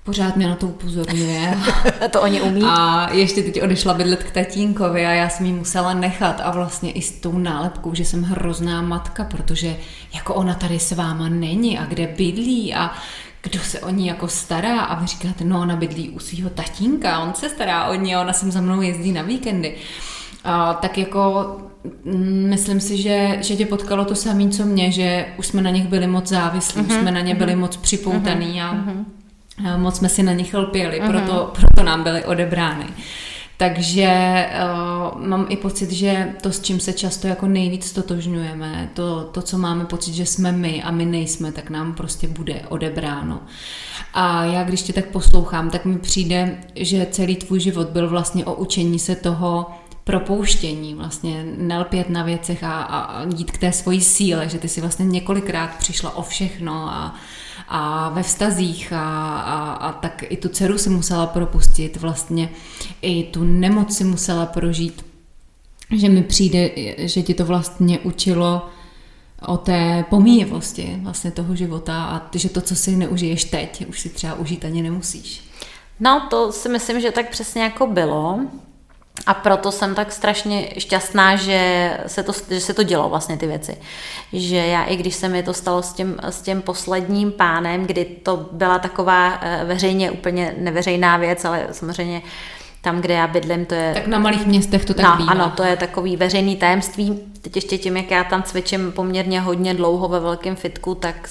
pořád 0.04 0.36
mě 0.36 0.48
na 0.48 0.56
to 0.56 0.66
upozorňuje. 0.66 1.58
to 2.10 2.22
oni 2.22 2.40
umí. 2.40 2.62
A 2.64 3.08
ještě 3.12 3.42
teď 3.42 3.62
odešla 3.62 3.94
bydlet 3.94 4.24
k 4.24 4.30
tatínkovi 4.30 5.06
a 5.06 5.10
já 5.10 5.28
jsem 5.28 5.46
ji 5.46 5.52
musela 5.52 5.94
nechat 5.94 6.40
a 6.40 6.50
vlastně 6.50 6.92
i 6.92 7.02
s 7.02 7.12
tou 7.12 7.38
nálepkou, 7.38 7.94
že 7.94 8.04
jsem 8.04 8.22
hrozná 8.22 8.82
matka, 8.82 9.24
protože 9.24 9.76
jako 10.14 10.34
ona 10.34 10.54
tady 10.54 10.78
s 10.78 10.92
váma 10.92 11.28
není 11.28 11.78
a 11.78 11.84
kde 11.84 12.06
bydlí 12.06 12.74
a 12.74 12.90
kdo 13.42 13.60
se 13.60 13.80
o 13.80 13.90
ní 13.90 14.06
jako 14.06 14.28
stará 14.28 14.80
a 14.80 15.00
vy 15.00 15.06
říkáte, 15.06 15.44
no 15.44 15.60
ona 15.60 15.76
bydlí 15.76 16.10
u 16.10 16.18
svého 16.18 16.50
tatínka, 16.50 17.18
on 17.18 17.34
se 17.34 17.48
stará 17.48 17.84
o 17.84 17.94
ní 17.94 18.14
a 18.14 18.20
ona 18.20 18.32
sem 18.32 18.52
za 18.52 18.60
mnou 18.60 18.82
jezdí 18.82 19.12
na 19.12 19.22
víkendy. 19.22 19.76
A, 20.44 20.74
tak 20.74 20.98
jako 20.98 21.56
mm, 22.04 22.46
myslím 22.48 22.80
si, 22.80 23.02
že, 23.02 23.38
že 23.40 23.56
tě 23.56 23.66
potkalo 23.66 24.04
to 24.04 24.14
samé, 24.14 24.48
co 24.48 24.64
mě, 24.64 24.92
že 24.92 25.26
už 25.38 25.46
jsme 25.46 25.62
na 25.62 25.70
nich 25.70 25.88
byli 25.88 26.06
moc 26.06 26.28
závislí, 26.28 26.82
uh-huh, 26.82 27.00
jsme 27.00 27.10
na 27.10 27.20
ně 27.20 27.34
byli 27.34 27.52
uh-huh. 27.52 27.58
moc 27.58 27.76
připoutaný 27.76 28.62
a, 28.62 28.74
uh-huh. 28.74 29.04
a 29.72 29.76
moc 29.76 29.96
jsme 29.96 30.08
si 30.08 30.22
na 30.22 30.32
nich 30.32 30.54
lpěli, 30.54 31.00
uh-huh. 31.00 31.10
proto, 31.10 31.52
proto 31.60 31.82
nám 31.82 32.02
byly 32.02 32.24
odebrány. 32.24 32.86
Takže 33.56 34.46
uh, 35.14 35.26
mám 35.26 35.46
i 35.48 35.56
pocit, 35.56 35.90
že 35.90 36.32
to, 36.40 36.52
s 36.52 36.60
čím 36.60 36.80
se 36.80 36.92
často 36.92 37.26
jako 37.26 37.46
nejvíc 37.46 37.92
totožňujeme, 37.92 38.90
to, 38.94 39.24
to, 39.24 39.42
co 39.42 39.58
máme 39.58 39.84
pocit, 39.84 40.14
že 40.14 40.26
jsme 40.26 40.52
my 40.52 40.82
a 40.82 40.90
my 40.90 41.04
nejsme, 41.04 41.52
tak 41.52 41.70
nám 41.70 41.94
prostě 41.94 42.28
bude 42.28 42.62
odebráno. 42.68 43.40
A 44.14 44.44
já, 44.44 44.64
když 44.64 44.82
tě 44.82 44.92
tak 44.92 45.04
poslouchám, 45.04 45.70
tak 45.70 45.84
mi 45.84 45.98
přijde, 45.98 46.58
že 46.76 47.06
celý 47.10 47.36
tvůj 47.36 47.60
život 47.60 47.88
byl 47.88 48.08
vlastně 48.08 48.44
o 48.44 48.54
učení 48.54 48.98
se 48.98 49.16
toho, 49.16 49.66
propouštění, 50.04 50.94
vlastně 50.94 51.44
nelpět 51.56 52.10
na 52.10 52.22
věcech 52.22 52.64
a, 52.64 52.82
a 52.82 53.22
jít 53.36 53.50
k 53.50 53.58
té 53.58 53.72
svojí 53.72 54.00
síle, 54.00 54.48
že 54.48 54.58
ty 54.58 54.68
si 54.68 54.80
vlastně 54.80 55.06
několikrát 55.06 55.76
přišla 55.78 56.16
o 56.16 56.22
všechno 56.22 56.72
a, 56.74 57.14
a 57.68 58.08
ve 58.08 58.22
vztazích 58.22 58.92
a, 58.92 59.38
a, 59.40 59.72
a 59.72 59.92
tak 59.92 60.24
i 60.28 60.36
tu 60.36 60.48
dceru 60.48 60.78
si 60.78 60.90
musela 60.90 61.26
propustit, 61.26 61.96
vlastně 61.96 62.48
i 63.02 63.24
tu 63.24 63.44
nemoc 63.44 63.96
si 63.96 64.04
musela 64.04 64.46
prožít, 64.46 65.04
že 65.90 66.08
mi 66.08 66.22
přijde, 66.22 66.70
že 66.98 67.22
ti 67.22 67.34
to 67.34 67.44
vlastně 67.44 67.98
učilo 67.98 68.68
o 69.46 69.56
té 69.56 70.04
pomíjivosti 70.10 70.98
vlastně 71.02 71.30
toho 71.30 71.56
života 71.56 72.04
a 72.04 72.38
že 72.38 72.48
to, 72.48 72.60
co 72.60 72.76
si 72.76 72.96
neužiješ 72.96 73.44
teď, 73.44 73.86
už 73.88 74.00
si 74.00 74.08
třeba 74.08 74.34
užít 74.34 74.64
ani 74.64 74.82
nemusíš. 74.82 75.42
No, 76.00 76.26
to 76.30 76.52
si 76.52 76.68
myslím, 76.68 77.00
že 77.00 77.10
tak 77.10 77.30
přesně 77.30 77.62
jako 77.62 77.86
bylo. 77.86 78.40
A 79.26 79.34
proto 79.34 79.72
jsem 79.72 79.94
tak 79.94 80.12
strašně 80.12 80.68
šťastná, 80.78 81.36
že 81.36 81.90
se, 82.06 82.22
to, 82.22 82.32
že 82.50 82.60
se 82.60 82.74
to 82.74 82.82
dělo 82.82 83.08
vlastně 83.08 83.36
ty 83.36 83.46
věci. 83.46 83.76
Že 84.32 84.56
já 84.56 84.84
i 84.84 84.96
když 84.96 85.14
se 85.14 85.28
mi 85.28 85.42
to 85.42 85.54
stalo 85.54 85.82
s 85.82 85.92
tím, 85.92 86.16
s 86.22 86.42
tím 86.42 86.62
posledním 86.62 87.32
pánem, 87.32 87.86
kdy 87.86 88.04
to 88.04 88.48
byla 88.52 88.78
taková 88.78 89.38
eh, 89.40 89.64
veřejně 89.64 90.10
úplně 90.10 90.54
neveřejná 90.58 91.16
věc, 91.16 91.44
ale 91.44 91.66
samozřejmě 91.72 92.22
tam, 92.82 93.00
kde 93.00 93.14
já 93.14 93.26
bydlím, 93.26 93.66
to 93.66 93.74
je... 93.74 93.94
Tak 93.94 94.06
na 94.06 94.18
malých 94.18 94.46
městech 94.46 94.84
to 94.84 94.94
tak 94.94 95.04
no, 95.04 95.16
bývá. 95.16 95.30
Ano, 95.30 95.52
to 95.56 95.62
je 95.62 95.76
takový 95.76 96.16
veřejný 96.16 96.56
tajemství. 96.56 97.20
Teď 97.42 97.56
ještě 97.56 97.78
tím, 97.78 97.96
jak 97.96 98.10
já 98.10 98.24
tam 98.24 98.42
cvičím 98.42 98.92
poměrně 98.92 99.40
hodně 99.40 99.74
dlouho 99.74 100.08
ve 100.08 100.20
velkém 100.20 100.56
fitku, 100.56 100.94
tak 100.94 101.28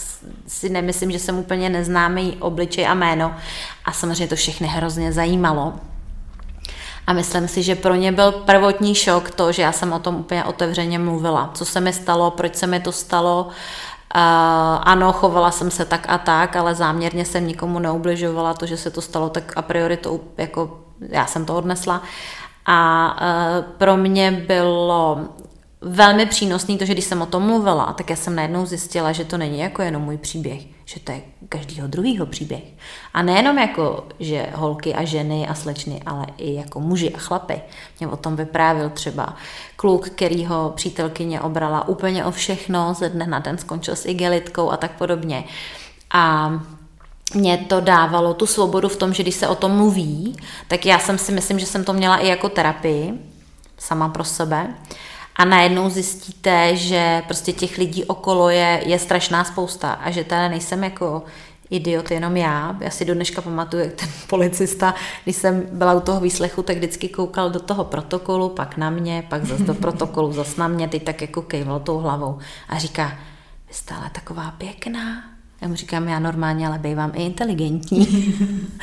si 0.47 0.69
nemyslím, 0.69 1.11
že 1.11 1.19
jsem 1.19 1.37
úplně 1.37 1.69
neznámý 1.69 2.37
obličej 2.39 2.87
a 2.87 2.93
jméno. 2.93 3.35
A 3.85 3.91
samozřejmě 3.91 4.27
to 4.27 4.35
všechny 4.35 4.67
hrozně 4.67 5.13
zajímalo. 5.13 5.73
A 7.07 7.13
myslím 7.13 7.47
si, 7.47 7.63
že 7.63 7.75
pro 7.75 7.95
ně 7.95 8.11
byl 8.11 8.31
prvotní 8.31 8.95
šok 8.95 9.31
to, 9.31 9.51
že 9.51 9.61
já 9.61 9.71
jsem 9.71 9.93
o 9.93 9.99
tom 9.99 10.15
úplně 10.15 10.43
otevřeně 10.43 10.99
mluvila. 10.99 11.51
Co 11.53 11.65
se 11.65 11.79
mi 11.79 11.93
stalo, 11.93 12.31
proč 12.31 12.55
se 12.55 12.67
mi 12.67 12.79
to 12.79 12.91
stalo. 12.91 13.43
Uh, 14.15 14.21
ano, 14.83 15.13
chovala 15.13 15.51
jsem 15.51 15.71
se 15.71 15.85
tak 15.85 16.05
a 16.09 16.17
tak, 16.17 16.55
ale 16.55 16.75
záměrně 16.75 17.25
jsem 17.25 17.47
nikomu 17.47 17.79
neubližovala. 17.79 18.53
To, 18.53 18.65
že 18.65 18.77
se 18.77 18.89
to 18.89 19.01
stalo, 19.01 19.29
tak 19.29 19.53
a 19.55 19.61
priori 19.61 19.97
to 19.97 20.19
jako 20.37 20.79
já 21.09 21.25
jsem 21.25 21.45
to 21.45 21.55
odnesla. 21.55 22.01
A 22.65 23.11
uh, 23.21 23.63
pro 23.77 23.97
mě 23.97 24.31
bylo 24.31 25.19
velmi 25.81 26.25
přínosný 26.25 26.77
to, 26.77 26.85
že 26.85 26.93
když 26.93 27.05
jsem 27.05 27.21
o 27.21 27.25
tom 27.25 27.43
mluvila, 27.43 27.93
tak 27.93 28.09
já 28.09 28.15
jsem 28.15 28.35
najednou 28.35 28.65
zjistila, 28.65 29.11
že 29.11 29.25
to 29.25 29.37
není 29.37 29.59
jako 29.59 29.81
jenom 29.81 30.01
můj 30.01 30.17
příběh, 30.17 30.61
že 30.85 30.99
to 30.99 31.11
je 31.11 31.21
každýho 31.49 31.87
druhýho 31.87 32.25
příběh. 32.25 32.63
A 33.13 33.21
nejenom 33.21 33.57
jako, 33.57 34.07
že 34.19 34.47
holky 34.53 34.93
a 34.93 35.03
ženy 35.03 35.47
a 35.47 35.53
slečny, 35.53 36.01
ale 36.05 36.25
i 36.37 36.53
jako 36.53 36.79
muži 36.79 37.13
a 37.13 37.17
chlapy. 37.17 37.61
Mě 37.99 38.07
o 38.07 38.17
tom 38.17 38.35
vyprávil 38.35 38.89
třeba 38.89 39.35
kluk, 39.75 40.09
kterýho 40.09 40.73
přítelkyně 40.75 41.41
obrala 41.41 41.87
úplně 41.87 42.25
o 42.25 42.31
všechno, 42.31 42.93
ze 42.93 43.09
dne 43.09 43.27
na 43.27 43.39
den 43.39 43.57
skončil 43.57 43.95
s 43.95 44.05
igelitkou 44.05 44.71
a 44.71 44.77
tak 44.77 44.91
podobně. 44.91 45.43
A 46.11 46.53
mě 47.33 47.57
to 47.57 47.81
dávalo 47.81 48.33
tu 48.33 48.45
svobodu 48.45 48.89
v 48.89 48.95
tom, 48.95 49.13
že 49.13 49.23
když 49.23 49.35
se 49.35 49.47
o 49.47 49.55
tom 49.55 49.71
mluví, 49.71 50.35
tak 50.67 50.85
já 50.85 50.99
jsem 50.99 51.17
si 51.17 51.31
myslím, 51.31 51.59
že 51.59 51.65
jsem 51.65 51.83
to 51.83 51.93
měla 51.93 52.17
i 52.17 52.27
jako 52.27 52.49
terapii, 52.49 53.13
sama 53.77 54.09
pro 54.09 54.23
sebe 54.23 54.75
a 55.41 55.45
najednou 55.45 55.89
zjistíte, 55.89 56.75
že 56.75 57.23
prostě 57.27 57.53
těch 57.53 57.77
lidí 57.77 58.05
okolo 58.05 58.49
je, 58.49 58.81
je 58.85 58.99
strašná 58.99 59.43
spousta 59.43 59.91
a 59.91 60.11
že 60.11 60.23
teda 60.23 60.47
nejsem 60.47 60.83
jako 60.83 61.23
idiot 61.69 62.11
jenom 62.11 62.37
já. 62.37 62.77
Já 62.79 62.89
si 62.89 63.05
do 63.05 63.13
dneška 63.13 63.41
pamatuju, 63.41 63.83
jak 63.83 63.93
ten 63.93 64.09
policista, 64.27 64.95
když 65.23 65.35
jsem 65.35 65.63
byla 65.71 65.93
u 65.93 65.99
toho 65.99 66.21
výslechu, 66.21 66.63
tak 66.63 66.77
vždycky 66.77 67.09
koukal 67.09 67.49
do 67.49 67.59
toho 67.59 67.83
protokolu, 67.83 68.49
pak 68.49 68.77
na 68.77 68.89
mě, 68.89 69.23
pak 69.29 69.45
zase 69.45 69.63
do 69.63 69.73
protokolu, 69.85 70.33
zase 70.33 70.61
na 70.61 70.67
mě, 70.67 70.87
teď 70.87 71.03
tak 71.03 71.21
jako 71.21 71.41
kejval 71.41 71.79
tou 71.79 71.97
hlavou 71.97 72.39
a 72.69 72.79
říká, 72.79 73.17
vy 73.67 73.73
jste 73.73 73.95
ale 73.95 74.09
taková 74.11 74.51
pěkná. 74.57 75.23
Já 75.61 75.67
mu 75.67 75.75
říkám, 75.75 76.07
já 76.07 76.19
normálně, 76.19 76.67
ale 76.67 76.79
bývám 76.79 77.11
i 77.15 77.25
inteligentní. 77.25 78.35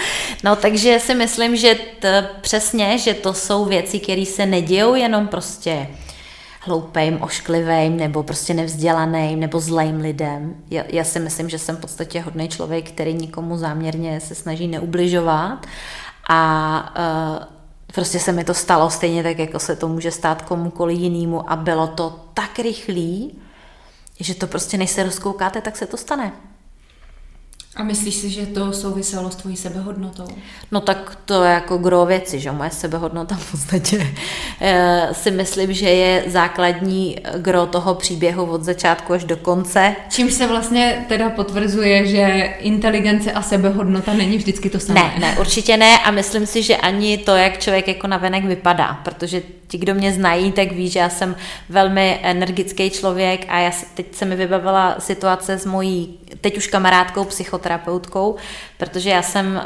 no 0.45 0.57
takže 0.57 0.99
si 1.01 1.15
myslím, 1.15 1.57
že 1.57 1.79
t, 1.99 2.31
přesně, 2.41 2.99
že 2.99 3.15
to 3.15 3.35
jsou 3.35 3.65
věci, 3.65 4.01
které 4.01 4.27
se 4.27 4.47
nedějou 4.47 4.95
jenom 4.95 5.29
prostě 5.29 5.89
hloupým, 6.61 7.23
ošklivým 7.23 7.97
nebo 7.97 8.23
prostě 8.23 8.55
nevzdělaným 8.55 9.41
nebo 9.41 9.61
zlým 9.61 10.01
lidem. 10.01 10.55
Já, 10.71 10.85
já 10.89 11.05
si 11.05 11.21
myslím, 11.21 11.49
že 11.49 11.59
jsem 11.59 11.77
v 11.77 11.81
podstatě 11.81 12.21
hodný 12.21 12.49
člověk, 12.49 12.91
který 12.91 13.15
nikomu 13.15 13.57
záměrně 13.57 14.21
se 14.21 14.35
snaží 14.35 14.69
neubližovat 14.69 15.67
a 16.29 16.95
uh, 16.99 17.45
prostě 17.95 18.19
se 18.19 18.33
mi 18.33 18.45
to 18.45 18.55
stalo 18.55 18.91
stejně 18.91 19.23
tak, 19.23 19.39
jako 19.39 19.59
se 19.59 19.77
to 19.77 19.89
může 19.89 20.11
stát 20.11 20.43
komukoli 20.43 20.95
jinému 20.95 21.51
a 21.51 21.57
bylo 21.57 21.87
to 21.87 22.21
tak 22.35 22.59
rychlý, 22.59 23.39
že 24.21 24.35
to 24.35 24.47
prostě 24.47 24.79
než 24.79 24.91
se 24.91 25.03
rozkoukáte, 25.03 25.61
tak 25.61 25.77
se 25.77 25.87
to 25.87 25.97
stane. 25.97 26.33
A 27.79 27.83
myslíš 27.83 28.15
si, 28.15 28.31
že 28.31 28.47
to 28.47 28.73
souviselo 28.73 29.31
s 29.31 29.37
tvojí 29.37 29.57
sebehodnotou? 29.57 30.27
No 30.73 30.81
tak 30.81 31.19
to 31.25 31.45
je 31.45 31.51
jako 31.51 31.79
gro 31.79 32.07
věci, 32.07 32.41
že 32.41 32.53
moje 32.53 32.71
sebehodnota 32.71 33.35
v 33.35 33.51
podstatě 33.51 34.07
e, 34.61 35.09
si 35.13 35.31
myslím, 35.31 35.73
že 35.73 35.89
je 35.89 36.25
základní 36.27 37.17
gro 37.37 37.67
toho 37.67 37.95
příběhu 37.95 38.45
od 38.45 38.63
začátku 38.63 39.13
až 39.13 39.25
do 39.25 39.37
konce. 39.37 39.97
Čím 40.11 40.31
se 40.31 40.47
vlastně 40.47 41.05
teda 41.09 41.31
potvrzuje, 41.31 42.07
že 42.07 42.55
inteligence 42.59 43.33
a 43.33 43.43
sebehodnota 43.43 44.15
není 44.15 44.37
vždycky 44.37 44.71
to 44.71 44.81
samé. 44.81 45.01
Ne, 45.01 45.15
ne, 45.19 45.37
určitě 45.41 45.77
ne 45.77 45.99
a 45.99 46.11
myslím 46.11 46.47
si, 46.47 46.63
že 46.63 46.77
ani 46.77 47.19
to, 47.19 47.37
jak 47.37 47.59
člověk 47.59 47.89
jako 47.89 48.07
navenek 48.07 48.45
vypadá, 48.45 49.01
protože 49.05 49.43
ti, 49.69 49.79
kdo 49.79 49.95
mě 49.95 50.13
znají, 50.13 50.53
tak 50.53 50.73
ví, 50.73 50.89
že 50.89 50.99
já 50.99 51.09
jsem 51.09 51.37
velmi 51.69 52.21
energický 52.23 52.91
člověk 52.91 53.47
a 53.49 53.59
já 53.59 53.73
teď 53.95 54.15
se 54.15 54.25
mi 54.25 54.37
vybavila 54.37 54.97
situace 54.99 55.59
s 55.59 55.67
mojí, 55.67 56.19
teď 56.41 56.57
už 56.57 56.67
kamarádkou, 56.67 57.25
psychoterapeutkou, 57.25 58.37
protože 58.79 59.11
já 59.11 59.23
jsem 59.23 59.57
eh, 59.57 59.65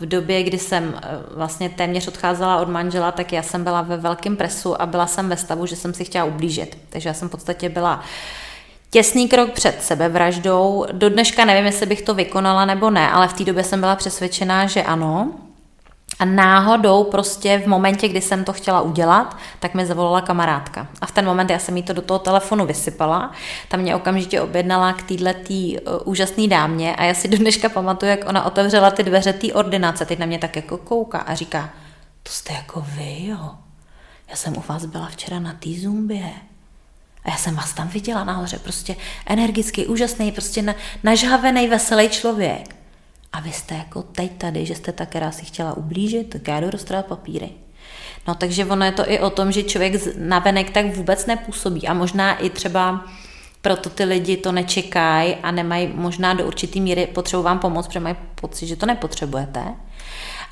v 0.00 0.06
době, 0.06 0.42
kdy 0.42 0.58
jsem 0.58 0.94
eh, 0.96 1.08
vlastně 1.36 1.68
téměř 1.68 2.08
odcházela 2.08 2.60
od 2.60 2.68
manžela, 2.68 3.12
tak 3.12 3.32
já 3.32 3.42
jsem 3.42 3.64
byla 3.64 3.82
ve 3.82 3.96
velkém 3.96 4.36
presu 4.36 4.82
a 4.82 4.86
byla 4.86 5.06
jsem 5.06 5.28
ve 5.28 5.36
stavu, 5.36 5.66
že 5.66 5.76
jsem 5.76 5.94
si 5.94 6.04
chtěla 6.04 6.24
ublížit. 6.24 6.78
Takže 6.88 7.08
já 7.08 7.14
jsem 7.14 7.28
v 7.28 7.30
podstatě 7.30 7.68
byla 7.68 8.04
těsný 8.90 9.28
krok 9.28 9.50
před 9.50 9.82
sebevraždou. 9.82 10.86
Do 10.92 11.10
dneška 11.10 11.44
nevím, 11.44 11.66
jestli 11.66 11.86
bych 11.86 12.02
to 12.02 12.14
vykonala 12.14 12.64
nebo 12.64 12.90
ne, 12.90 13.10
ale 13.10 13.28
v 13.28 13.32
té 13.32 13.44
době 13.44 13.64
jsem 13.64 13.80
byla 13.80 13.96
přesvědčená, 13.96 14.66
že 14.66 14.82
ano. 14.82 15.32
A 16.18 16.24
náhodou 16.24 17.04
prostě 17.04 17.58
v 17.58 17.66
momentě, 17.66 18.08
kdy 18.08 18.20
jsem 18.20 18.44
to 18.44 18.52
chtěla 18.52 18.80
udělat, 18.80 19.36
tak 19.60 19.74
mi 19.74 19.86
zavolala 19.86 20.20
kamarádka. 20.20 20.86
A 21.00 21.06
v 21.06 21.12
ten 21.12 21.24
moment 21.24 21.50
já 21.50 21.58
jsem 21.58 21.76
jí 21.76 21.82
to 21.82 21.92
do 21.92 22.02
toho 22.02 22.18
telefonu 22.18 22.66
vysypala. 22.66 23.32
Tam 23.68 23.80
mě 23.80 23.96
okamžitě 23.96 24.40
objednala 24.40 24.92
k 24.92 25.02
tý, 25.02 25.78
uh, 25.78 25.98
úžasné 26.04 26.48
dámě 26.48 26.96
a 26.96 27.04
já 27.04 27.14
si 27.14 27.28
do 27.28 27.38
dneška 27.38 27.68
pamatuju, 27.68 28.10
jak 28.10 28.28
ona 28.28 28.44
otevřela 28.44 28.90
ty 28.90 29.02
dveře 29.02 29.32
té 29.32 29.52
ordinace. 29.52 30.04
Teď 30.04 30.18
na 30.18 30.26
mě 30.26 30.38
tak 30.38 30.56
jako 30.56 30.76
kouká 30.76 31.18
a 31.18 31.34
říká, 31.34 31.70
to 32.22 32.32
jste 32.32 32.52
jako 32.52 32.84
vy, 32.88 33.26
jo. 33.26 33.50
Já 34.30 34.36
jsem 34.36 34.56
u 34.56 34.64
vás 34.68 34.84
byla 34.84 35.06
včera 35.06 35.40
na 35.40 35.52
té 35.52 35.70
zumbě. 35.70 36.30
A 37.24 37.30
já 37.30 37.36
jsem 37.36 37.54
vás 37.54 37.72
tam 37.72 37.88
viděla 37.88 38.24
nahoře, 38.24 38.58
prostě 38.58 38.96
energický, 39.26 39.86
úžasný, 39.86 40.32
prostě 40.32 40.62
na, 40.62 40.74
nažhavený, 41.02 41.68
veselý 41.68 42.08
člověk. 42.08 42.81
A 43.32 43.40
vy 43.40 43.52
jste 43.52 43.74
jako 43.74 44.02
teď 44.02 44.32
tady, 44.38 44.66
že 44.66 44.74
jste 44.74 44.92
tak 44.92 45.14
si 45.30 45.44
chtěla 45.44 45.76
ublížit, 45.76 46.30
tak 46.30 46.48
já 46.48 46.60
jdu 46.60 46.70
roztrhat 46.70 47.06
papíry. 47.06 47.50
No 48.28 48.34
takže 48.34 48.64
ono 48.64 48.84
je 48.84 48.92
to 48.92 49.10
i 49.10 49.18
o 49.18 49.30
tom, 49.30 49.52
že 49.52 49.62
člověk 49.62 50.16
navenek 50.18 50.70
tak 50.70 50.96
vůbec 50.96 51.26
nepůsobí 51.26 51.88
a 51.88 51.94
možná 51.94 52.34
i 52.34 52.50
třeba 52.50 53.04
proto 53.62 53.90
ty 53.90 54.04
lidi 54.04 54.36
to 54.36 54.52
nečekají 54.52 55.34
a 55.34 55.50
nemají 55.50 55.90
možná 55.94 56.34
do 56.34 56.46
určitý 56.46 56.80
míry 56.80 57.06
potřebu 57.06 57.42
vám 57.42 57.58
pomoct, 57.58 57.86
protože 57.86 58.00
mají 58.00 58.16
pocit, 58.34 58.66
že 58.66 58.76
to 58.76 58.86
nepotřebujete. 58.86 59.64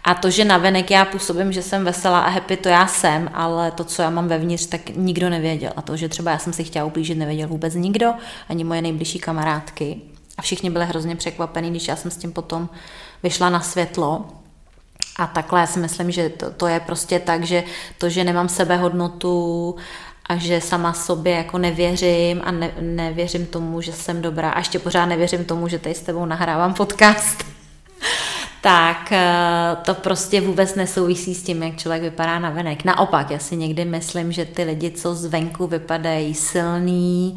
A 0.04 0.14
to, 0.14 0.30
že 0.30 0.44
navenek 0.44 0.90
já 0.90 1.04
působím, 1.04 1.52
že 1.52 1.62
jsem 1.62 1.84
veselá 1.84 2.20
a 2.20 2.28
happy, 2.28 2.56
to 2.56 2.68
já 2.68 2.86
jsem, 2.86 3.30
ale 3.34 3.70
to, 3.70 3.84
co 3.84 4.02
já 4.02 4.10
mám 4.10 4.28
vevnitř, 4.28 4.66
tak 4.66 4.96
nikdo 4.96 5.30
nevěděl. 5.30 5.72
A 5.76 5.82
to, 5.82 5.96
že 5.96 6.08
třeba 6.08 6.30
já 6.30 6.38
jsem 6.38 6.52
si 6.52 6.64
chtěla 6.64 6.84
ublížit, 6.84 7.18
nevěděl 7.18 7.48
vůbec 7.48 7.74
nikdo, 7.74 8.12
ani 8.48 8.64
moje 8.64 8.82
nejbližší 8.82 9.18
kamarádky. 9.18 10.00
A 10.40 10.42
všichni 10.42 10.70
byli 10.70 10.86
hrozně 10.86 11.16
překvapení, 11.16 11.70
když 11.70 11.88
já 11.88 11.96
jsem 11.96 12.10
s 12.10 12.16
tím 12.16 12.32
potom 12.32 12.68
vyšla 13.22 13.50
na 13.50 13.60
světlo. 13.60 14.24
A 15.16 15.26
takhle 15.26 15.60
já 15.60 15.66
si 15.66 15.78
myslím, 15.78 16.10
že 16.10 16.28
to, 16.28 16.50
to 16.50 16.66
je 16.66 16.80
prostě 16.80 17.18
tak, 17.18 17.44
že 17.44 17.64
to, 17.98 18.08
že 18.08 18.24
nemám 18.24 18.48
sebehodnotu 18.48 19.76
a 20.28 20.36
že 20.36 20.60
sama 20.60 20.92
sobě 20.92 21.32
jako 21.32 21.58
nevěřím 21.58 22.40
a 22.44 22.50
ne, 22.50 22.70
nevěřím 22.80 23.46
tomu, 23.46 23.80
že 23.80 23.92
jsem 23.92 24.22
dobrá 24.22 24.50
a 24.50 24.58
ještě 24.58 24.78
pořád 24.78 25.06
nevěřím 25.06 25.44
tomu, 25.44 25.68
že 25.68 25.78
tady 25.78 25.94
s 25.94 26.02
tebou 26.02 26.26
nahrávám 26.26 26.74
podcast, 26.74 27.44
tak 28.60 29.12
eh, 29.12 29.76
to 29.84 29.94
prostě 29.94 30.40
vůbec 30.40 30.74
nesouvisí 30.74 31.34
s 31.34 31.42
tím, 31.42 31.62
jak 31.62 31.76
člověk 31.76 32.02
vypadá 32.02 32.38
na 32.38 32.50
venek. 32.50 32.84
Naopak, 32.84 33.30
já 33.30 33.38
si 33.38 33.56
někdy 33.56 33.84
myslím, 33.84 34.32
že 34.32 34.44
ty 34.44 34.64
lidi, 34.64 34.90
co 34.90 35.14
zvenku 35.14 35.66
vypadají 35.66 36.34
silný 36.34 37.36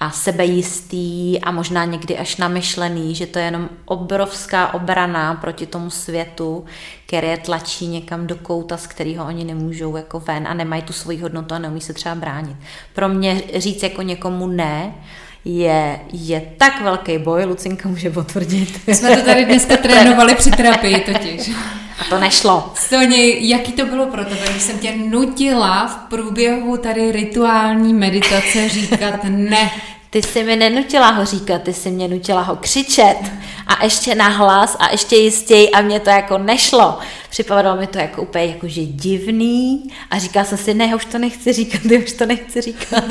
a 0.00 0.10
sebejistý 0.10 1.40
a 1.40 1.50
možná 1.50 1.84
někdy 1.84 2.18
až 2.18 2.36
namyšlený, 2.36 3.14
že 3.14 3.26
to 3.26 3.38
je 3.38 3.44
jenom 3.44 3.68
obrovská 3.84 4.74
obrana 4.74 5.34
proti 5.34 5.66
tomu 5.66 5.90
světu, 5.90 6.64
který 7.06 7.28
je 7.28 7.36
tlačí 7.36 7.86
někam 7.86 8.26
do 8.26 8.36
kouta, 8.36 8.76
z 8.76 8.86
kterého 8.86 9.26
oni 9.26 9.44
nemůžou 9.44 9.96
jako 9.96 10.20
ven 10.20 10.48
a 10.48 10.54
nemají 10.54 10.82
tu 10.82 10.92
svoji 10.92 11.18
hodnotu 11.18 11.54
a 11.54 11.58
neumí 11.58 11.80
se 11.80 11.92
třeba 11.92 12.14
bránit. 12.14 12.56
Pro 12.94 13.08
mě 13.08 13.42
říct 13.56 13.82
jako 13.82 14.02
někomu 14.02 14.46
ne, 14.46 14.94
je, 15.44 16.00
je 16.12 16.40
tak 16.56 16.82
velký 16.82 17.18
boj, 17.18 17.44
Lucinka 17.44 17.88
může 17.88 18.10
potvrdit. 18.10 18.80
My 18.86 18.94
jsme 18.94 19.16
to 19.16 19.24
tady 19.24 19.44
dneska 19.44 19.76
trénovali 19.76 20.34
při 20.34 20.50
terapii 20.50 21.00
totiž. 21.00 21.50
A 21.98 22.04
to 22.08 22.18
nešlo. 22.18 22.72
Soni, 22.88 23.36
jaký 23.48 23.72
to 23.72 23.86
bylo 23.86 24.06
pro 24.06 24.24
tebe, 24.24 24.46
když 24.50 24.62
jsem 24.62 24.78
tě 24.78 24.92
nutila 24.96 25.86
v 25.86 25.96
průběhu 25.96 26.76
tady 26.76 27.12
rituální 27.12 27.94
meditace 27.94 28.68
říkat 28.68 29.20
ne? 29.24 29.70
Ty 30.10 30.22
jsi 30.22 30.44
mi 30.44 30.56
nenutila 30.56 31.10
ho 31.10 31.24
říkat, 31.24 31.62
ty 31.62 31.72
jsi 31.72 31.90
mě 31.90 32.08
nutila 32.08 32.42
ho 32.42 32.56
křičet 32.56 33.16
a 33.66 33.84
ještě 33.84 34.14
nahlas 34.14 34.76
a 34.80 34.90
ještě 34.90 35.16
jistěji 35.16 35.70
a 35.70 35.80
mě 35.80 36.00
to 36.00 36.10
jako 36.10 36.38
nešlo. 36.38 36.98
Připadalo 37.30 37.76
mi 37.76 37.86
to 37.86 37.98
jako 37.98 38.22
úplně 38.22 38.44
jakože 38.44 38.84
divný 38.84 39.92
a 40.10 40.18
říkala 40.18 40.44
jsem 40.44 40.58
si, 40.58 40.74
ne, 40.74 40.86
já 40.86 40.96
už 40.96 41.04
to 41.04 41.18
nechci 41.18 41.52
říkat, 41.52 41.84
já 41.84 41.98
už 42.04 42.12
to 42.12 42.26
nechci 42.26 42.60
říkat. 42.60 43.04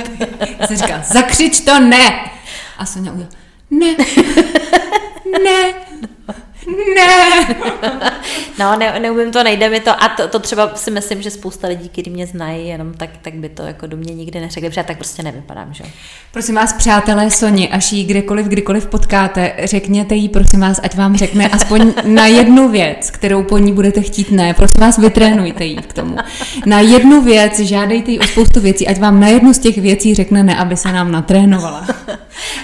Jsem 0.67 0.77
říkala, 0.77 1.01
zakřič 1.01 1.59
to 1.59 1.79
ne! 1.79 2.31
A 2.77 2.85
Sonja 2.85 3.11
udělala, 3.11 3.35
ne, 3.71 3.95
ne, 5.43 5.73
ne. 6.95 7.55
no, 8.59 8.77
ne, 8.77 8.99
neumím 8.99 9.31
to, 9.31 9.43
nejde 9.43 9.69
mi 9.69 9.79
to. 9.79 10.03
A 10.03 10.09
to, 10.09 10.27
to 10.27 10.39
třeba 10.39 10.75
si 10.75 10.91
myslím, 10.91 11.21
že 11.21 11.31
spousta 11.31 11.67
lidí, 11.67 11.89
kteří 11.89 12.09
mě 12.09 12.27
znají, 12.27 12.67
jenom 12.67 12.93
tak, 12.93 13.09
tak 13.21 13.33
by 13.33 13.49
to 13.49 13.63
jako 13.63 13.87
do 13.87 13.97
mě 13.97 14.13
nikdy 14.13 14.39
neřekli, 14.39 14.69
protože 14.69 14.79
já 14.79 14.83
tak 14.83 14.97
prostě 14.97 15.23
nevypadám, 15.23 15.73
že? 15.73 15.83
Prosím 16.31 16.55
vás, 16.55 16.73
přátelé 16.73 17.31
Soni, 17.31 17.69
až 17.69 17.91
ji 17.91 18.03
kdekoliv, 18.03 18.45
kdykoliv 18.45 18.87
potkáte, 18.87 19.53
řekněte 19.63 20.15
jí, 20.15 20.29
prosím 20.29 20.59
vás, 20.59 20.79
ať 20.83 20.95
vám 20.95 21.17
řekne 21.17 21.47
aspoň 21.47 21.93
na 22.03 22.25
jednu 22.25 22.69
věc, 22.69 23.11
kterou 23.11 23.43
po 23.43 23.57
ní 23.57 23.73
budete 23.73 24.01
chtít 24.01 24.31
ne. 24.31 24.53
Prosím 24.53 24.81
vás, 24.81 24.97
vytrénujte 24.97 25.65
jí 25.65 25.75
k 25.75 25.93
tomu. 25.93 26.17
Na 26.65 26.79
jednu 26.79 27.21
věc, 27.21 27.59
žádejte 27.59 28.11
jí 28.11 28.19
o 28.19 28.27
spoustu 28.27 28.59
věcí, 28.59 28.87
ať 28.87 28.99
vám 28.99 29.19
na 29.19 29.27
jednu 29.27 29.53
z 29.53 29.59
těch 29.59 29.77
věcí 29.77 30.15
řekne 30.15 30.43
ne, 30.43 30.57
aby 30.57 30.77
se 30.77 30.91
nám 30.91 31.11
natrénovala. 31.11 31.87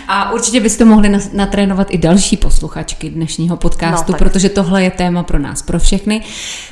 A 0.08 0.32
určitě 0.32 0.60
byste 0.60 0.86
mohli 0.86 1.20
natrénovat 1.34 1.88
i 1.90 1.98
další 1.98 2.38
posluchačky 2.38 3.10
dnešního 3.10 3.58
podcastu, 3.58 3.93
no, 4.10 4.18
protože 4.18 4.50
tohle 4.50 4.84
je 4.84 4.92
téma 4.92 5.24
pro 5.24 5.40
nás, 5.40 5.62
pro 5.62 5.80
všechny. 5.80 6.22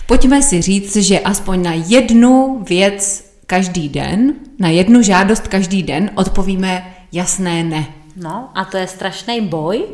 Pojďme 0.05 0.41
si 0.41 0.61
říct, 0.61 0.95
že 0.95 1.19
aspoň 1.19 1.63
na 1.63 1.73
jednu 1.73 2.63
věc 2.69 3.25
každý 3.47 3.89
den, 3.89 4.33
na 4.59 4.69
jednu 4.69 5.01
žádost 5.01 5.47
každý 5.47 5.83
den 5.83 6.09
odpovíme 6.15 6.93
jasné 7.11 7.63
ne. 7.63 7.85
No 8.15 8.49
a 8.55 8.65
to 8.65 8.77
je 8.77 8.87
strašný 8.87 9.41
boj. 9.41 9.85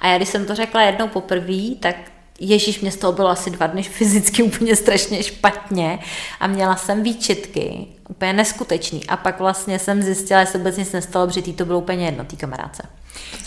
A 0.00 0.08
já 0.08 0.16
když 0.16 0.28
jsem 0.28 0.46
to 0.46 0.54
řekla 0.54 0.82
jednou 0.82 1.08
poprvé, 1.08 1.74
tak 1.80 1.96
Ježíš, 2.40 2.80
mě 2.80 2.90
z 2.90 2.96
toho 2.96 3.12
bylo 3.12 3.28
asi 3.28 3.50
dva 3.50 3.66
dny 3.66 3.82
fyzicky 3.98 4.42
úplně 4.42 4.76
strašně 4.76 5.22
špatně 5.22 5.98
a 6.40 6.46
měla 6.46 6.76
jsem 6.76 7.02
výčitky, 7.02 7.86
úplně 8.08 8.32
neskutečný. 8.32 9.06
A 9.06 9.16
pak 9.16 9.38
vlastně 9.38 9.78
jsem 9.78 10.02
zjistila, 10.02 10.44
že 10.44 10.50
se 10.50 10.58
vůbec 10.58 10.76
nic 10.76 10.92
nestalo, 10.92 11.26
protože 11.26 11.42
to 11.42 11.64
bylo 11.64 11.78
úplně 11.78 12.06
jedno, 12.06 12.24
tý 12.24 12.36
kamaráce. 12.36 12.82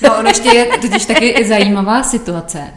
No, 0.02 0.18
ono 0.18 0.30
ještě 0.30 0.50
je 0.50 0.66
totiž 0.66 1.06
taky 1.06 1.46
zajímavá 1.48 2.04
situace, 2.04 2.74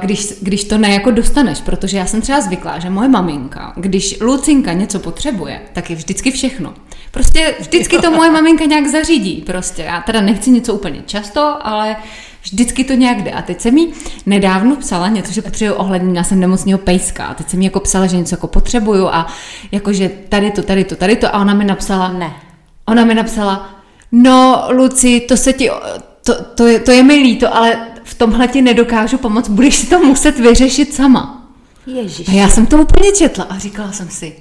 když, 0.00 0.34
když 0.40 0.64
to 0.64 0.78
nejako 0.78 1.10
dostaneš, 1.10 1.60
protože 1.60 1.98
já 1.98 2.06
jsem 2.06 2.20
třeba 2.20 2.40
zvyklá, 2.40 2.78
že 2.78 2.90
moje 2.90 3.08
maminka, 3.08 3.72
když 3.76 4.20
Lucinka 4.20 4.72
něco 4.72 4.98
potřebuje, 4.98 5.60
tak 5.72 5.90
je 5.90 5.96
vždycky 5.96 6.30
všechno. 6.30 6.74
Prostě 7.10 7.54
vždycky 7.60 7.98
to 7.98 8.10
moje 8.10 8.30
maminka 8.30 8.64
nějak 8.64 8.86
zařídí. 8.86 9.42
Prostě 9.46 9.82
já 9.82 10.00
teda 10.00 10.20
nechci 10.20 10.50
něco 10.50 10.74
úplně 10.74 11.02
často, 11.06 11.58
ale 11.66 11.96
Vždycky 12.44 12.84
to 12.84 12.92
nějak 12.92 13.22
jde. 13.22 13.30
A 13.30 13.42
teď 13.42 13.60
jsem 13.60 13.74
mi 13.74 13.88
nedávno 14.26 14.76
psala 14.76 15.08
něco, 15.08 15.32
že 15.32 15.42
potřebuji 15.42 15.74
ohledně, 15.74 16.18
já 16.18 16.24
jsem 16.24 16.40
nemocného 16.40 16.78
pejska. 16.78 17.26
A 17.26 17.34
teď 17.34 17.48
jsem 17.48 17.58
mi 17.58 17.64
jako 17.64 17.80
psala, 17.80 18.06
že 18.06 18.16
něco 18.16 18.34
jako 18.34 18.46
potřebuju 18.46 19.08
a 19.08 19.26
jakože 19.72 20.10
tady 20.28 20.50
to, 20.50 20.62
tady 20.62 20.84
to, 20.84 20.96
tady 20.96 21.16
to. 21.16 21.34
A 21.34 21.40
ona 21.40 21.54
mi 21.54 21.64
napsala, 21.64 22.12
ne. 22.12 22.32
Ona 22.86 23.04
mi 23.04 23.14
napsala, 23.14 23.70
no 24.12 24.66
Luci, 24.70 25.20
to 25.20 25.36
se 25.36 25.52
ti, 25.52 25.70
to, 26.24 26.44
to, 26.44 26.66
je, 26.66 26.78
to 26.80 26.90
je 26.90 27.02
mi 27.02 27.14
líto, 27.14 27.56
ale 27.56 27.78
v 28.04 28.14
tomhle 28.14 28.48
ti 28.48 28.62
nedokážu 28.62 29.18
pomoct, 29.18 29.48
budeš 29.48 29.74
si 29.74 29.86
to 29.86 29.98
muset 29.98 30.38
vyřešit 30.38 30.94
sama. 30.94 31.48
Ježiš. 31.86 32.28
A 32.28 32.32
já 32.32 32.48
jsem 32.48 32.66
to 32.66 32.76
úplně 32.76 33.12
četla 33.12 33.44
a 33.44 33.58
říkala 33.58 33.92
jsem 33.92 34.10
si, 34.10 34.36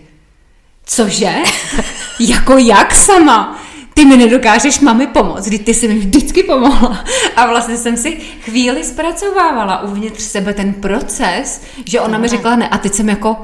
cože? 0.85 1.33
jako 2.19 2.57
jak 2.57 2.95
sama? 2.95 3.63
ty 3.93 4.05
mi 4.05 4.17
nedokážeš 4.17 4.79
mami 4.79 5.07
pomoct, 5.07 5.45
kdy 5.45 5.59
ty 5.59 5.73
jsi 5.73 5.87
mi 5.87 5.99
vždycky 5.99 6.43
pomohla. 6.43 7.03
A 7.35 7.47
vlastně 7.47 7.77
jsem 7.77 7.97
si 7.97 8.11
chvíli 8.41 8.83
zpracovávala 8.83 9.81
uvnitř 9.81 10.21
sebe 10.21 10.53
ten 10.53 10.73
proces, 10.73 11.61
že 11.85 12.01
ona 12.01 12.17
mi 12.17 12.27
řekla 12.27 12.55
ne. 12.55 12.69
A 12.69 12.77
teď 12.77 12.93
jsem 12.93 13.09
jako, 13.09 13.37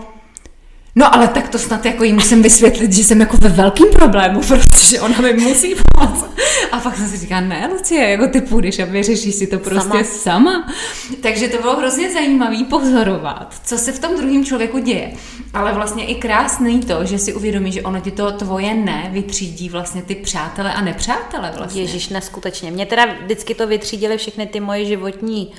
No 1.00 1.16
ale 1.16 1.28
tak 1.28 1.50
to 1.50 1.60
snad 1.60 1.86
jako 1.86 2.04
jí 2.04 2.14
musím 2.14 2.42
vysvětlit, 2.42 2.94
že 2.94 3.04
jsem 3.04 3.20
jako 3.20 3.38
ve 3.42 3.50
velkým 3.50 3.88
problému, 3.88 4.42
protože 4.48 5.02
ona 5.02 5.22
mi 5.22 5.34
musí 5.34 5.76
pomoct. 5.94 6.26
A 6.72 6.80
pak 6.80 6.98
jsem 6.98 7.08
si 7.08 7.18
říká, 7.18 7.42
ne 7.42 7.70
Lucie, 7.72 8.10
jako 8.10 8.28
ty 8.28 8.42
půjdeš 8.42 8.80
a 8.80 8.86
vyřešíš 8.86 9.36
si 9.36 9.48
to 9.48 9.60
prostě 9.60 10.04
sama. 10.04 10.04
sama. 10.04 10.74
Takže 11.22 11.48
to 11.48 11.62
bylo 11.62 11.76
hrozně 11.76 12.12
zajímavý 12.12 12.64
pozorovat, 12.64 13.56
co 13.64 13.78
se 13.78 13.92
v 13.92 14.00
tom 14.00 14.18
druhém 14.18 14.46
člověku 14.46 14.78
děje. 14.80 15.12
Ale 15.54 15.74
vlastně 15.74 16.06
i 16.06 16.16
krásný 16.16 16.80
to, 16.80 17.06
že 17.06 17.20
si 17.20 17.34
uvědomí, 17.34 17.72
že 17.72 17.82
ono 17.82 18.00
ti 18.00 18.12
to 18.12 18.32
tvoje 18.32 18.74
ne 18.74 19.10
vytřídí 19.12 19.70
vlastně 19.70 20.02
ty 20.02 20.16
přátele 20.16 20.74
a 20.74 20.82
nepřátele 20.82 21.52
vlastně. 21.58 21.82
Ježíš, 21.82 22.10
neskutečně. 22.10 22.72
Mě 22.72 22.86
teda 22.86 23.06
vždycky 23.24 23.56
to 23.56 23.68
vytřídili 23.68 24.18
všechny 24.18 24.48
ty 24.48 24.60
moje 24.60 24.86
životní 24.86 25.52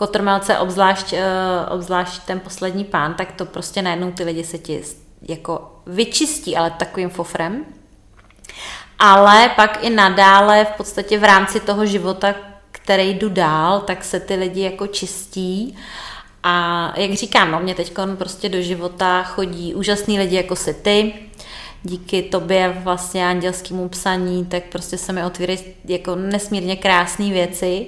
kotrmelce, 0.00 0.58
obzvlášť, 0.58 1.12
uh, 1.12 1.20
obzvlášť 1.76 2.24
ten 2.24 2.40
poslední 2.40 2.84
pán, 2.84 3.14
tak 3.14 3.32
to 3.32 3.44
prostě 3.44 3.82
najednou 3.82 4.12
ty 4.12 4.24
lidi 4.24 4.44
se 4.44 4.58
ti 4.58 4.82
jako 5.28 5.84
vyčistí, 5.86 6.56
ale 6.56 6.70
takovým 6.70 7.10
fofrem. 7.10 7.64
Ale 8.98 9.48
pak 9.56 9.84
i 9.84 9.90
nadále 9.90 10.64
v 10.64 10.76
podstatě 10.76 11.18
v 11.18 11.24
rámci 11.24 11.60
toho 11.60 11.86
života, 11.86 12.34
který 12.70 13.14
jdu 13.14 13.28
dál, 13.28 13.80
tak 13.80 14.04
se 14.04 14.20
ty 14.20 14.34
lidi 14.34 14.62
jako 14.62 14.86
čistí. 14.86 15.76
A 16.42 16.54
jak 16.96 17.12
říkám, 17.12 17.50
no, 17.50 17.60
mě 17.60 17.74
teď 17.74 17.92
prostě 18.18 18.48
do 18.48 18.62
života 18.62 19.22
chodí 19.22 19.74
úžasný 19.74 20.18
lidi 20.18 20.36
jako 20.36 20.56
si 20.56 20.74
ty, 20.74 21.12
díky 21.82 22.22
tobě 22.22 22.80
vlastně 22.84 23.26
andělskému 23.26 23.88
psaní, 23.88 24.44
tak 24.44 24.62
prostě 24.72 24.98
se 24.98 25.12
mi 25.12 25.24
otvírají 25.24 25.58
jako 25.84 26.16
nesmírně 26.16 26.76
krásné 26.76 27.28
věci. 27.28 27.86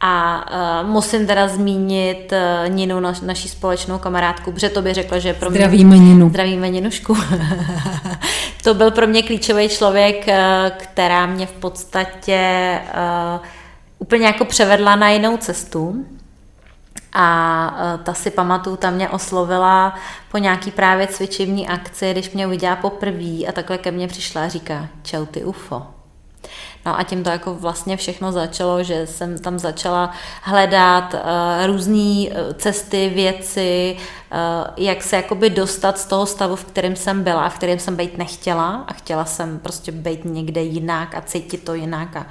A 0.00 0.44
uh, 0.82 0.90
musím 0.90 1.26
teda 1.26 1.48
zmínit 1.48 2.32
uh, 2.32 2.74
Ninu, 2.74 3.00
naš, 3.00 3.20
naší 3.20 3.48
společnou 3.48 3.98
kamarádku, 3.98 4.52
protože 4.52 4.68
to 4.68 4.82
by 4.82 4.94
řekla, 4.94 5.18
že 5.18 5.34
pro 5.34 5.50
mě... 5.50 5.58
Zdravíme 5.58 5.98
Ninu. 5.98 6.28
Zdravíme 6.28 6.68
Ninušku. 6.68 7.16
to 8.64 8.74
byl 8.74 8.90
pro 8.90 9.06
mě 9.06 9.22
klíčový 9.22 9.68
člověk, 9.68 10.26
uh, 10.28 10.34
která 10.76 11.26
mě 11.26 11.46
v 11.46 11.52
podstatě 11.52 12.80
uh, 12.80 13.46
úplně 13.98 14.26
jako 14.26 14.44
převedla 14.44 14.96
na 14.96 15.10
jinou 15.10 15.36
cestu. 15.36 16.04
A 17.12 17.94
uh, 17.96 18.04
ta 18.04 18.14
si 18.14 18.30
pamatuju, 18.30 18.76
ta 18.76 18.90
mě 18.90 19.08
oslovila 19.08 19.94
po 20.30 20.38
nějaký 20.38 20.70
právě 20.70 21.06
cvičivní 21.06 21.68
akci, 21.68 22.12
když 22.12 22.30
mě 22.30 22.46
uviděla 22.46 22.76
poprvé 22.76 23.46
a 23.48 23.52
takhle 23.52 23.78
ke 23.78 23.90
mně 23.90 24.08
přišla 24.08 24.44
a 24.44 24.48
říká, 24.48 24.88
čau 25.02 25.26
ty 25.26 25.44
UFO. 25.44 25.97
No 26.88 26.98
a 26.98 27.02
tím 27.02 27.24
to 27.24 27.30
jako 27.30 27.54
vlastně 27.54 27.96
všechno 27.96 28.32
začalo, 28.32 28.82
že 28.82 29.06
jsem 29.06 29.38
tam 29.38 29.58
začala 29.58 30.10
hledat 30.42 31.14
uh, 31.14 31.20
různé 31.66 32.28
eh, 32.30 32.54
cesty, 32.54 33.08
věci, 33.14 33.96
uh, 34.32 34.38
jak 34.76 35.02
se 35.02 35.16
jakoby 35.16 35.50
dostat 35.50 35.98
z 35.98 36.06
toho 36.06 36.26
stavu, 36.26 36.56
v 36.56 36.64
kterém 36.64 36.96
jsem 36.96 37.24
byla, 37.24 37.48
v 37.48 37.54
kterém 37.54 37.78
jsem 37.78 37.96
být 37.96 38.18
nechtěla. 38.18 38.84
A 38.88 38.92
chtěla 38.92 39.24
jsem 39.24 39.58
prostě 39.58 39.92
být 39.92 40.24
někde 40.24 40.62
jinak 40.62 41.14
a 41.14 41.20
cítit 41.20 41.64
to 41.64 41.74
jinak 41.74 42.16
a, 42.16 42.26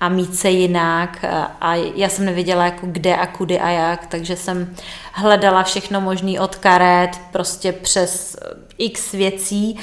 a 0.00 0.08
mít 0.08 0.36
se 0.36 0.50
jinak. 0.50 1.24
A 1.60 1.74
já 1.74 2.08
jsem 2.08 2.24
nevěděla 2.24 2.64
jako 2.64 2.86
kde 2.86 3.16
a 3.16 3.26
kudy 3.26 3.60
a 3.60 3.68
jak, 3.68 4.06
takže 4.06 4.36
jsem 4.36 4.74
hledala 5.12 5.62
všechno 5.62 6.00
možné 6.00 6.40
od 6.40 6.56
karet 6.56 7.20
prostě 7.32 7.72
přes 7.72 8.36
x 8.78 9.12
věcí 9.12 9.78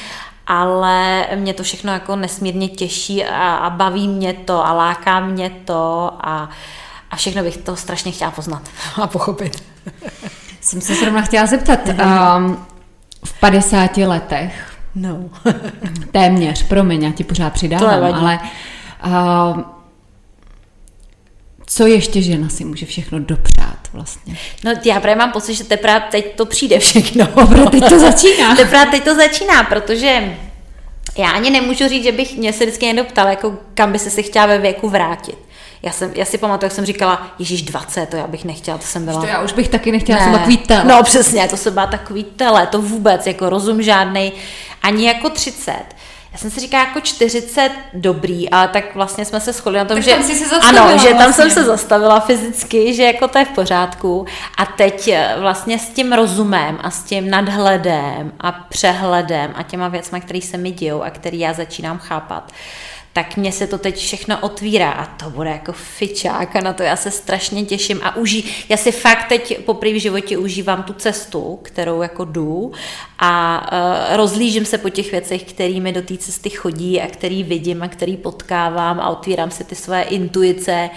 ale 0.47 1.27
mě 1.35 1.53
to 1.53 1.63
všechno 1.63 1.93
jako 1.93 2.15
nesmírně 2.15 2.67
těší 2.67 3.25
a, 3.25 3.55
a 3.55 3.69
baví 3.69 4.07
mě 4.07 4.33
to 4.33 4.65
a 4.65 4.73
láká 4.73 5.19
mě 5.19 5.49
to 5.49 6.11
a, 6.21 6.49
a 7.11 7.15
všechno 7.15 7.43
bych 7.43 7.57
to 7.57 7.75
strašně 7.75 8.11
chtěla 8.11 8.31
poznat 8.31 8.61
a 9.01 9.07
pochopit. 9.07 9.63
Jsem 10.61 10.81
se 10.81 10.95
zrovna 10.95 11.21
chtěla 11.21 11.45
zeptat, 11.45 11.79
um, 11.87 12.65
v 13.25 13.39
50 13.39 13.97
letech, 13.97 14.73
no. 14.95 15.17
téměř, 16.11 16.63
promiň, 16.63 17.03
já 17.03 17.11
ti 17.11 17.23
pořád 17.23 17.53
přidávám, 17.53 18.13
ale 18.13 18.39
uh, 19.05 19.61
co 21.73 21.87
ještě 21.87 22.21
žena 22.21 22.49
si 22.49 22.65
může 22.65 22.85
všechno 22.85 23.19
dopřát 23.19 23.77
vlastně? 23.93 24.37
No 24.63 24.71
já 24.85 24.99
právě 24.99 25.15
mám 25.15 25.31
pocit, 25.31 25.55
že 25.55 25.63
teprve 25.63 26.03
teď 26.11 26.35
to 26.35 26.45
přijde 26.45 26.79
všechno. 26.79 27.25
Teprve 27.25 27.69
teď 27.69 27.89
to 27.89 27.99
začíná. 27.99 28.55
teprve 28.55 28.85
teď 28.85 29.03
to 29.03 29.15
začíná, 29.15 29.63
protože 29.63 30.37
já 31.17 31.29
ani 31.31 31.49
nemůžu 31.49 31.87
říct, 31.87 32.03
že 32.03 32.11
bych 32.11 32.37
mě 32.37 32.53
se 32.53 32.65
vždycky 32.65 32.85
někdo 32.85 33.03
ptal, 33.03 33.27
jako 33.27 33.57
kam 33.73 33.91
by 33.91 33.99
se 33.99 34.09
si 34.09 34.23
chtěla 34.23 34.45
ve 34.45 34.57
věku 34.57 34.89
vrátit. 34.89 35.37
Já, 35.83 35.91
jsem, 35.91 36.11
já 36.15 36.25
si 36.25 36.37
pamatuju, 36.37 36.65
jak 36.65 36.73
jsem 36.73 36.85
říkala, 36.85 37.35
Ježíš 37.39 37.61
20, 37.61 38.05
to 38.05 38.15
já 38.15 38.27
bych 38.27 38.45
nechtěla, 38.45 38.77
to 38.77 38.85
jsem 38.85 39.05
byla. 39.05 39.21
To 39.21 39.27
já 39.27 39.41
už 39.41 39.53
bych 39.53 39.69
taky 39.69 39.91
nechtěla, 39.91 40.19
ne. 40.19 40.23
jsem 40.23 40.33
takový 40.33 40.57
tele. 40.57 40.83
No 40.83 41.03
přesně, 41.03 41.47
to 41.47 41.57
se 41.57 41.71
byla 41.71 41.87
takový 41.87 42.23
tele, 42.23 42.67
to 42.67 42.81
vůbec, 42.81 43.27
jako 43.27 43.49
rozum 43.49 43.81
žádný, 43.81 44.33
ani 44.81 45.07
jako 45.07 45.29
30. 45.29 45.73
Já 46.31 46.37
jsem 46.37 46.51
si 46.51 46.59
říkala 46.59 46.83
jako 46.83 47.01
40 47.01 47.71
dobrý, 47.93 48.49
ale 48.49 48.67
tak 48.67 48.95
vlastně 48.95 49.25
jsme 49.25 49.39
se 49.39 49.53
shodli 49.53 49.79
na 49.79 49.85
tom, 49.85 49.97
tak 49.97 50.03
že 50.03 50.11
tam 50.11 50.23
si 50.23 50.35
se 50.35 50.55
ano, 50.55 50.87
že 50.87 50.93
vlastně. 50.93 51.13
tam 51.13 51.33
jsem 51.33 51.51
se 51.51 51.63
zastavila 51.63 52.19
fyzicky, 52.19 52.93
že 52.93 53.03
jako 53.03 53.27
to 53.27 53.37
je 53.37 53.45
v 53.45 53.49
pořádku. 53.49 54.25
A 54.57 54.65
teď 54.65 55.07
eh, 55.07 55.35
vlastně 55.39 55.79
s 55.79 55.89
tím 55.89 56.13
rozumem 56.13 56.79
a 56.81 56.91
s 56.91 57.03
tím 57.03 57.29
nadhledem 57.29 58.33
a 58.39 58.51
přehledem 58.51 59.53
a 59.55 59.63
těma 59.63 59.87
věcmi, 59.87 60.21
které 60.21 60.41
se 60.41 60.57
mi 60.57 60.71
dějou 60.71 61.01
a 61.01 61.09
které 61.09 61.37
já 61.37 61.53
začínám 61.53 61.97
chápat, 61.97 62.51
tak 63.13 63.37
mě 63.37 63.51
se 63.51 63.67
to 63.67 63.77
teď 63.77 63.97
všechno 63.97 64.39
otvírá 64.39 64.91
a 64.91 65.05
to 65.05 65.29
bude 65.29 65.49
jako 65.49 65.73
fičák 65.73 66.55
a 66.55 66.61
na 66.61 66.73
to 66.73 66.83
já 66.83 66.95
se 66.95 67.11
strašně 67.11 67.65
těším 67.65 67.99
a 68.03 68.15
uží, 68.15 68.65
já 68.69 68.77
si 68.77 68.91
fakt 68.91 69.27
teď 69.29 69.65
po 69.65 69.73
v 69.73 69.99
životě 69.99 70.37
užívám 70.37 70.83
tu 70.83 70.93
cestu, 70.93 71.59
kterou 71.61 72.01
jako 72.01 72.25
jdu 72.25 72.71
a 73.19 73.63
uh, 73.71 74.15
rozlížím 74.15 74.65
se 74.65 74.77
po 74.77 74.89
těch 74.89 75.11
věcech, 75.11 75.43
kterými 75.43 75.91
do 75.91 76.01
té 76.01 76.17
cesty 76.17 76.49
chodí 76.49 77.01
a 77.01 77.07
který 77.07 77.43
vidím 77.43 77.83
a 77.83 77.87
který 77.87 78.17
potkávám 78.17 78.99
a 78.99 79.09
otvírám 79.09 79.51
si 79.51 79.63
ty 79.63 79.75
své 79.75 80.01
intuice, 80.01 80.89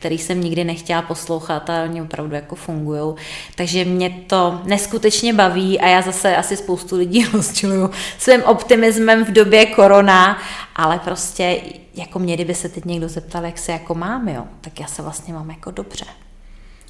který 0.00 0.18
jsem 0.18 0.40
nikdy 0.40 0.64
nechtěla 0.64 1.02
poslouchat 1.02 1.70
a 1.70 1.82
oni 1.82 2.02
opravdu 2.02 2.34
jako 2.34 2.54
fungují. 2.54 3.14
Takže 3.54 3.84
mě 3.84 4.10
to 4.26 4.60
neskutečně 4.64 5.32
baví 5.32 5.80
a 5.80 5.88
já 5.88 6.02
zase 6.02 6.36
asi 6.36 6.56
spoustu 6.56 6.96
lidí 6.96 7.24
rozčiluju 7.32 7.90
svým 8.18 8.42
optimismem 8.42 9.24
v 9.24 9.30
době 9.30 9.66
korona, 9.66 10.38
ale 10.76 10.98
prostě 10.98 11.60
jako 11.94 12.18
mě, 12.18 12.34
kdyby 12.34 12.54
se 12.54 12.68
teď 12.68 12.84
někdo 12.84 13.08
zeptal, 13.08 13.44
jak 13.44 13.58
se 13.58 13.72
jako 13.72 13.94
mám, 13.94 14.28
jo, 14.28 14.44
tak 14.60 14.80
já 14.80 14.86
se 14.86 15.02
vlastně 15.02 15.34
mám 15.34 15.50
jako 15.50 15.70
dobře. 15.70 16.04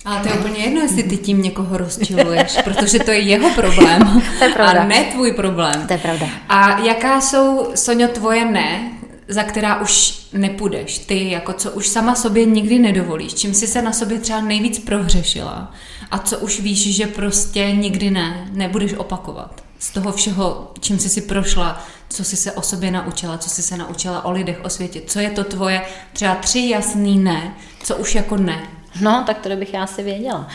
Ale 0.05 0.21
to 0.21 0.29
je 0.29 0.35
úplně 0.35 0.59
jedno, 0.59 0.81
jestli 0.81 1.03
ty 1.03 1.17
tím 1.17 1.43
někoho 1.43 1.77
rozčiluješ, 1.77 2.59
protože 2.65 2.99
to 2.99 3.11
je 3.11 3.19
jeho 3.19 3.51
problém 3.51 4.23
to 4.39 4.45
je 4.45 4.51
pravda. 4.51 4.81
a 4.81 4.85
ne 4.85 5.05
tvůj 5.05 5.33
problém. 5.33 5.87
To 5.87 5.93
je 5.93 5.99
pravda. 5.99 6.27
A 6.49 6.79
jaká 6.79 7.21
jsou, 7.21 7.71
Sonio, 7.75 8.09
tvoje 8.09 8.45
ne, 8.45 9.00
za 9.31 9.43
která 9.43 9.81
už 9.81 10.21
nepůjdeš, 10.33 10.99
ty, 10.99 11.31
jako 11.31 11.53
co 11.53 11.71
už 11.71 11.89
sama 11.89 12.15
sobě 12.15 12.45
nikdy 12.45 12.79
nedovolíš, 12.79 13.35
čím 13.35 13.55
jsi 13.55 13.67
se 13.67 13.83
na 13.83 13.93
sobě 13.93 14.19
třeba 14.19 14.41
nejvíc 14.41 14.79
prohřešila 14.79 15.73
a 16.11 16.19
co 16.19 16.39
už 16.39 16.61
víš, 16.61 16.97
že 16.97 17.07
prostě 17.07 17.73
nikdy 17.73 18.11
ne, 18.11 18.49
nebudeš 18.53 18.93
opakovat. 18.93 19.65
Z 19.79 19.91
toho 19.91 20.13
všeho, 20.13 20.73
čím 20.81 20.99
jsi 20.99 21.09
si 21.09 21.21
prošla, 21.21 21.85
co 22.09 22.25
jsi 22.25 22.37
se 22.37 22.53
o 22.53 22.63
sobě 22.63 22.91
naučila, 22.91 23.39
co 23.39 23.51
jsi 23.51 23.63
se 23.63 23.77
naučila 23.77 24.25
o 24.25 24.31
lidech, 24.31 24.61
o 24.65 24.71
světě, 24.71 25.03
co 25.07 25.21
je 25.21 25.31
to 25.31 25.45
tvoje 25.45 25.83
třeba 26.13 26.35
tři 26.35 26.69
jasný 26.69 27.19
ne, 27.19 27.55
co 27.83 27.97
už 27.97 28.15
jako 28.15 28.37
ne. 28.37 28.63
No, 29.01 29.25
tak 29.27 29.39
to 29.39 29.57
bych 29.57 29.75
já 29.75 29.87
si 29.87 30.03
věděla. 30.03 30.49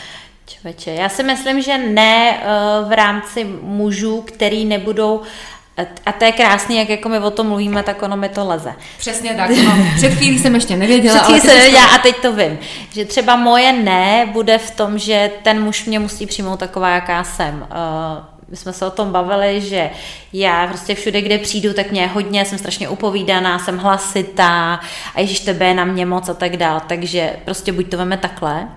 Čověče, 0.46 0.90
já 0.90 1.08
si 1.08 1.22
myslím, 1.22 1.62
že 1.62 1.78
ne 1.78 2.40
eh, 2.40 2.44
v 2.88 2.92
rámci 2.96 3.44
mužů, 3.62 4.20
který 4.20 4.64
nebudou 4.64 5.22
a 6.06 6.12
to 6.12 6.24
je 6.24 6.32
krásný, 6.32 6.76
jak 6.76 6.88
jako 6.88 7.08
my 7.08 7.18
o 7.18 7.30
tom 7.30 7.48
mluvíme, 7.48 7.82
tak 7.82 8.02
ono 8.02 8.16
mi 8.16 8.28
to 8.28 8.46
leze. 8.46 8.74
Přesně 8.98 9.34
tak. 9.34 9.50
No. 9.50 9.76
Před 9.96 10.14
chvílí 10.14 10.38
jsem 10.38 10.54
ještě 10.54 10.76
nevěděla. 10.76 11.14
Před 11.14 11.24
chvílí 11.24 11.40
jsem 11.40 11.56
nevěděla 11.56 11.86
a 11.86 11.98
teď 11.98 12.16
to 12.16 12.32
vím. 12.32 12.58
Že 12.92 13.04
třeba 13.04 13.36
moje 13.36 13.72
ne 13.72 14.28
bude 14.32 14.58
v 14.58 14.70
tom, 14.70 14.98
že 14.98 15.30
ten 15.42 15.62
muž 15.62 15.84
mě 15.84 15.98
musí 15.98 16.26
přijmout 16.26 16.58
taková, 16.58 16.88
jaká 16.88 17.24
jsem. 17.24 17.54
Uh, 17.54 18.24
my 18.48 18.56
jsme 18.56 18.72
se 18.72 18.86
o 18.86 18.90
tom 18.90 19.12
bavili, 19.12 19.60
že 19.60 19.90
já 20.32 20.66
prostě 20.66 20.94
všude, 20.94 21.22
kde 21.22 21.38
přijdu, 21.38 21.72
tak 21.72 21.90
mě 21.90 22.00
je 22.00 22.06
hodně, 22.06 22.44
jsem 22.44 22.58
strašně 22.58 22.88
upovídaná, 22.88 23.58
jsem 23.58 23.78
hlasitá 23.78 24.80
a 25.14 25.20
ježíš 25.20 25.40
tebe 25.40 25.66
je 25.66 25.74
na 25.74 25.84
mě 25.84 26.06
moc 26.06 26.28
a 26.28 26.34
tak 26.34 26.56
dál. 26.56 26.82
Takže 26.86 27.36
prostě 27.44 27.72
buď 27.72 27.90
to 27.90 27.96
veme 27.96 28.16
takhle, 28.16 28.68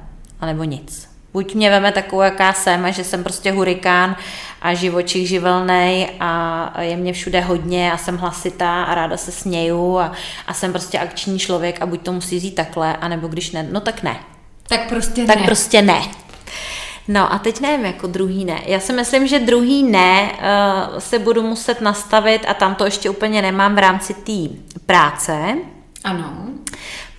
anebo 0.42 0.64
nic. 0.64 1.09
Buď 1.34 1.56
mě 1.56 1.70
veme 1.70 1.92
takovou, 1.92 2.22
jaká 2.22 2.54
jsem, 2.54 2.86
a 2.86 2.92
že 2.92 3.04
jsem 3.04 3.24
prostě 3.24 3.52
hurikán 3.52 4.16
a 4.62 4.74
živočich 4.74 5.28
živelnej 5.28 6.10
a 6.20 6.82
je 6.82 6.98
mě 6.98 7.14
všude 7.14 7.42
hodně 7.42 7.92
a 7.92 7.98
jsem 7.98 8.18
hlasitá 8.18 8.84
a 8.84 8.96
ráda 8.96 9.18
se 9.18 9.32
směju 9.32 9.98
a, 9.98 10.12
a 10.48 10.54
jsem 10.54 10.72
prostě 10.72 11.00
akční 11.00 11.40
člověk 11.40 11.82
a 11.82 11.86
buď 11.86 12.02
to 12.02 12.12
musí 12.12 12.36
jít 12.36 12.56
takhle, 12.56 12.98
anebo 12.98 13.28
když 13.28 13.52
ne, 13.52 13.68
no 13.72 13.80
tak 13.80 14.04
ne. 14.04 14.20
Tak 14.70 14.90
prostě 14.90 15.26
tak 15.26 15.40
ne. 15.40 15.46
prostě 15.46 15.82
ne. 15.82 16.02
No 17.08 17.34
a 17.34 17.38
teď 17.38 17.60
nevím, 17.60 17.86
jako 17.86 18.08
druhý 18.08 18.46
ne. 18.46 18.62
Já 18.66 18.80
si 18.80 18.94
myslím, 18.94 19.28
že 19.28 19.40
druhý 19.40 19.84
ne 19.84 20.32
uh, 20.32 21.00
se 21.00 21.20
budu 21.20 21.44
muset 21.44 21.82
nastavit 21.82 22.46
a 22.48 22.54
tam 22.54 22.76
to 22.76 22.86
ještě 22.86 23.10
úplně 23.10 23.42
nemám 23.42 23.76
v 23.76 23.80
rámci 23.80 24.14
té 24.14 24.56
práce. 24.86 25.56
Ano 26.04 26.50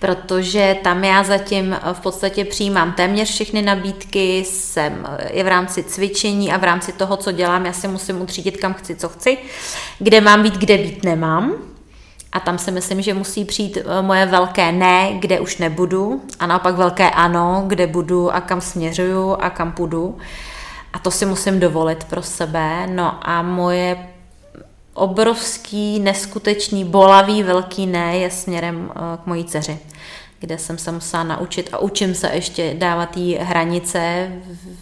protože 0.01 0.77
tam 0.83 1.03
já 1.03 1.23
zatím 1.23 1.77
v 1.93 1.99
podstatě 1.99 2.45
přijímám 2.45 2.93
téměř 2.93 3.29
všechny 3.29 3.61
nabídky, 3.61 4.37
jsem 4.45 5.07
i 5.27 5.43
v 5.43 5.47
rámci 5.47 5.83
cvičení 5.83 6.53
a 6.53 6.57
v 6.57 6.63
rámci 6.63 6.91
toho, 6.93 7.17
co 7.17 7.31
dělám, 7.31 7.65
já 7.65 7.73
si 7.73 7.87
musím 7.87 8.21
utřídit, 8.21 8.57
kam 8.57 8.73
chci, 8.73 8.95
co 8.95 9.09
chci, 9.09 9.37
kde 9.99 10.21
mám 10.21 10.43
být, 10.43 10.57
kde 10.57 10.77
být 10.77 11.03
nemám. 11.03 11.53
A 12.31 12.39
tam 12.39 12.57
si 12.57 12.71
myslím, 12.71 13.01
že 13.01 13.13
musí 13.13 13.45
přijít 13.45 13.77
eh, 13.77 14.01
moje 14.01 14.25
velké 14.25 14.71
ne, 14.71 15.13
kde 15.19 15.39
už 15.39 15.57
nebudu, 15.57 16.21
a 16.39 16.47
naopak 16.47 16.75
velké 16.75 17.09
ano, 17.09 17.63
kde 17.67 17.87
budu 17.87 18.35
a 18.35 18.41
kam 18.41 18.61
směřuju 18.61 19.37
a 19.39 19.49
kam 19.49 19.71
půjdu. 19.71 20.17
A 20.93 20.99
to 20.99 21.11
si 21.11 21.25
musím 21.25 21.59
dovolit 21.59 22.03
pro 22.03 22.21
sebe. 22.21 22.87
No 22.87 23.29
a 23.29 23.41
moje 23.41 24.10
obrovský, 25.01 25.99
neskutečný, 25.99 26.85
bolavý, 26.85 27.43
velký 27.43 27.87
ne 27.87 28.17
je 28.17 28.31
směrem 28.31 28.91
eh, 28.95 29.17
k 29.23 29.25
mojí 29.25 29.45
dceři, 29.45 29.79
kde 30.39 30.57
jsem 30.57 30.77
se 30.77 30.91
musela 30.91 31.23
naučit 31.23 31.69
a 31.73 31.77
učím 31.77 32.15
se 32.15 32.29
ještě 32.33 32.73
dávat 32.77 33.17
jí 33.17 33.35
hranice 33.35 34.31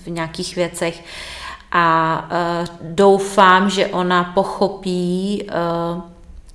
v 0.03 0.09
nějakých 0.09 0.55
věcech. 0.55 1.03
A 1.71 2.27
uh, 2.31 2.67
doufám, 2.81 3.69
že 3.69 3.87
ona 3.87 4.23
pochopí 4.23 5.43
uh, 5.43 6.01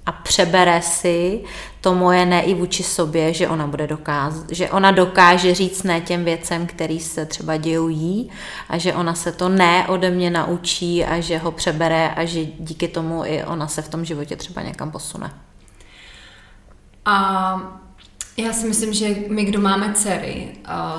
a 0.06 0.12
přebere 0.12 0.82
si 0.82 1.44
to 1.84 1.94
moje 1.94 2.26
ne 2.26 2.42
i 2.42 2.54
vůči 2.54 2.82
sobě, 2.82 3.32
že 3.32 3.48
ona 3.48 3.66
bude 3.66 3.86
dokázat, 3.86 4.50
že 4.50 4.70
ona 4.70 4.90
dokáže 4.90 5.54
říct 5.54 5.82
ne 5.82 6.00
těm 6.00 6.24
věcem, 6.24 6.66
který 6.66 7.00
se 7.00 7.26
třeba 7.26 7.56
dějí 7.56 7.96
jí 7.96 8.30
a 8.68 8.78
že 8.78 8.94
ona 8.94 9.14
se 9.14 9.32
to 9.32 9.48
ne 9.48 9.88
ode 9.88 10.10
mě 10.10 10.30
naučí 10.30 11.04
a 11.04 11.20
že 11.20 11.38
ho 11.38 11.52
přebere 11.52 12.08
a 12.08 12.24
že 12.24 12.44
díky 12.44 12.88
tomu 12.88 13.24
i 13.24 13.44
ona 13.44 13.68
se 13.68 13.82
v 13.82 13.88
tom 13.88 14.04
životě 14.04 14.36
třeba 14.36 14.62
někam 14.62 14.90
posune. 14.90 15.30
A 17.04 17.83
já 18.36 18.52
si 18.52 18.68
myslím, 18.68 18.92
že 18.92 19.16
my, 19.28 19.44
kdo 19.44 19.60
máme 19.60 19.92
dcery, 19.94 20.48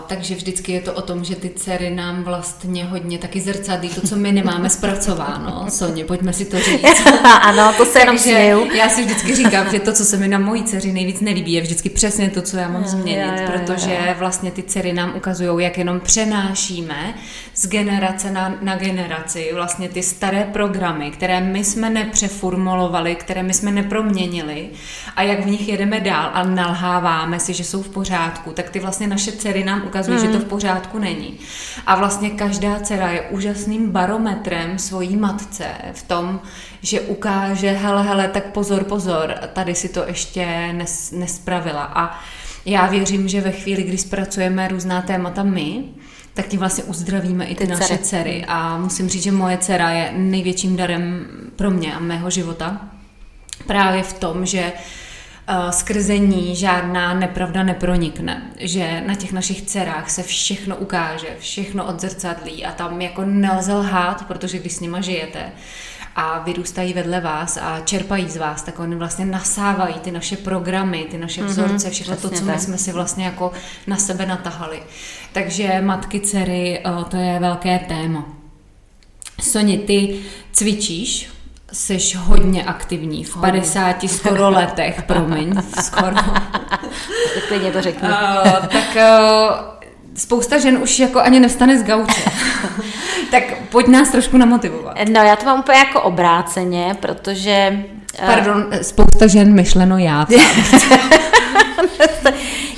takže 0.07 0.35
vždycky 0.35 0.71
je 0.71 0.81
to 0.81 0.93
o 0.93 1.01
tom, 1.01 1.23
že 1.23 1.35
ty 1.35 1.49
dcery 1.49 1.89
nám 1.89 2.23
vlastně 2.23 2.85
hodně 2.85 3.17
taky 3.17 3.41
zrcadlí 3.41 3.89
to, 3.89 4.07
co 4.07 4.15
my 4.15 4.31
nemáme 4.31 4.69
zpracováno. 4.69 5.65
Soně, 5.69 6.05
pojďme 6.05 6.33
si 6.33 6.45
to 6.45 6.59
říct. 6.59 7.07
ano, 7.41 7.73
to 7.77 7.85
se 7.85 7.99
jenom 7.99 8.17
směju. 8.17 8.65
Já 8.75 8.89
si 8.89 9.03
vždycky 9.03 9.35
říkám, 9.35 9.71
že 9.71 9.79
to, 9.79 9.93
co 9.93 10.05
se 10.05 10.17
mi 10.17 10.27
na 10.27 10.39
mojí 10.39 10.63
dceři 10.63 10.91
nejvíc 10.91 11.21
nelíbí, 11.21 11.53
je 11.53 11.61
vždycky 11.61 11.89
přesně 11.89 12.29
to, 12.29 12.41
co 12.41 12.57
já 12.57 12.67
mám 12.67 12.85
změnit, 12.85 13.41
protože 13.45 14.15
vlastně 14.19 14.51
ty 14.51 14.63
dcery 14.63 14.93
nám 14.93 15.13
ukazují, 15.15 15.63
jak 15.63 15.77
jenom 15.77 15.99
přenášíme 15.99 17.13
z 17.55 17.67
generace 17.67 18.31
na, 18.31 18.57
na 18.61 18.75
generaci 18.75 19.51
vlastně 19.53 19.89
ty 19.89 20.03
staré 20.03 20.49
programy, 20.53 21.11
které 21.11 21.41
my 21.41 21.63
jsme 21.63 21.89
nepřeformulovali, 21.89 23.15
které 23.15 23.43
my 23.43 23.53
jsme 23.53 23.71
neproměnili 23.71 24.69
a 25.15 25.21
jak 25.21 25.39
v 25.39 25.47
nich 25.47 25.69
jedeme 25.69 25.99
dál 25.99 26.31
a 26.33 26.43
nalháváme 26.43 27.24
říkáme 27.25 27.39
si, 27.39 27.53
že 27.53 27.63
jsou 27.63 27.81
v 27.81 27.89
pořádku, 27.89 28.51
tak 28.51 28.69
ty 28.69 28.79
vlastně 28.79 29.07
naše 29.07 29.31
dcery 29.31 29.63
nám 29.63 29.83
ukazují, 29.87 30.17
mm. 30.17 30.21
že 30.21 30.27
to 30.27 30.37
hmm. 30.37 30.45
v 30.45 30.49
pořádku 30.49 30.99
není. 30.99 31.39
A 31.85 31.95
vlastně 31.95 32.29
každá 32.29 32.79
dcera 32.79 33.11
je 33.11 33.21
úžasným 33.21 33.91
barometrem 33.91 34.79
svojí 34.79 35.17
matce 35.17 35.67
v 35.93 36.03
tom, 36.03 36.39
že 36.81 37.01
ukáže, 37.01 37.71
hele, 37.71 38.03
hele, 38.03 38.27
tak 38.27 38.45
pozor, 38.51 38.83
pozor, 38.83 39.35
tady 39.53 39.75
si 39.75 39.89
to 39.89 40.03
ještě 40.07 40.73
nes, 40.73 41.11
nespravila. 41.11 41.83
A 41.83 42.19
já 42.65 42.87
věřím, 42.87 43.27
že 43.27 43.41
ve 43.41 43.51
chvíli, 43.51 43.83
kdy 43.83 43.97
zpracujeme 43.97 44.67
různá 44.67 45.01
témata 45.01 45.43
my, 45.43 45.83
tak 46.33 46.47
tím 46.47 46.59
vlastně 46.59 46.83
uzdravíme 46.83 47.45
i 47.45 47.55
ty, 47.55 47.65
ty 47.65 47.71
naše 47.71 47.83
dcery. 47.83 48.03
dcery. 48.03 48.45
A 48.47 48.77
musím 48.77 49.09
říct, 49.09 49.23
že 49.23 49.31
moje 49.31 49.57
dcera 49.57 49.89
je 49.89 50.11
největším 50.15 50.75
darem 50.75 51.25
pro 51.55 51.71
mě 51.71 51.95
a 51.95 51.99
mého 51.99 52.29
života. 52.29 52.81
Právě 53.67 54.03
v 54.03 54.13
tom, 54.13 54.45
že 54.45 54.71
uh, 54.75 55.04
skrze 55.69 56.17
ní 56.17 56.55
žádná 56.55 57.13
nepravda 57.13 57.63
nepronikne, 57.63 58.41
že 58.59 59.03
na 59.07 59.15
těch 59.15 59.31
našich 59.31 59.61
dcerách 59.61 60.09
se 60.09 60.23
všechno 60.23 60.75
ukáže, 60.75 61.27
všechno 61.39 61.85
odzrcadlí 61.85 62.65
a 62.65 62.71
tam 62.71 63.01
jako 63.01 63.25
nelze 63.25 63.73
lhát, 63.73 64.27
protože 64.27 64.59
když 64.59 64.73
s 64.73 64.79
nima 64.79 65.01
žijete 65.01 65.51
a 66.15 66.39
vyrůstají 66.39 66.93
vedle 66.93 67.21
vás 67.21 67.57
a 67.57 67.79
čerpají 67.79 68.29
z 68.29 68.37
vás, 68.37 68.63
tak 68.63 68.79
oni 68.79 68.95
vlastně 68.95 69.25
nasávají 69.25 69.93
ty 69.93 70.11
naše 70.11 70.37
programy, 70.37 71.07
ty 71.11 71.17
naše 71.17 71.41
mhm, 71.41 71.49
vzorce, 71.49 71.89
všechno 71.89 72.15
to, 72.15 72.29
co 72.29 72.45
my 72.45 72.59
jsme 72.59 72.77
si 72.77 72.91
vlastně 72.91 73.25
jako 73.25 73.51
na 73.87 73.97
sebe 73.97 74.25
natahali. 74.25 74.83
Takže 75.33 75.81
matky, 75.81 76.19
dcery, 76.19 76.79
eh, 76.85 77.05
to 77.09 77.17
je 77.17 77.39
velké 77.39 77.79
téma. 77.79 78.25
Soni, 79.41 79.77
ty 79.77 80.19
cvičíš 80.51 81.34
jsi 81.75 81.97
hodně 82.17 82.63
aktivní 82.63 83.23
v 83.23 83.37
50 83.37 83.87
hodně. 83.87 84.09
skoro 84.09 84.49
letech, 84.49 85.01
promiň, 85.01 85.53
skoro. 85.81 86.15
Klidně 87.47 87.71
to 87.71 87.81
řekni. 87.81 88.09
Uh, 88.09 88.67
tak 88.67 88.95
uh, 88.95 89.01
spousta 90.15 90.59
žen 90.59 90.77
už 90.77 90.99
jako 90.99 91.19
ani 91.19 91.39
nevstane 91.39 91.79
z 91.79 91.83
gauče. 91.83 92.21
tak 93.31 93.43
pojď 93.69 93.87
nás 93.87 94.09
trošku 94.09 94.37
namotivovat. 94.37 94.97
No 95.09 95.23
já 95.23 95.35
to 95.35 95.45
mám 95.45 95.59
úplně 95.59 95.77
jako 95.77 96.01
obráceně, 96.01 96.95
protože... 96.99 97.83
Uh, 98.21 98.25
Pardon, 98.25 98.67
spousta 98.81 99.27
žen 99.27 99.53
myšleno 99.53 99.97
já. 99.97 100.27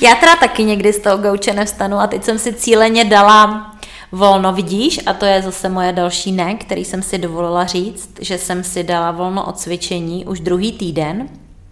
já 0.02 0.16
teda 0.16 0.36
taky 0.36 0.64
někdy 0.64 0.94
z 0.94 1.00
toho 1.00 1.18
gauče 1.18 1.54
nevstanu 1.54 2.00
a 2.00 2.08
teď 2.08 2.24
jsem 2.24 2.40
si 2.40 2.54
cíleně 2.54 3.06
dala 3.06 3.72
volno, 4.12 4.54
vidíš, 4.54 5.00
a 5.06 5.14
to 5.14 5.26
je 5.26 5.42
zase 5.42 5.70
moje 5.70 5.94
další 5.94 6.32
ne, 6.32 6.56
který 6.56 6.86
jsem 6.86 7.02
si 7.04 7.18
dovolila 7.18 7.66
říct, 7.66 8.10
že 8.22 8.38
jsem 8.38 8.64
si 8.64 8.84
dala 8.84 9.12
volno 9.12 9.46
od 9.46 9.60
cvičení 9.60 10.26
už 10.26 10.40
druhý 10.40 10.72
týden, 10.72 11.30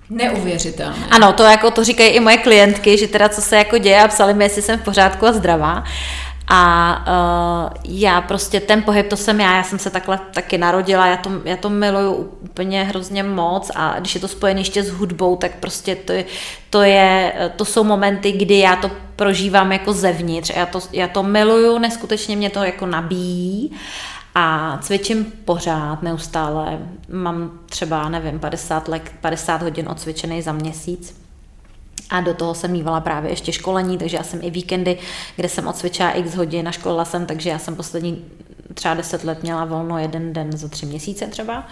Neuvěřitelné. 0.09 1.07
Ano, 1.11 1.33
to 1.33 1.43
jako 1.43 1.71
to 1.71 1.83
říkají 1.83 2.09
i 2.09 2.19
moje 2.19 2.37
klientky, 2.37 2.97
že 2.97 3.07
teda 3.07 3.29
co 3.29 3.41
se 3.41 3.57
jako 3.57 3.77
děje 3.77 4.03
a 4.03 4.07
psali 4.07 4.33
mi, 4.33 4.43
jestli 4.43 4.61
jsem 4.61 4.79
v 4.79 4.83
pořádku 4.83 5.25
a 5.25 5.33
zdravá. 5.33 5.83
A 6.47 7.05
uh, 7.07 7.73
já 7.83 8.21
prostě 8.21 8.59
ten 8.59 8.83
pohyb, 8.83 9.07
to 9.07 9.17
jsem 9.17 9.39
já, 9.39 9.55
já 9.55 9.63
jsem 9.63 9.79
se 9.79 9.89
takhle 9.89 10.19
taky 10.33 10.57
narodila, 10.57 11.07
já 11.07 11.17
to, 11.17 11.31
já 11.45 11.57
to 11.57 11.69
miluju 11.69 12.13
úplně 12.41 12.83
hrozně 12.83 13.23
moc 13.23 13.71
a 13.75 13.99
když 13.99 14.15
je 14.15 14.21
to 14.21 14.27
spojené 14.27 14.59
ještě 14.59 14.83
s 14.83 14.89
hudbou, 14.89 15.35
tak 15.35 15.55
prostě 15.55 15.95
to 15.95 16.11
je, 16.11 16.25
to, 16.69 16.81
je, 16.81 17.33
to 17.55 17.65
jsou 17.65 17.83
momenty, 17.83 18.31
kdy 18.31 18.59
já 18.59 18.75
to 18.75 18.91
prožívám 19.15 19.71
jako 19.71 19.93
zevnitř, 19.93 20.51
já 20.55 20.65
to, 20.65 20.79
já 20.91 21.07
to 21.07 21.23
miluju, 21.23 21.77
neskutečně 21.77 22.35
mě 22.35 22.49
to 22.49 22.63
jako 22.63 22.85
nabíjí 22.85 23.71
a 24.35 24.77
cvičím 24.81 25.25
pořád, 25.45 26.03
neustále, 26.03 26.79
mám 27.09 27.59
třeba, 27.65 28.09
nevím, 28.09 28.39
50, 28.39 28.87
let, 28.87 29.11
50 29.21 29.61
hodin 29.61 29.89
odcvičený 29.89 30.41
za 30.41 30.51
měsíc 30.51 31.24
a 32.09 32.21
do 32.21 32.33
toho 32.33 32.55
jsem 32.55 32.71
mývala 32.71 32.99
právě 32.99 33.31
ještě 33.31 33.51
školení, 33.51 33.97
takže 33.97 34.17
já 34.17 34.23
jsem 34.23 34.39
i 34.43 34.49
víkendy, 34.49 34.97
kde 35.35 35.49
jsem 35.49 35.67
odcvičila 35.67 36.11
x 36.11 36.35
hodin 36.35 36.67
a 36.67 36.71
školila 36.71 37.05
jsem, 37.05 37.25
takže 37.25 37.49
já 37.49 37.59
jsem 37.59 37.75
poslední 37.75 38.25
třeba 38.73 38.93
10 38.93 39.23
let 39.23 39.43
měla 39.43 39.65
volno 39.65 39.99
jeden 39.99 40.33
den 40.33 40.57
za 40.57 40.67
tři 40.67 40.85
měsíce 40.85 41.27
třeba. 41.27 41.67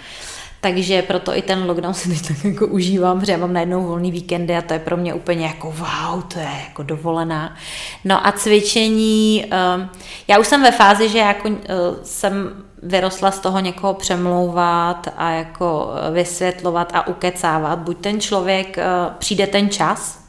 Takže 0.63 1.01
proto 1.01 1.37
i 1.37 1.41
ten 1.41 1.65
lockdown 1.65 1.93
si 1.93 2.09
teď 2.09 2.27
tak 2.27 2.45
jako 2.45 2.67
užívám, 2.67 3.19
protože 3.19 3.31
já 3.31 3.37
mám 3.37 3.53
najednou 3.53 3.83
volný 3.83 4.11
víkendy 4.11 4.55
a 4.55 4.61
to 4.61 4.73
je 4.73 4.79
pro 4.79 4.97
mě 4.97 5.13
úplně 5.13 5.45
jako 5.45 5.71
wow, 5.71 6.23
to 6.23 6.39
je 6.39 6.49
jako 6.67 6.83
dovolená. 6.83 7.55
No 8.03 8.27
a 8.27 8.31
cvičení, 8.31 9.45
ehm, 9.51 9.89
já 10.27 10.39
už 10.39 10.47
jsem 10.47 10.63
ve 10.63 10.71
fázi, 10.71 11.09
že 11.09 11.17
jako 11.17 11.49
eh, 11.49 11.75
jsem 12.03 12.63
vyrostla 12.83 13.31
z 13.31 13.39
toho 13.39 13.59
někoho 13.59 13.93
přemlouvat 13.93 15.07
a 15.17 15.29
jako 15.29 15.93
eh, 15.95 16.11
vysvětlovat 16.11 16.91
a 16.95 17.07
ukecávat. 17.07 17.79
Buď 17.79 17.97
ten 17.97 18.21
člověk, 18.21 18.77
eh, 18.77 18.83
přijde 19.19 19.47
ten 19.47 19.69
čas, 19.69 20.22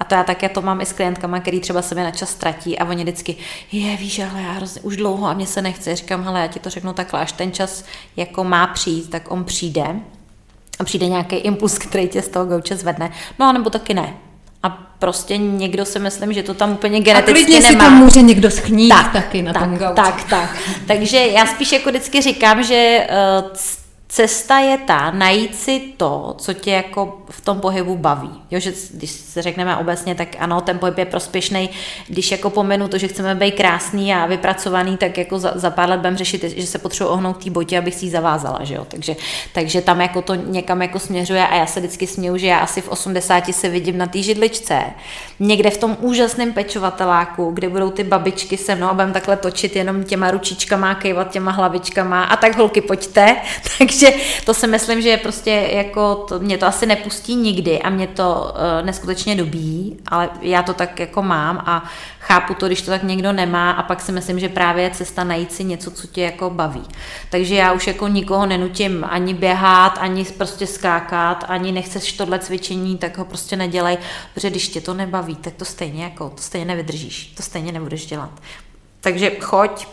a 0.00 0.04
to 0.04 0.14
já 0.14 0.22
také 0.22 0.48
to 0.48 0.62
mám 0.62 0.80
i 0.80 0.86
s 0.86 0.92
klientkama, 0.92 1.40
který 1.40 1.60
třeba 1.60 1.82
se 1.82 1.94
mi 1.94 2.02
na 2.02 2.10
čas 2.10 2.30
ztratí 2.30 2.78
a 2.78 2.84
oni 2.84 3.02
vždycky, 3.02 3.36
je 3.72 3.96
víš, 3.96 4.18
ale 4.18 4.42
já 4.42 4.52
hrozně, 4.52 4.80
už 4.80 4.96
dlouho 4.96 5.26
a 5.26 5.34
mě 5.34 5.46
se 5.46 5.62
nechce. 5.62 5.96
Říkám, 5.96 6.24
hele, 6.24 6.40
já 6.40 6.46
ti 6.46 6.58
to 6.58 6.70
řeknu 6.70 6.92
takhle, 6.92 7.20
až 7.20 7.32
ten 7.32 7.52
čas 7.52 7.84
jako 8.16 8.44
má 8.44 8.66
přijít, 8.66 9.10
tak 9.10 9.30
on 9.30 9.44
přijde 9.44 9.86
a 10.78 10.84
přijde 10.84 11.08
nějaký 11.08 11.36
impuls, 11.36 11.78
který 11.78 12.08
tě 12.08 12.22
z 12.22 12.28
toho 12.28 12.46
gauče 12.46 12.76
zvedne. 12.76 13.12
No, 13.38 13.52
nebo 13.52 13.70
taky 13.70 13.94
ne. 13.94 14.14
A 14.62 14.68
prostě 14.98 15.36
někdo 15.36 15.84
si 15.84 15.98
myslím, 15.98 16.32
že 16.32 16.42
to 16.42 16.54
tam 16.54 16.72
úplně 16.72 17.00
geneticky 17.00 17.30
a 17.30 17.34
klidně 17.34 17.60
nemá. 17.60 17.68
si 17.68 17.76
tam 17.76 17.96
může 17.98 18.22
někdo 18.22 18.50
schnít 18.50 18.88
tak, 18.88 19.12
taky 19.12 19.42
na 19.42 19.52
tak, 19.52 19.62
tom 19.62 19.76
gauči. 19.76 19.94
Tak, 19.94 20.24
tak. 20.24 20.56
Takže 20.86 21.18
já 21.18 21.46
spíš 21.46 21.72
jako 21.72 21.90
vždycky 21.90 22.22
říkám, 22.22 22.62
že 22.62 23.06
uh, 23.42 23.50
cesta 24.10 24.58
je 24.58 24.78
ta, 24.78 25.10
najít 25.10 25.56
si 25.56 25.80
to, 25.96 26.34
co 26.38 26.52
tě 26.52 26.70
jako 26.70 27.22
v 27.30 27.40
tom 27.40 27.60
pohybu 27.60 27.96
baví. 27.96 28.30
Jo, 28.50 28.60
že 28.60 28.72
když 28.94 29.10
se 29.10 29.42
řekneme 29.42 29.76
obecně, 29.76 30.14
tak 30.14 30.28
ano, 30.38 30.60
ten 30.60 30.78
pohyb 30.78 30.98
je 30.98 31.04
prospěšný. 31.04 31.70
Když 32.08 32.30
jako 32.30 32.50
pomenu 32.50 32.88
to, 32.88 32.98
že 32.98 33.08
chceme 33.08 33.34
být 33.34 33.54
krásný 33.54 34.14
a 34.14 34.26
vypracovaný, 34.26 34.96
tak 34.96 35.18
jako 35.18 35.38
za, 35.38 35.52
za 35.54 35.70
pár 35.70 35.88
let 35.88 35.96
budeme 35.96 36.16
řešit, 36.16 36.42
že 36.42 36.66
se 36.66 36.78
potřebuji 36.78 37.10
ohnout 37.10 37.44
té 37.44 37.50
botě, 37.50 37.78
abych 37.78 37.94
si 37.94 38.04
ji 38.04 38.10
zavázala, 38.10 38.58
že 38.62 38.74
jo. 38.74 38.86
Takže, 38.88 39.16
takže 39.52 39.80
tam 39.80 40.00
jako 40.00 40.22
to 40.22 40.34
někam 40.34 40.82
jako 40.82 40.98
směřuje 40.98 41.46
a 41.46 41.54
já 41.56 41.66
se 41.66 41.80
vždycky 41.80 42.06
směju, 42.06 42.36
že 42.36 42.46
já 42.46 42.58
asi 42.58 42.80
v 42.80 42.88
80 42.88 43.54
se 43.54 43.68
vidím 43.68 43.98
na 43.98 44.06
té 44.06 44.22
židličce, 44.22 44.82
někde 45.40 45.70
v 45.70 45.78
tom 45.78 45.96
úžasném 46.00 46.52
pečovateláku, 46.52 47.50
kde 47.50 47.68
budou 47.68 47.90
ty 47.90 48.04
babičky 48.04 48.56
se 48.56 48.74
mnou 48.74 48.86
a 48.86 48.94
budeme 48.94 49.12
takhle 49.12 49.36
točit 49.36 49.76
jenom 49.76 50.04
těma 50.04 50.30
ručičkama, 50.30 50.94
kejvat 50.94 51.30
těma 51.30 51.50
hlavičkama 51.50 52.24
a 52.24 52.36
tak 52.36 52.56
holky 52.56 52.80
pojďte. 52.80 53.36
Takže 53.78 53.99
ještě, 54.02 54.20
to 54.44 54.54
si 54.54 54.66
myslím, 54.66 55.02
že 55.02 55.08
je 55.08 55.16
prostě 55.16 55.50
jako, 55.72 56.14
to, 56.14 56.38
mě 56.38 56.58
to 56.58 56.66
asi 56.66 56.86
nepustí 56.86 57.34
nikdy 57.34 57.82
a 57.82 57.90
mě 57.90 58.06
to 58.06 58.54
uh, 58.54 58.86
neskutečně 58.86 59.34
dobí, 59.34 59.96
ale 60.06 60.30
já 60.40 60.62
to 60.62 60.74
tak 60.74 61.00
jako 61.00 61.22
mám 61.22 61.58
a 61.66 61.90
chápu 62.20 62.54
to, 62.54 62.66
když 62.66 62.82
to 62.82 62.90
tak 62.90 63.02
někdo 63.02 63.32
nemá 63.32 63.70
a 63.70 63.82
pak 63.82 64.00
si 64.00 64.12
myslím, 64.12 64.40
že 64.40 64.48
právě 64.48 64.84
je 64.84 64.90
cesta 64.90 65.24
najít 65.24 65.52
si 65.52 65.64
něco, 65.64 65.90
co 65.90 66.06
tě 66.06 66.22
jako 66.22 66.50
baví. 66.50 66.82
Takže 67.30 67.54
já 67.54 67.72
už 67.72 67.86
jako 67.86 68.08
nikoho 68.08 68.46
nenutím 68.46 69.06
ani 69.10 69.34
běhat, 69.34 69.98
ani 70.00 70.24
prostě 70.24 70.66
skákat, 70.66 71.44
ani 71.48 71.72
nechceš 71.72 72.12
tohle 72.12 72.38
cvičení, 72.38 72.98
tak 72.98 73.18
ho 73.18 73.24
prostě 73.24 73.56
nedělej, 73.56 73.98
protože 74.34 74.50
když 74.50 74.68
tě 74.68 74.80
to 74.80 74.94
nebaví, 74.94 75.36
tak 75.36 75.54
to 75.54 75.64
stejně 75.64 76.04
jako, 76.04 76.30
to 76.30 76.42
stejně 76.42 76.66
nevydržíš, 76.66 77.32
to 77.36 77.42
stejně 77.42 77.72
nebudeš 77.72 78.06
dělat. 78.06 78.30
Takže 79.00 79.30
choď, 79.40 79.86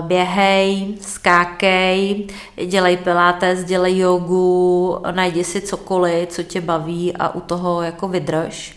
běhej, 0.00 0.94
skákej, 1.00 2.26
dělej 2.66 2.96
pilates, 2.96 3.64
dělej 3.64 3.98
jogu, 3.98 4.98
najdi 5.10 5.44
si 5.44 5.60
cokoliv, 5.60 6.28
co 6.28 6.42
tě 6.42 6.60
baví 6.60 7.16
a 7.16 7.34
u 7.34 7.40
toho 7.40 7.82
jako 7.82 8.08
vydrž. 8.08 8.74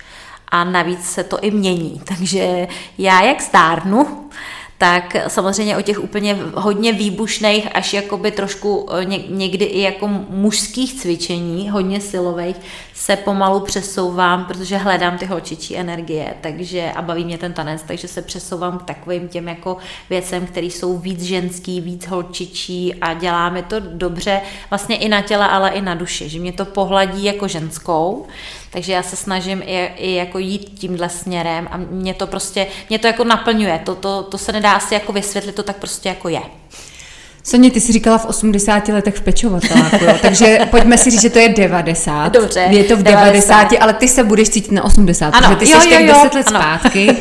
A 0.49 0.64
navíc 0.64 1.06
se 1.10 1.24
to 1.24 1.39
i 1.39 1.51
mění. 1.51 2.01
Takže 2.08 2.68
já 2.97 3.22
jak 3.22 3.41
stárnu, 3.41 4.30
tak 4.78 5.15
samozřejmě 5.28 5.78
o 5.78 5.82
těch 5.82 6.03
úplně 6.03 6.38
hodně 6.53 6.93
výbušných, 6.93 7.76
až 7.76 7.93
jakoby 7.93 8.32
trošku 8.32 8.89
eh, 8.91 9.05
někdy 9.30 9.65
i 9.65 9.82
jako 9.82 10.07
mužských 10.30 10.93
cvičení, 10.93 11.69
hodně 11.69 12.01
silových, 12.01 12.55
se 12.93 13.15
pomalu 13.15 13.59
přesouvám, 13.59 14.45
protože 14.45 14.78
hledám 14.78 15.17
ty 15.17 15.26
holčičí 15.26 15.78
energie, 15.78 16.34
takže 16.41 16.91
a 16.95 17.01
baví 17.01 17.26
mě 17.26 17.38
ten 17.38 17.53
tanec, 17.53 17.84
takže 17.88 18.07
se 18.07 18.21
přesouvám 18.21 18.80
k 18.80 18.84
takovým 18.84 19.28
těm 19.28 19.47
jako 19.47 19.78
věcem, 20.09 20.47
které 20.47 20.67
jsou 20.67 20.97
víc 20.97 21.21
ženský, 21.21 21.82
víc 21.82 22.07
holčičí 22.07 22.95
a 22.95 23.13
děláme 23.13 23.63
to 23.63 23.80
dobře 23.80 24.41
vlastně 24.69 24.95
i 24.95 25.09
na 25.09 25.21
těle, 25.21 25.47
ale 25.47 25.69
i 25.69 25.82
na 25.82 25.95
duši, 25.95 26.30
že 26.30 26.39
mě 26.39 26.53
to 26.53 26.65
pohladí 26.65 27.23
jako 27.23 27.47
ženskou, 27.47 28.28
takže 28.76 28.93
já 28.93 29.03
se 29.03 29.15
snažím 29.15 29.63
i, 29.65 29.91
i 29.97 30.15
jako 30.15 30.39
jít 30.39 30.80
tímhle 30.80 31.09
směrem 31.09 31.67
a 31.71 31.78
mě 31.78 32.13
to 32.13 32.28
prostě, 32.28 32.67
mě 32.89 32.99
to 32.99 33.07
jako 33.07 33.23
naplňuje, 33.23 33.82
to, 33.86 33.95
to, 33.95 34.23
to 34.23 34.38
se 34.38 34.51
nedá 34.51 34.71
asi 34.71 34.93
jako 34.93 35.13
vysvětlit, 35.13 35.55
to 35.55 35.63
tak 35.63 35.78
prostě 35.78 36.09
jako 36.09 36.30
je. 36.30 36.41
Soně, 37.48 37.72
ty 37.72 37.82
jsi 37.82 37.91
říkala 37.91 38.18
v 38.18 38.26
80 38.26 38.88
letech 38.88 39.16
v 39.16 39.22
pečovateláku, 39.22 40.06
jo? 40.06 40.14
takže 40.22 40.60
pojďme 40.72 40.98
si 40.98 41.10
říct, 41.10 41.22
že 41.22 41.30
to 41.30 41.39
je 41.39 41.50
90. 41.50 42.30
Dobře. 42.30 42.60
Je 42.70 42.84
to 42.84 42.98
v 42.98 43.04
90, 43.04 43.56
90 43.56 43.84
ale 43.84 43.93
ty 43.93 44.08
se 44.08 44.24
budeš 44.24 44.50
cítit 44.50 44.72
na 44.72 44.84
80, 44.84 45.30
ano, 45.30 45.48
protože 45.48 45.66
ty 45.66 45.72
jo, 45.72 45.82
jsi 45.82 46.06
jo, 46.06 46.14
10 46.14 46.34
let 46.34 46.48
ano. 46.48 46.60
zpátky. 46.60 47.16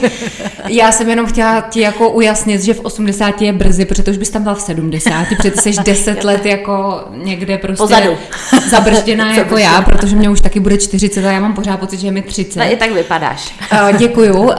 Já 0.69 0.93
jsem 0.93 1.11
jenom 1.11 1.27
chtěla 1.27 1.61
ti 1.61 1.81
jako 1.81 2.11
ujasnit, 2.11 2.63
že 2.63 2.75
v 2.75 2.81
80 2.81 3.43
je 3.43 3.53
brzy, 3.53 3.85
protože 3.85 4.03
to 4.03 4.11
už 4.11 4.17
bys 4.17 4.31
tam 4.31 4.43
byl 4.43 4.55
v 4.55 4.61
70, 4.61 5.27
protože 5.37 5.51
ty 5.51 5.59
jsi 5.59 5.73
10 5.85 6.25
let 6.25 6.47
jako 6.47 7.05
někde 7.11 7.59
prostě 7.59 7.83
Pozadu. 7.83 8.17
zabržděná 8.71 9.35
jako 9.35 9.57
já, 9.57 9.83
protože 9.83 10.17
mě 10.17 10.31
už 10.31 10.41
taky 10.41 10.61
bude 10.61 10.79
40 10.79 11.27
a 11.27 11.31
já 11.31 11.41
mám 11.41 11.55
pořád 11.55 11.77
pocit, 11.77 12.01
že 12.01 12.07
je 12.07 12.11
mi 12.11 12.23
30. 12.23 12.59
No, 12.59 12.73
i 12.73 12.77
tak 12.77 12.93
vypadáš. 12.93 13.55
Uh, 13.73 13.97
děkuju. 13.99 14.43
Uh, 14.43 14.53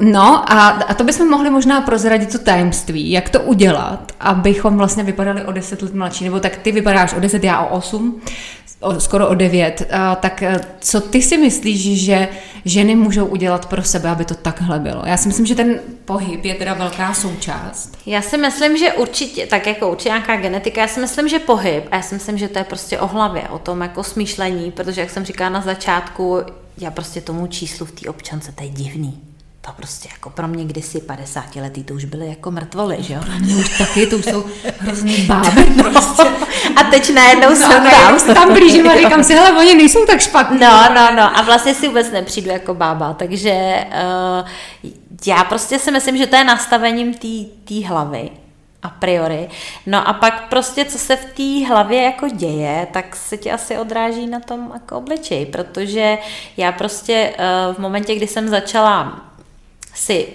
no 0.00 0.52
a, 0.52 0.68
a 0.68 0.94
to 0.94 1.04
bychom 1.04 1.30
mohli 1.30 1.50
možná 1.50 1.80
prozradit 1.80 2.32
to 2.32 2.38
tajemství, 2.38 3.10
jak 3.10 3.28
to 3.28 3.40
udělat, 3.40 4.12
abychom 4.20 4.76
vlastně 4.76 4.85
vypadali 5.02 5.44
o 5.44 5.52
10 5.52 5.82
let 5.82 5.94
mladší, 5.94 6.24
nebo 6.24 6.40
tak 6.40 6.56
ty 6.56 6.72
vypadáš 6.72 7.14
o 7.14 7.20
10, 7.20 7.44
já 7.44 7.60
o 7.60 7.76
8, 7.76 8.20
o, 8.80 9.00
skoro 9.00 9.28
o 9.28 9.34
9. 9.34 9.82
A, 9.92 10.14
tak 10.14 10.42
e, 10.42 10.60
co 10.80 11.00
ty 11.00 11.22
si 11.22 11.38
myslíš, 11.38 12.04
že 12.04 12.28
ženy 12.64 12.96
můžou 12.96 13.26
udělat 13.26 13.66
pro 13.66 13.82
sebe, 13.82 14.08
aby 14.08 14.24
to 14.24 14.34
takhle 14.34 14.78
bylo? 14.78 15.02
Já 15.06 15.16
si 15.16 15.28
myslím, 15.28 15.46
že 15.46 15.54
ten 15.54 15.80
pohyb 16.04 16.44
je 16.44 16.54
teda 16.54 16.74
velká 16.74 17.14
součást. 17.14 17.98
Já 18.06 18.22
si 18.22 18.38
myslím, 18.38 18.76
že 18.76 18.92
určitě, 18.92 19.46
tak 19.46 19.66
jako 19.66 19.90
určitě 19.90 20.08
nějaká 20.08 20.36
genetika, 20.36 20.80
já 20.80 20.88
si 20.88 21.00
myslím, 21.00 21.28
že 21.28 21.38
pohyb, 21.38 21.84
a 21.90 21.96
já 21.96 22.02
si 22.02 22.14
myslím, 22.14 22.38
že 22.38 22.48
to 22.48 22.58
je 22.58 22.64
prostě 22.64 22.98
o 22.98 23.06
hlavě, 23.06 23.42
o 23.42 23.58
tom 23.58 23.80
jako 23.80 24.02
smýšlení, 24.02 24.72
protože 24.72 25.00
jak 25.00 25.10
jsem 25.10 25.24
říkala 25.24 25.50
na 25.50 25.60
začátku, 25.60 26.38
já 26.78 26.90
prostě 26.90 27.20
tomu 27.20 27.46
číslu 27.46 27.86
v 27.86 27.92
té 27.92 28.08
občance, 28.08 28.52
to 28.52 28.64
je 28.64 28.68
divný 28.68 29.35
to 29.66 29.72
prostě 29.72 30.08
jako 30.12 30.30
pro 30.30 30.48
mě 30.48 30.64
kdysi 30.64 31.00
50 31.00 31.56
letý, 31.56 31.84
to 31.84 31.94
už 31.94 32.04
byly 32.04 32.28
jako 32.28 32.50
mrtvoly, 32.50 32.96
že 33.00 33.14
jo? 33.14 33.20
Pro 33.20 33.38
mě 33.38 33.56
už 33.56 33.78
taky, 33.78 34.06
to 34.06 34.16
už 34.16 34.24
jsou 34.24 34.44
hrozný 34.78 35.16
báby 35.26 35.66
no, 35.76 35.90
prostě. 35.90 36.22
A 36.76 36.84
teď 36.90 37.14
najednou 37.14 37.50
no, 37.50 37.56
jsem 37.56 37.90
tam. 37.90 38.18
se 38.18 38.34
tam 38.34 38.52
blížím 38.52 38.88
a 38.88 38.96
říkám 38.96 39.24
si, 39.24 39.34
hele, 39.34 39.52
oni 39.58 39.74
nejsou 39.74 40.06
tak 40.06 40.20
špatní. 40.20 40.58
No, 40.60 40.82
no, 40.94 41.12
no 41.16 41.38
a 41.38 41.42
vlastně 41.42 41.74
si 41.74 41.88
vůbec 41.88 42.10
nepřijdu 42.10 42.50
jako 42.50 42.74
bába, 42.74 43.14
takže 43.14 43.84
uh, 44.42 44.48
já 45.26 45.44
prostě 45.44 45.78
si 45.78 45.90
myslím, 45.90 46.16
že 46.16 46.26
to 46.26 46.36
je 46.36 46.44
nastavením 46.44 47.14
té 47.64 47.86
hlavy 47.86 48.30
a 48.82 48.88
priori. 48.88 49.48
No 49.86 50.08
a 50.08 50.12
pak 50.12 50.48
prostě, 50.48 50.84
co 50.84 50.98
se 50.98 51.16
v 51.16 51.24
té 51.24 51.68
hlavě 51.68 52.02
jako 52.02 52.28
děje, 52.28 52.86
tak 52.92 53.16
se 53.16 53.36
ti 53.36 53.52
asi 53.52 53.78
odráží 53.78 54.26
na 54.26 54.40
tom 54.40 54.70
jako 54.74 54.96
obličeji, 54.96 55.46
protože 55.46 56.18
já 56.56 56.72
prostě 56.72 57.34
uh, 57.38 57.74
v 57.74 57.78
momentě, 57.78 58.14
kdy 58.14 58.26
jsem 58.26 58.48
začala 58.48 59.26
si 59.96 60.28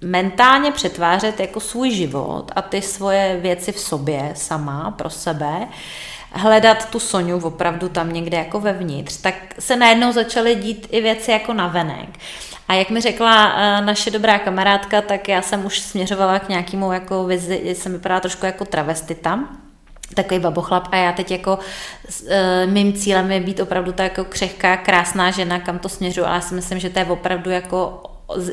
mentálně 0.00 0.72
přetvářet 0.72 1.40
jako 1.40 1.60
svůj 1.60 1.90
život 1.90 2.52
a 2.56 2.62
ty 2.62 2.82
svoje 2.82 3.38
věci 3.40 3.72
v 3.72 3.80
sobě 3.80 4.32
sama, 4.34 4.90
pro 4.90 5.10
sebe, 5.10 5.68
hledat 6.32 6.90
tu 6.90 6.98
Soňu 6.98 7.40
opravdu 7.40 7.88
tam 7.88 8.12
někde 8.12 8.36
jako 8.36 8.60
vevnitř, 8.60 9.16
tak 9.16 9.34
se 9.58 9.76
najednou 9.76 10.12
začaly 10.12 10.54
dít 10.54 10.86
i 10.90 11.00
věci 11.00 11.30
jako 11.30 11.52
navenek. 11.52 12.08
A 12.68 12.74
jak 12.74 12.90
mi 12.90 13.00
řekla 13.00 13.52
eh, 13.56 13.80
naše 13.80 14.10
dobrá 14.10 14.38
kamarádka, 14.38 15.02
tak 15.02 15.28
já 15.28 15.42
jsem 15.42 15.66
už 15.66 15.78
směřovala 15.80 16.38
k 16.38 16.48
nějakému 16.48 16.92
jako 16.92 17.24
vizi, 17.24 17.60
jsem 17.64 17.92
vypadala 17.92 18.20
trošku 18.20 18.46
jako 18.46 18.64
travestita, 18.64 19.40
takový 20.14 20.40
babochlap 20.40 20.88
a 20.92 20.96
já 20.96 21.12
teď 21.12 21.30
jako 21.30 21.58
e, 22.28 22.66
mým 22.66 22.92
cílem 22.92 23.32
je 23.32 23.40
být 23.40 23.60
opravdu 23.60 23.92
ta 23.92 24.02
jako 24.02 24.24
křehká, 24.24 24.76
krásná 24.76 25.30
žena, 25.30 25.60
kam 25.60 25.78
to 25.78 25.88
směřuju, 25.88 26.26
ale 26.26 26.34
já 26.34 26.40
si 26.40 26.54
myslím, 26.54 26.78
že 26.78 26.90
to 26.90 26.98
je 26.98 27.04
opravdu 27.04 27.50
jako 27.50 28.02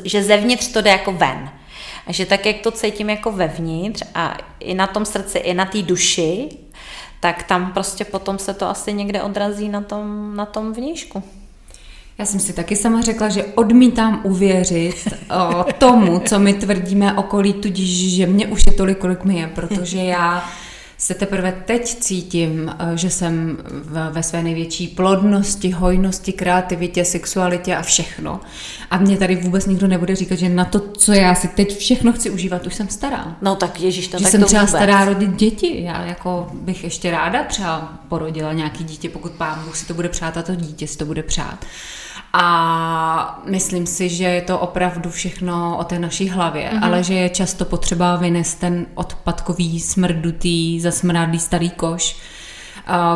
že 0.04 0.24
zevnitř 0.24 0.68
to 0.68 0.80
jde 0.80 0.90
jako 0.90 1.12
ven. 1.12 1.50
A 2.06 2.12
že 2.12 2.26
tak, 2.26 2.46
jak 2.46 2.56
to 2.56 2.70
cítím 2.70 3.10
jako 3.10 3.32
vevnitř 3.32 4.02
a 4.14 4.38
i 4.60 4.74
na 4.74 4.86
tom 4.86 5.04
srdci, 5.04 5.38
i 5.38 5.54
na 5.54 5.64
té 5.64 5.82
duši, 5.82 6.48
tak 7.20 7.42
tam 7.42 7.72
prostě 7.72 8.04
potom 8.04 8.38
se 8.38 8.54
to 8.54 8.68
asi 8.68 8.92
někde 8.92 9.22
odrazí 9.22 9.68
na 9.68 9.80
tom, 9.80 10.36
na 10.36 10.46
tom 10.46 10.72
vnějšku. 10.72 11.22
Já 12.18 12.26
jsem 12.26 12.40
si 12.40 12.52
taky 12.52 12.76
sama 12.76 13.00
řekla, 13.00 13.28
že 13.28 13.44
odmítám 13.44 14.20
uvěřit 14.24 15.08
o, 15.30 15.64
tomu, 15.72 16.18
co 16.18 16.38
my 16.38 16.54
tvrdíme 16.54 17.14
okolí, 17.14 17.52
tudíž, 17.52 18.14
že 18.14 18.26
mě 18.26 18.46
už 18.46 18.66
je 18.66 18.72
tolik, 18.72 18.98
kolik 18.98 19.24
mi 19.24 19.38
je, 19.38 19.46
protože 19.46 19.98
já 19.98 20.50
se 21.06 21.14
teprve 21.14 21.62
teď 21.64 21.94
cítím, 21.94 22.74
eh, 22.78 22.96
že 22.96 23.10
jsem 23.10 23.58
ve 24.10 24.22
své 24.22 24.42
největší 24.42 24.88
plodnosti, 24.88 25.70
hojnosti, 25.70 26.32
kreativitě, 26.32 27.04
sexualitě 27.04 27.76
a 27.76 27.82
všechno. 27.82 28.40
A 28.90 28.98
mě 28.98 29.16
tady 29.16 29.36
vůbec 29.36 29.66
nikdo 29.66 29.86
nebude 29.86 30.16
říkat, 30.16 30.38
že 30.38 30.48
na 30.48 30.64
to, 30.64 30.80
co 30.80 31.12
já 31.12 31.34
si 31.34 31.48
teď 31.48 31.78
všechno 31.78 32.12
chci 32.12 32.30
užívat, 32.30 32.66
už 32.66 32.74
jsem 32.74 32.88
stará. 32.88 33.36
No 33.42 33.56
tak 33.56 33.80
ježíš, 33.80 34.08
to 34.08 34.18
že 34.18 34.24
tak 34.24 34.30
jsem 34.30 34.40
to 34.40 34.46
třeba 34.46 34.62
vůbec. 34.62 34.70
stará 34.70 35.04
rodit 35.04 35.30
děti. 35.30 35.82
Já 35.84 36.04
jako 36.04 36.48
bych 36.54 36.84
ještě 36.84 37.10
ráda 37.10 37.44
třeba 37.44 37.92
porodila 38.08 38.52
nějaký 38.52 38.84
dítě, 38.84 39.08
pokud 39.08 39.32
pán 39.32 39.62
Bůh 39.64 39.76
si 39.76 39.86
to 39.86 39.94
bude 39.94 40.08
přát 40.08 40.36
a 40.36 40.42
to 40.42 40.54
dítě 40.54 40.86
si 40.86 40.98
to 40.98 41.04
bude 41.04 41.22
přát. 41.22 41.64
A 42.38 43.42
myslím 43.46 43.86
si, 43.86 44.08
že 44.08 44.24
je 44.24 44.42
to 44.42 44.58
opravdu 44.58 45.10
všechno 45.10 45.78
o 45.78 45.84
té 45.84 45.98
naší 45.98 46.28
hlavě, 46.28 46.70
mm-hmm. 46.70 46.84
ale 46.84 47.02
že 47.02 47.14
je 47.14 47.28
často 47.28 47.64
potřeba 47.64 48.16
vynést 48.16 48.60
ten 48.60 48.86
odpadkový, 48.94 49.80
smrdutý, 49.80 50.80
zasmrádlý 50.80 51.38
starý 51.38 51.70
koš, 51.70 52.16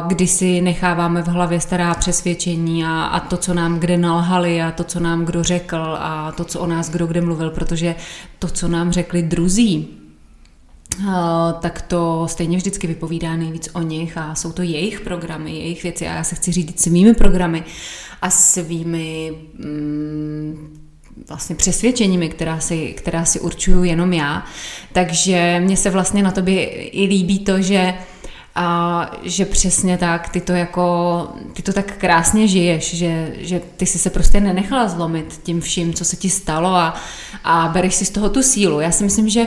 kdy 0.06 0.26
si 0.26 0.60
necháváme 0.60 1.22
v 1.22 1.26
hlavě 1.26 1.60
stará 1.60 1.94
přesvědčení 1.94 2.84
a, 2.84 3.02
a 3.02 3.20
to, 3.20 3.36
co 3.36 3.54
nám 3.54 3.78
kde 3.78 3.96
nalhali 3.96 4.62
a 4.62 4.70
to, 4.70 4.84
co 4.84 5.00
nám 5.00 5.24
kdo 5.24 5.42
řekl 5.42 5.96
a 6.00 6.32
to, 6.32 6.44
co 6.44 6.60
o 6.60 6.66
nás 6.66 6.90
kdo 6.90 7.06
kde 7.06 7.20
mluvil, 7.20 7.50
protože 7.50 7.94
to, 8.38 8.48
co 8.48 8.68
nám 8.68 8.92
řekli 8.92 9.22
druzí, 9.22 9.88
tak 11.60 11.82
to 11.82 12.28
stejně 12.28 12.56
vždycky 12.56 12.86
vypovídá 12.86 13.36
nejvíc 13.36 13.68
o 13.72 13.82
nich 13.82 14.18
a 14.18 14.34
jsou 14.34 14.52
to 14.52 14.62
jejich 14.62 15.00
programy, 15.00 15.50
jejich 15.50 15.82
věci 15.82 16.08
a 16.08 16.14
já 16.14 16.24
se 16.24 16.34
chci 16.34 16.52
řídit 16.52 16.80
svými 16.80 17.14
programy 17.14 17.64
a 18.22 18.30
svými 18.30 19.32
mm, 19.58 20.80
vlastně 21.28 21.56
přesvědčeními, 21.56 22.28
která 22.28 22.60
si, 22.60 22.92
která 22.92 23.24
si 23.24 23.40
určuju 23.40 23.84
jenom 23.84 24.12
já. 24.12 24.44
Takže 24.92 25.60
mně 25.64 25.76
se 25.76 25.90
vlastně 25.90 26.22
na 26.22 26.30
tobě 26.30 26.66
i 26.66 27.06
líbí 27.06 27.38
to, 27.38 27.62
že 27.62 27.94
a 28.54 29.10
že 29.22 29.44
přesně 29.44 29.98
tak, 29.98 30.28
ty 30.28 30.40
to 30.40 30.52
jako, 30.52 31.28
ty 31.52 31.62
to 31.62 31.72
tak 31.72 31.96
krásně 31.96 32.48
žiješ, 32.48 32.94
že, 32.94 33.32
že 33.38 33.60
ty 33.76 33.86
si 33.86 33.98
se 33.98 34.10
prostě 34.10 34.40
nenechala 34.40 34.88
zlomit 34.88 35.40
tím 35.42 35.60
vším, 35.60 35.94
co 35.94 36.04
se 36.04 36.16
ti 36.16 36.30
stalo 36.30 36.74
a, 36.74 36.94
a 37.44 37.68
bereš 37.72 37.94
si 37.94 38.04
z 38.04 38.10
toho 38.10 38.28
tu 38.28 38.42
sílu. 38.42 38.80
Já 38.80 38.90
si 38.90 39.04
myslím, 39.04 39.28
že 39.28 39.46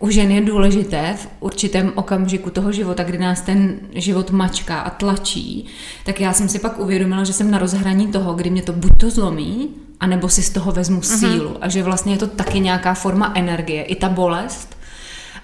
u 0.00 0.10
žen 0.10 0.30
je 0.30 0.40
důležité 0.40 1.14
v 1.18 1.28
určitém 1.40 1.92
okamžiku 1.94 2.50
toho 2.50 2.72
života, 2.72 3.02
kdy 3.02 3.18
nás 3.18 3.40
ten 3.40 3.80
život 3.94 4.30
mačká 4.30 4.80
a 4.80 4.90
tlačí, 4.90 5.66
tak 6.04 6.20
já 6.20 6.32
jsem 6.32 6.48
si 6.48 6.58
pak 6.58 6.78
uvědomila, 6.78 7.24
že 7.24 7.32
jsem 7.32 7.50
na 7.50 7.58
rozhraní 7.58 8.08
toho, 8.08 8.34
kdy 8.34 8.50
mě 8.50 8.62
to 8.62 8.72
buď 8.72 8.90
to 9.00 9.10
zlomí, 9.10 9.68
anebo 10.00 10.28
si 10.28 10.42
z 10.42 10.50
toho 10.50 10.72
vezmu 10.72 11.00
uh-huh. 11.00 11.18
sílu. 11.18 11.56
A 11.60 11.68
že 11.68 11.82
vlastně 11.82 12.14
je 12.14 12.18
to 12.18 12.26
taky 12.26 12.60
nějaká 12.60 12.94
forma 12.94 13.32
energie. 13.34 13.82
I 13.82 13.94
ta 13.94 14.08
bolest, 14.08 14.76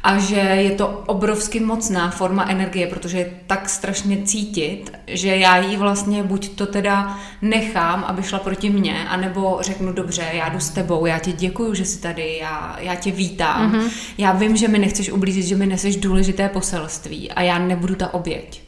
a 0.06 0.18
že 0.18 0.36
je 0.36 0.70
to 0.70 1.02
obrovsky 1.06 1.60
mocná 1.60 2.10
forma 2.10 2.44
energie, 2.48 2.86
protože 2.86 3.18
je 3.18 3.30
tak 3.46 3.68
strašně 3.68 4.22
cítit, 4.22 4.92
že 5.06 5.36
já 5.36 5.56
jí 5.56 5.76
vlastně 5.76 6.22
buď 6.22 6.48
to 6.48 6.66
teda 6.66 7.18
nechám, 7.42 8.04
aby 8.04 8.22
šla 8.22 8.38
proti 8.38 8.70
mně, 8.70 9.08
anebo 9.08 9.58
řeknu 9.60 9.92
dobře, 9.92 10.24
já 10.32 10.48
jdu 10.48 10.60
s 10.60 10.70
tebou, 10.70 11.06
já 11.06 11.18
ti 11.18 11.32
děkuju, 11.32 11.74
že 11.74 11.84
jsi 11.84 12.00
tady, 12.00 12.38
já, 12.40 12.76
já 12.80 12.94
tě 12.94 13.10
vítám, 13.10 13.72
mm-hmm. 13.72 13.90
já 14.18 14.32
vím, 14.32 14.56
že 14.56 14.68
mi 14.68 14.78
nechceš 14.78 15.10
ublížit, 15.10 15.44
že 15.44 15.56
mi 15.56 15.66
neseš 15.66 15.96
důležité 15.96 16.48
poselství 16.48 17.32
a 17.32 17.42
já 17.42 17.58
nebudu 17.58 17.94
ta 17.94 18.14
oběť. 18.14 18.65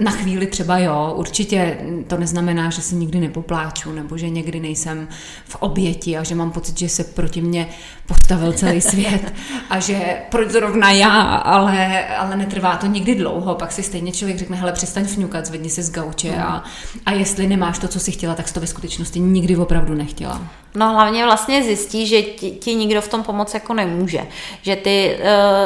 Na 0.00 0.10
chvíli 0.10 0.46
třeba 0.46 0.78
jo, 0.78 1.12
určitě 1.16 1.78
to 2.06 2.16
neznamená, 2.16 2.70
že 2.70 2.82
se 2.82 2.94
nikdy 2.94 3.20
nepopláču, 3.20 3.92
nebo 3.92 4.18
že 4.18 4.28
někdy 4.28 4.60
nejsem 4.60 5.08
v 5.44 5.56
oběti 5.60 6.16
a 6.16 6.22
že 6.22 6.34
mám 6.34 6.50
pocit, 6.50 6.78
že 6.78 6.88
se 6.88 7.04
proti 7.04 7.40
mně 7.40 7.68
postavil 8.06 8.52
celý 8.52 8.80
svět 8.90 9.34
a 9.70 9.80
že 9.80 10.16
proč 10.30 10.50
zrovna 10.50 10.90
já, 10.90 11.20
ale, 11.34 12.08
ale 12.08 12.36
netrvá 12.36 12.76
to 12.76 12.86
nikdy 12.86 13.14
dlouho, 13.14 13.54
pak 13.54 13.72
si 13.72 13.82
stejně 13.82 14.12
člověk 14.12 14.38
řekne, 14.38 14.56
hele, 14.56 14.72
přestaň 14.72 15.04
fňukat, 15.04 15.46
zvedni 15.46 15.70
se 15.70 15.82
z 15.82 15.90
gauče 15.90 16.36
a, 16.36 16.64
a 17.06 17.12
jestli 17.12 17.46
nemáš 17.46 17.78
to, 17.78 17.88
co 17.88 18.00
si 18.00 18.12
chtěla, 18.12 18.34
tak 18.34 18.52
to 18.52 18.60
ve 18.60 18.66
skutečnosti 18.66 19.20
nikdy 19.20 19.56
opravdu 19.56 19.94
nechtěla. 19.94 20.42
No 20.74 20.92
hlavně 20.92 21.24
vlastně 21.24 21.62
zjistí, 21.62 22.06
že 22.06 22.22
ti, 22.22 22.50
ti 22.50 22.74
nikdo 22.74 23.00
v 23.00 23.08
tom 23.08 23.22
pomoct 23.22 23.54
jako 23.54 23.74
nemůže. 23.74 24.20
Že 24.62 24.76
ty 24.76 25.18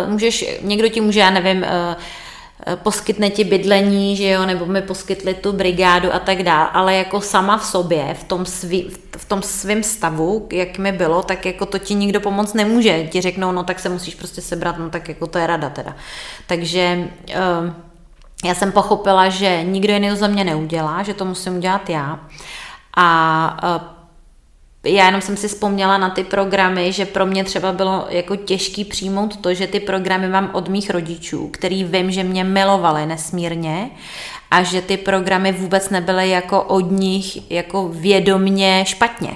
uh, 0.04 0.12
můžeš, 0.12 0.44
někdo 0.62 0.88
ti 0.88 1.00
může, 1.00 1.20
já 1.20 1.30
nevím, 1.30 1.58
uh, 1.58 1.94
poskytne 2.76 3.30
ti 3.30 3.44
bydlení, 3.44 4.16
že 4.16 4.28
jo, 4.28 4.46
nebo 4.46 4.66
mi 4.66 4.82
poskytli 4.82 5.34
tu 5.34 5.52
brigádu 5.52 6.14
a 6.14 6.18
tak 6.18 6.42
dále, 6.42 6.68
ale 6.72 6.94
jako 6.94 7.20
sama 7.20 7.56
v 7.56 7.64
sobě, 7.64 8.14
v 8.14 8.24
tom, 8.24 8.46
svý, 8.46 8.90
v 9.16 9.24
tom 9.24 9.42
svém 9.42 9.82
stavu, 9.82 10.48
jak 10.52 10.78
mi 10.78 10.92
bylo, 10.92 11.22
tak 11.22 11.46
jako 11.46 11.66
to 11.66 11.78
ti 11.78 11.94
nikdo 11.94 12.20
pomoct 12.20 12.54
nemůže. 12.54 13.06
Ti 13.06 13.20
řeknou, 13.20 13.52
no 13.52 13.64
tak 13.64 13.80
se 13.80 13.88
musíš 13.88 14.14
prostě 14.14 14.40
sebrat, 14.40 14.78
no 14.78 14.90
tak 14.90 15.08
jako 15.08 15.26
to 15.26 15.38
je 15.38 15.46
rada 15.46 15.70
teda. 15.70 15.96
Takže 16.46 17.08
uh, 17.28 17.72
já 18.44 18.54
jsem 18.54 18.72
pochopila, 18.72 19.28
že 19.28 19.62
nikdo 19.62 19.92
jiný 19.92 20.16
za 20.16 20.26
mě 20.26 20.44
neudělá, 20.44 21.02
že 21.02 21.14
to 21.14 21.24
musím 21.24 21.56
udělat 21.56 21.90
já. 21.90 22.20
A 22.96 23.58
uh, 23.76 23.97
já 24.94 25.06
jenom 25.06 25.20
jsem 25.20 25.36
si 25.36 25.48
vzpomněla 25.48 25.98
na 25.98 26.10
ty 26.10 26.24
programy, 26.24 26.92
že 26.92 27.06
pro 27.06 27.26
mě 27.26 27.44
třeba 27.44 27.72
bylo 27.72 28.06
jako 28.08 28.36
těžký 28.36 28.84
přijmout 28.84 29.36
to, 29.36 29.54
že 29.54 29.66
ty 29.66 29.80
programy 29.80 30.28
mám 30.28 30.50
od 30.52 30.68
mých 30.68 30.90
rodičů, 30.90 31.48
který 31.48 31.84
vím, 31.84 32.10
že 32.10 32.24
mě 32.24 32.44
milovali 32.44 33.06
nesmírně 33.06 33.90
a 34.50 34.62
že 34.62 34.82
ty 34.82 34.96
programy 34.96 35.52
vůbec 35.52 35.90
nebyly 35.90 36.30
jako 36.30 36.62
od 36.62 36.90
nich 36.90 37.50
jako 37.50 37.88
vědomně 37.88 38.84
špatně. 38.86 39.30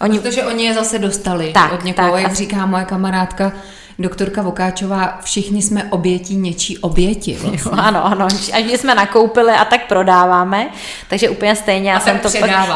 Oni... 0.00 0.18
Protože 0.18 0.44
oni 0.44 0.64
je 0.64 0.74
zase 0.74 0.98
dostali 0.98 1.50
tak, 1.54 1.72
od 1.72 1.84
někoho, 1.84 2.12
tak, 2.12 2.22
jak 2.22 2.34
říká 2.34 2.66
moje 2.66 2.84
kamarádka, 2.84 3.52
doktorka 3.98 4.42
Vokáčová, 4.42 5.18
všichni 5.22 5.62
jsme 5.62 5.84
obětí 5.84 6.36
něčí 6.36 6.78
oběti. 6.78 7.34
Vlastně. 7.34 7.60
Jo, 7.64 7.70
ano, 7.72 8.06
ano, 8.06 8.26
až 8.52 8.64
jsme 8.64 8.94
nakoupili 8.94 9.52
a 9.52 9.64
tak 9.64 9.86
prodáváme, 9.86 10.68
takže 11.08 11.28
úplně 11.28 11.56
stejně. 11.56 11.90
Já 11.90 11.96
a 11.96 12.00
jsem 12.00 12.18
to, 12.18 12.28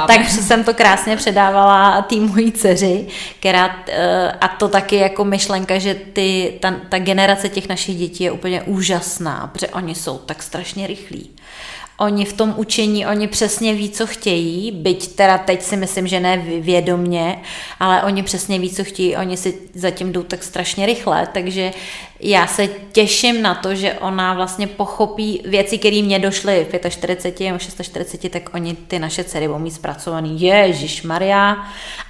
tak 0.06 0.28
jsem 0.28 0.64
to 0.64 0.74
krásně 0.74 1.16
předávala 1.16 2.02
tým 2.02 2.28
mojí 2.28 2.52
dceři, 2.52 3.06
která, 3.38 3.76
eh, 3.88 4.32
a 4.40 4.48
to 4.48 4.68
taky 4.68 4.96
jako 4.96 5.24
myšlenka, 5.24 5.78
že 5.78 5.94
ty, 5.94 6.58
ta, 6.60 6.74
ta 6.88 6.98
generace 6.98 7.48
těch 7.48 7.68
našich 7.68 7.98
dětí 7.98 8.24
je 8.24 8.30
úplně 8.30 8.62
úžasná, 8.62 9.50
protože 9.52 9.68
oni 9.68 9.94
jsou 9.94 10.18
tak 10.18 10.42
strašně 10.42 10.86
rychlí. 10.86 11.30
Oni 12.02 12.24
v 12.24 12.32
tom 12.32 12.54
učení, 12.56 13.06
oni 13.06 13.28
přesně 13.28 13.74
ví, 13.74 13.90
co 13.90 14.06
chtějí, 14.06 14.70
byť 14.70 15.14
teda 15.14 15.38
teď 15.38 15.62
si 15.62 15.76
myslím, 15.76 16.06
že 16.06 16.20
ne 16.20 16.36
vědomně, 16.60 17.42
ale 17.80 18.02
oni 18.02 18.22
přesně 18.22 18.58
ví, 18.58 18.70
co 18.70 18.84
chtějí, 18.84 19.16
oni 19.16 19.36
si 19.36 19.58
zatím 19.74 20.12
jdou 20.12 20.22
tak 20.22 20.42
strašně 20.42 20.86
rychle, 20.86 21.28
takže 21.32 21.72
já 22.20 22.46
se 22.46 22.68
těším 22.92 23.42
na 23.42 23.54
to, 23.54 23.74
že 23.74 23.94
ona 23.94 24.34
vlastně 24.34 24.66
pochopí 24.66 25.42
věci, 25.44 25.78
které 25.78 26.02
mě 26.02 26.18
došly 26.18 26.66
v 26.70 26.90
45 26.90 27.46
nebo 27.46 27.58
46, 27.58 28.28
tak 28.30 28.54
oni 28.54 28.74
ty 28.74 28.98
naše 28.98 29.24
dcery 29.24 29.48
budou 29.48 29.58
mít 29.58 29.70
zpracovaný. 29.70 30.40
Ježíš 30.40 31.02
Maria 31.02 31.56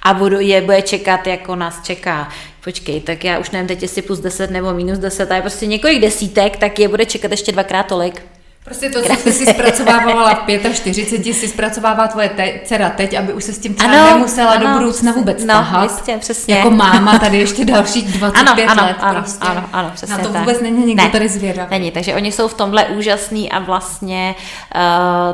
a 0.03 0.13
budu, 0.13 0.39
je 0.39 0.61
bude 0.61 0.81
čekat, 0.81 1.27
jako 1.27 1.55
nás 1.55 1.83
čeká. 1.83 2.29
Počkej, 2.63 3.01
tak 3.01 3.23
já 3.23 3.39
už 3.39 3.51
nevím 3.51 3.67
teď, 3.67 3.81
jestli 3.81 4.01
plus 4.01 4.19
10 4.19 4.51
nebo 4.51 4.73
minus 4.73 4.99
10, 4.99 5.31
a 5.31 5.35
je 5.35 5.41
prostě 5.41 5.65
několik 5.65 6.01
desítek, 6.01 6.57
tak 6.57 6.79
je 6.79 6.87
bude 6.87 7.05
čekat 7.05 7.31
ještě 7.31 7.51
dvakrát 7.51 7.83
tolik. 7.83 8.32
Prostě 8.65 8.89
to, 8.89 9.01
co 9.01 9.13
jsi 9.13 9.31
si 9.31 9.45
zpracovávala 9.45 10.45
v 10.47 10.73
45, 10.73 11.33
si 11.33 11.47
zpracovává 11.47 12.07
tvoje 12.07 12.29
te- 12.29 12.59
dcera 12.63 12.89
teď, 12.89 13.13
aby 13.17 13.33
už 13.33 13.43
se 13.43 13.53
s 13.53 13.59
tím 13.59 13.73
třeba 13.73 13.93
ano, 13.93 14.13
nemusela 14.13 14.51
ano, 14.51 14.67
do 14.67 14.73
budoucna 14.73 15.11
vůbec 15.11 15.41
no, 15.41 15.47
tahat. 15.47 15.83
Jistě, 15.83 16.17
přesně. 16.19 16.55
Jako 16.55 16.69
máma 16.69 17.19
tady 17.19 17.37
ještě 17.37 17.65
dalších 17.73 18.17
25 18.17 18.65
ano, 18.65 18.83
let 18.83 18.95
ano, 18.99 19.21
prostě. 19.21 19.47
Ano, 19.47 19.69
ano, 19.73 19.91
přesně 19.93 20.17
Na 20.17 20.23
to 20.23 20.29
vůbec 20.29 20.57
tak. 20.57 20.61
není 20.61 20.85
nikdo 20.85 21.03
ne, 21.03 21.09
tady 21.09 21.29
zvědavý. 21.29 21.69
Není, 21.71 21.91
takže 21.91 22.15
oni 22.15 22.31
jsou 22.31 22.47
v 22.47 22.53
tomhle 22.53 22.85
úžasný 22.85 23.51
a 23.51 23.59
vlastně 23.59 24.35
uh, 24.75 24.81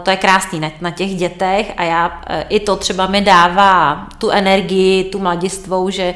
to 0.04 0.10
je 0.12 0.18
krásný 0.18 0.60
na, 0.60 0.72
na 0.82 0.92
těch 0.92 1.16
dětech 1.16 1.74
a 1.78 1.84
já 1.84 2.08
uh, 2.08 2.36
i 2.50 2.60
to 2.60 2.76
třeba 2.76 3.08
mi 3.08 3.22
dává 3.22 4.08
tu 4.18 4.30
energii, 4.30 5.04
tu 5.04 5.20
mladistvou, 5.20 5.90
že 5.90 6.14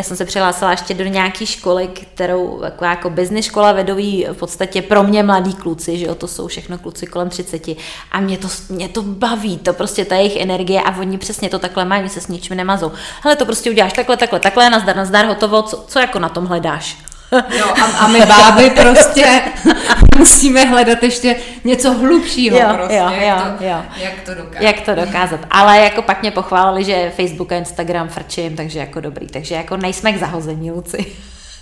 já 0.00 0.04
jsem 0.04 0.16
se 0.16 0.24
přihlásila 0.24 0.70
ještě 0.70 0.94
do 0.94 1.04
nějaké 1.04 1.46
školy, 1.46 1.88
kterou 1.88 2.62
jako, 2.64 2.84
jako 2.84 3.10
business 3.10 3.46
škola 3.46 3.72
vedou 3.72 3.96
v 4.32 4.36
podstatě 4.38 4.82
pro 4.82 5.02
mě 5.02 5.22
mladí 5.22 5.54
kluci, 5.54 5.98
že 5.98 6.06
jo, 6.06 6.14
to 6.14 6.28
jsou 6.28 6.46
všechno 6.46 6.78
kluci 6.78 7.06
kolem 7.06 7.28
30 7.28 7.68
a 8.12 8.20
mě 8.20 8.38
to, 8.38 8.48
mě 8.68 8.88
to 8.88 9.02
baví, 9.02 9.58
to 9.58 9.72
prostě 9.72 10.04
ta 10.04 10.16
jejich 10.16 10.36
energie 10.36 10.80
a 10.80 10.98
oni 10.98 11.18
přesně 11.18 11.48
to 11.48 11.58
takhle 11.58 11.84
mají, 11.84 12.08
se 12.08 12.20
s 12.20 12.28
ničím 12.28 12.56
nemazou. 12.56 12.92
Hele, 13.22 13.36
to 13.36 13.46
prostě 13.46 13.70
uděláš 13.70 13.92
takhle, 13.92 14.16
takhle, 14.16 14.40
takhle, 14.40 14.70
nazdar, 14.70 14.96
nazdar, 14.96 15.26
hotovo, 15.26 15.62
co, 15.62 15.84
co 15.88 15.98
jako 15.98 16.18
na 16.18 16.28
tom 16.28 16.46
hledáš? 16.46 17.09
Jo, 17.32 17.64
a, 17.82 17.84
a 17.84 18.08
my 18.08 18.20
báby 18.26 18.70
prostě 18.70 19.42
musíme 20.18 20.64
hledat 20.64 21.02
ještě 21.02 21.36
něco 21.64 21.92
hlubšího 21.92 22.58
jo, 22.58 22.68
prostě, 22.74 22.94
jo, 22.94 23.10
jak, 23.10 23.22
jo, 23.22 23.52
to, 23.58 23.64
jo. 23.64 23.82
jak 23.96 24.20
to 24.24 24.34
dokázat. 24.34 24.62
Jak 24.62 24.80
to 24.80 24.94
dokázat. 24.94 25.40
Ale 25.50 25.78
jako 25.78 26.02
pak 26.02 26.22
mě 26.22 26.30
pochválili, 26.30 26.84
že 26.84 27.12
Facebook 27.16 27.52
a 27.52 27.56
Instagram 27.56 28.08
frčím, 28.08 28.56
takže 28.56 28.78
jako 28.78 29.00
dobrý. 29.00 29.26
Takže 29.26 29.54
jako 29.54 29.76
nejsme 29.76 30.12
k 30.12 30.18
zahození, 30.18 30.70
Luci. 30.70 31.06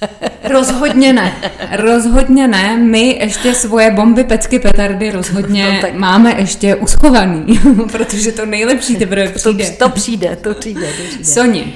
Rozhodně 0.44 1.12
ne. 1.12 1.32
Rozhodně 1.72 2.48
ne. 2.48 2.76
My 2.76 3.18
ještě 3.20 3.54
svoje 3.54 3.90
bomby, 3.90 4.24
pecky, 4.24 4.58
petardy 4.58 5.10
rozhodně 5.10 5.72
no, 5.72 5.80
tak. 5.80 5.94
máme 5.94 6.34
ještě 6.38 6.74
uschovaný, 6.74 7.60
protože 7.92 8.32
to 8.32 8.46
nejlepší 8.46 8.96
teprve 8.96 9.28
přijde. 9.28 9.70
To, 9.70 9.84
to 9.84 9.90
přijde, 9.90 10.36
to 10.36 10.54
přijde, 10.54 10.86
to 10.86 11.02
přijde. 11.08 11.24
Soni, 11.24 11.74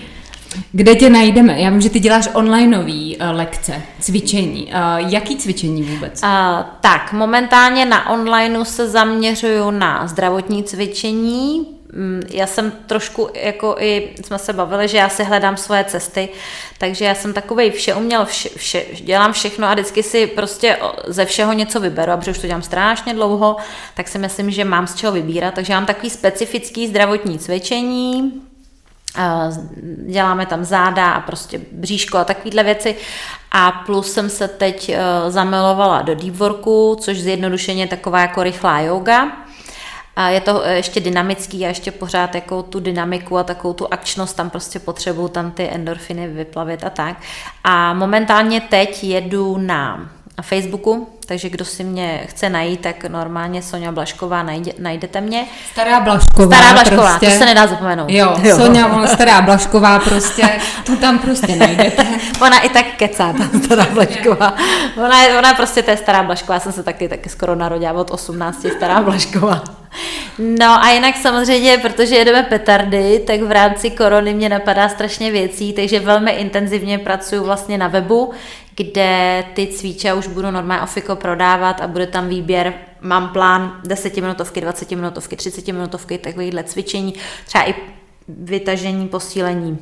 kde 0.72 0.94
tě 0.94 1.10
najdeme? 1.10 1.60
Já 1.60 1.70
vím, 1.70 1.80
že 1.80 1.90
ty 1.90 2.00
děláš 2.00 2.28
onlineové 2.34 2.92
uh, 2.92 3.36
lekce, 3.36 3.82
cvičení. 4.00 4.64
Uh, 4.64 5.12
jaký 5.12 5.36
cvičení 5.36 5.82
vůbec? 5.82 6.22
Uh, 6.22 6.28
tak, 6.80 7.12
momentálně 7.12 7.84
na 7.84 8.10
onlineu 8.10 8.64
se 8.64 8.88
zaměřuju 8.88 9.70
na 9.70 10.06
zdravotní 10.06 10.64
cvičení. 10.64 11.66
Mm, 11.94 12.22
já 12.30 12.46
jsem 12.46 12.72
trošku, 12.86 13.28
jako 13.34 13.76
i 13.78 14.08
jsme 14.24 14.38
se 14.38 14.52
bavili, 14.52 14.88
že 14.88 14.96
já 14.96 15.08
si 15.08 15.24
hledám 15.24 15.56
svoje 15.56 15.84
cesty, 15.84 16.28
takže 16.78 17.04
já 17.04 17.14
jsem 17.14 17.32
takovej 17.32 17.70
vše 17.70 17.94
uměl, 17.94 18.24
vše, 18.24 18.48
vše, 18.56 18.84
dělám 19.00 19.32
všechno 19.32 19.66
a 19.66 19.72
vždycky 19.72 20.02
si 20.02 20.26
prostě 20.26 20.78
ze 21.06 21.24
všeho 21.24 21.52
něco 21.52 21.80
vyberu, 21.80 22.12
a 22.12 22.16
protože 22.16 22.30
už 22.30 22.38
to 22.38 22.46
dělám 22.46 22.62
strašně 22.62 23.14
dlouho, 23.14 23.56
tak 23.94 24.08
si 24.08 24.18
myslím, 24.18 24.50
že 24.50 24.64
mám 24.64 24.86
z 24.86 24.94
čeho 24.94 25.12
vybírat, 25.12 25.54
takže 25.54 25.72
mám 25.72 25.86
takový 25.86 26.10
specifický 26.10 26.88
zdravotní 26.88 27.38
cvičení, 27.38 28.32
děláme 30.06 30.46
tam 30.46 30.64
záda 30.64 31.10
a 31.10 31.20
prostě 31.20 31.60
bříško 31.72 32.18
a 32.18 32.24
takovéhle 32.24 32.62
věci. 32.62 32.96
A 33.52 33.70
plus 33.70 34.12
jsem 34.12 34.30
se 34.30 34.48
teď 34.48 34.88
e, 34.88 34.98
zamilovala 35.28 36.02
do 36.02 36.14
deep 36.14 36.34
worku, 36.34 36.96
což 37.00 37.20
zjednodušeně 37.20 37.82
je 37.82 37.88
taková 37.88 38.20
jako 38.20 38.42
rychlá 38.42 38.80
yoga. 38.80 39.32
A 40.16 40.28
je 40.28 40.40
to 40.40 40.66
e, 40.66 40.74
ještě 40.74 41.00
dynamický 41.00 41.64
a 41.64 41.68
ještě 41.68 41.90
pořád 41.90 42.34
jako 42.34 42.62
tu 42.62 42.80
dynamiku 42.80 43.38
a 43.38 43.44
takovou 43.44 43.74
tu 43.74 43.92
akčnost 43.92 44.36
tam 44.36 44.50
prostě 44.50 44.78
potřebuju 44.78 45.28
tam 45.28 45.50
ty 45.50 45.68
endorfiny 45.68 46.28
vyplavit 46.28 46.84
a 46.84 46.90
tak. 46.90 47.16
A 47.64 47.94
momentálně 47.94 48.60
teď 48.60 49.04
jedu 49.04 49.58
na 49.58 50.10
Facebooku, 50.42 51.08
takže 51.26 51.48
kdo 51.50 51.64
si 51.64 51.84
mě 51.84 52.24
chce 52.28 52.48
najít, 52.48 52.80
tak 52.80 53.04
normálně 53.04 53.62
Sonja 53.62 53.92
Blašková 53.92 54.42
najde, 54.42 54.72
najdete 54.78 55.20
mě. 55.20 55.44
Stará 55.72 56.00
Blašková. 56.00 56.56
Stará 56.56 56.72
Blašková, 56.72 57.08
prostě. 57.08 57.26
to 57.26 57.38
se 57.38 57.44
nedá 57.44 57.66
zapomenout. 57.66 58.10
Jo, 58.10 58.36
jo. 58.42 58.56
Sonja 58.56 59.06
Stará 59.06 59.42
Blašková 59.42 59.98
prostě, 59.98 60.60
tu 60.86 60.96
tam 60.96 61.18
prostě 61.18 61.56
najdete. 61.56 62.06
ona 62.42 62.60
i 62.60 62.68
tak 62.68 62.86
kecá, 62.96 63.32
ta 63.32 63.58
Stará 63.64 63.86
Blašková. 63.92 64.54
Ona, 64.96 65.22
je, 65.22 65.38
ona 65.38 65.54
prostě 65.54 65.82
to 65.82 65.90
je 65.90 65.96
Stará 65.96 66.22
Blašková, 66.22 66.60
jsem 66.60 66.72
se 66.72 66.82
taky, 66.82 67.08
taky 67.08 67.28
skoro 67.28 67.54
narodila 67.54 67.92
od 67.92 68.10
18, 68.10 68.66
Stará 68.76 69.02
Blašková. 69.02 69.64
No 70.38 70.84
a 70.84 70.90
jinak 70.90 71.16
samozřejmě, 71.16 71.78
protože 71.78 72.14
jedeme 72.16 72.42
petardy, 72.42 73.22
tak 73.26 73.40
v 73.40 73.50
rámci 73.50 73.90
korony 73.90 74.34
mě 74.34 74.48
napadá 74.48 74.88
strašně 74.88 75.30
věcí, 75.30 75.72
takže 75.72 76.00
velmi 76.00 76.30
intenzivně 76.30 76.98
pracuji 76.98 77.42
vlastně 77.42 77.78
na 77.78 77.88
webu, 77.88 78.32
kde 78.76 79.44
ty 79.54 79.66
cviče 79.66 80.14
už 80.14 80.26
budu 80.26 80.50
normálně 80.50 80.82
ofiko 80.82 81.16
prodávat 81.16 81.80
a 81.80 81.86
bude 81.86 82.06
tam 82.06 82.28
výběr, 82.28 82.74
mám 83.00 83.28
plán 83.28 83.80
10 83.84 84.16
minutovky, 84.16 84.60
20 84.60 84.90
minutovky, 84.90 85.36
30 85.36 85.68
minutovky, 85.68 86.18
takovýhle 86.18 86.64
cvičení, 86.64 87.14
třeba 87.46 87.68
i 87.68 87.74
vytažení, 88.28 89.08
posílení 89.08 89.78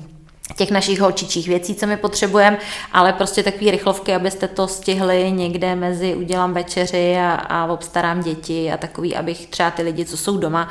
těch 0.57 0.71
našich 0.71 1.01
holčičích 1.01 1.49
věcí, 1.49 1.75
co 1.75 1.87
my 1.87 1.97
potřebujeme, 1.97 2.59
ale 2.93 3.13
prostě 3.13 3.43
takové 3.43 3.71
rychlovky, 3.71 4.15
abyste 4.15 4.49
to 4.49 4.69
stihli 4.69 5.33
někde 5.33 5.75
mezi 5.75 6.15
udělám 6.15 6.55
večeři 6.55 7.17
a, 7.17 7.33
a 7.33 7.67
obstarám 7.67 8.23
děti 8.23 8.73
a 8.73 8.77
takový, 8.77 9.17
abych 9.17 9.47
třeba 9.47 9.71
ty 9.71 9.83
lidi, 9.83 10.05
co 10.05 10.17
jsou 10.17 10.37
doma 10.37 10.69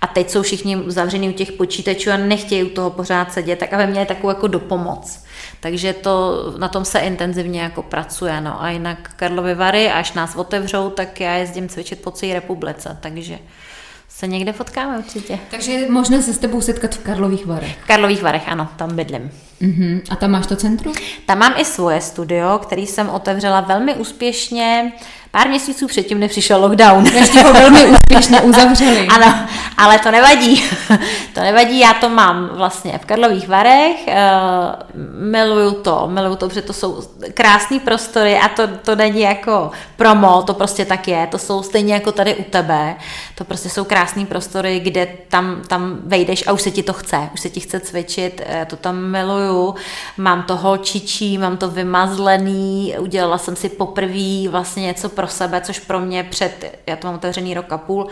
a 0.00 0.06
teď 0.06 0.30
jsou 0.30 0.42
všichni 0.42 0.78
zavření 0.86 1.28
u 1.28 1.32
těch 1.32 1.52
počítačů 1.52 2.10
a 2.10 2.16
nechtějí 2.16 2.64
u 2.64 2.68
toho 2.68 2.90
pořád 2.90 3.32
sedět, 3.32 3.58
tak 3.58 3.72
aby 3.72 3.86
měli 3.86 4.06
takovou 4.06 4.28
jako 4.28 4.46
dopomoc. 4.46 5.24
Takže 5.60 5.92
to, 5.92 6.44
na 6.58 6.68
tom 6.68 6.84
se 6.84 6.98
intenzivně 6.98 7.60
jako 7.60 7.82
pracuje. 7.82 8.40
No. 8.40 8.62
A 8.62 8.70
jinak 8.70 9.10
Karlovy 9.16 9.54
Vary, 9.54 9.90
až 9.90 10.12
nás 10.12 10.36
otevřou, 10.36 10.90
tak 10.90 11.20
já 11.20 11.34
jezdím 11.34 11.68
cvičit 11.68 12.02
po 12.02 12.10
celé 12.10 12.34
republice, 12.34 12.96
takže 13.00 13.38
se 14.08 14.26
někde 14.26 14.52
potkáme 14.52 14.98
určitě. 14.98 15.38
Takže 15.50 15.72
je 15.72 15.90
možné 15.90 16.22
se 16.22 16.32
s 16.32 16.38
tebou 16.38 16.60
setkat 16.60 16.94
v 16.94 16.98
Karlových 16.98 17.46
Varech. 17.46 17.78
V 17.84 17.86
Karlových 17.86 18.22
Varech, 18.22 18.48
ano, 18.48 18.68
tam 18.76 18.96
bydlím. 18.96 19.30
Uh-huh. 19.60 20.00
A 20.10 20.16
tam 20.16 20.30
máš 20.30 20.46
to 20.46 20.56
centrum? 20.56 20.94
Tam 21.26 21.38
mám 21.38 21.54
i 21.56 21.64
svoje 21.64 22.00
studio, 22.00 22.58
který 22.58 22.86
jsem 22.86 23.08
otevřela 23.08 23.60
velmi 23.60 23.94
úspěšně 23.94 24.92
pár 25.30 25.48
měsíců 25.48 25.86
předtím, 25.86 26.20
než 26.20 26.30
přišel 26.30 26.60
lockdown. 26.60 27.06
Ještě 27.06 27.42
ho 27.42 27.52
velmi 27.52 27.86
úspěšně 27.86 28.40
uzavřeli. 28.40 29.06
ano, 29.06 29.34
ale 29.76 29.98
to 29.98 30.10
nevadí. 30.10 30.64
to 31.34 31.40
nevadí, 31.40 31.80
já 31.80 31.94
to 31.94 32.08
mám 32.08 32.50
vlastně 32.52 32.98
v 32.98 33.06
Karlových 33.06 33.48
Varech. 33.48 33.96
Uh, 34.06 34.14
miluju 35.20 35.70
to, 35.70 36.06
miluju 36.06 36.36
to, 36.36 36.48
protože 36.48 36.62
to 36.62 36.72
jsou 36.72 37.02
krásné 37.34 37.78
prostory 37.78 38.38
a 38.38 38.48
to, 38.48 38.66
to 38.66 38.96
není 38.96 39.20
jako 39.20 39.70
promo, 39.96 40.42
to 40.42 40.54
prostě 40.54 40.84
tak 40.84 41.08
je. 41.08 41.26
To 41.26 41.38
jsou 41.38 41.62
stejně 41.62 41.94
jako 41.94 42.12
tady 42.12 42.34
u 42.34 42.42
tebe. 42.42 42.96
To 43.34 43.44
prostě 43.44 43.68
jsou 43.68 43.84
krásné 43.84 44.26
prostory, 44.26 44.80
kde 44.80 45.08
tam, 45.28 45.62
tam 45.68 45.98
vejdeš 46.04 46.46
a 46.46 46.52
už 46.52 46.62
se 46.62 46.70
ti 46.70 46.82
to 46.82 46.92
chce, 46.92 47.28
už 47.34 47.40
se 47.40 47.50
ti 47.50 47.60
chce 47.60 47.80
cvičit, 47.80 48.42
já 48.48 48.64
to 48.64 48.76
tam 48.76 48.96
miluju. 48.96 49.74
Mám 50.16 50.42
to 50.42 50.56
holčičí, 50.56 51.38
mám 51.38 51.56
to 51.56 51.68
vymazlený, 51.68 52.94
udělala 52.98 53.38
jsem 53.38 53.56
si 53.56 53.68
poprvé 53.68 54.48
vlastně 54.48 54.82
něco 54.82 55.08
pro 55.20 55.28
sebe, 55.28 55.60
což 55.60 55.78
pro 55.78 56.00
mě 56.00 56.24
před, 56.24 56.80
já 56.86 56.96
to 56.96 57.06
mám 57.06 57.16
otevřený 57.16 57.54
rok 57.54 57.72
a 57.72 57.78
půl, 57.78 58.06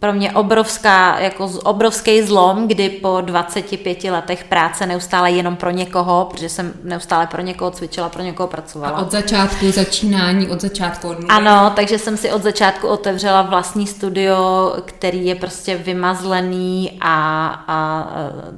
pro 0.00 0.12
mě 0.12 0.32
obrovská, 0.32 1.20
jako 1.20 1.44
obrovský 1.64 2.22
zlom, 2.22 2.68
kdy 2.68 2.88
po 2.88 3.20
25 3.20 4.04
letech 4.04 4.44
práce 4.44 4.86
neustále 4.86 5.30
jenom 5.30 5.56
pro 5.56 5.70
někoho, 5.70 6.28
protože 6.30 6.48
jsem 6.48 6.72
neustále 6.82 7.26
pro 7.26 7.42
někoho 7.42 7.70
cvičila, 7.70 8.08
pro 8.08 8.22
někoho 8.22 8.46
pracovala. 8.46 8.98
A 8.98 9.02
od 9.02 9.10
začátku 9.10 9.70
začínání, 9.70 10.48
od 10.48 10.60
začátku 10.60 11.08
od. 11.08 11.18
Ano, 11.28 11.72
takže 11.76 11.98
jsem 11.98 12.16
si 12.16 12.32
od 12.32 12.42
začátku 12.42 12.88
otevřela 12.88 13.42
vlastní 13.42 13.86
studio, 13.86 14.72
který 14.84 15.26
je 15.26 15.34
prostě 15.34 15.76
vymazlený 15.76 16.98
a, 17.00 17.46
a 17.68 18.08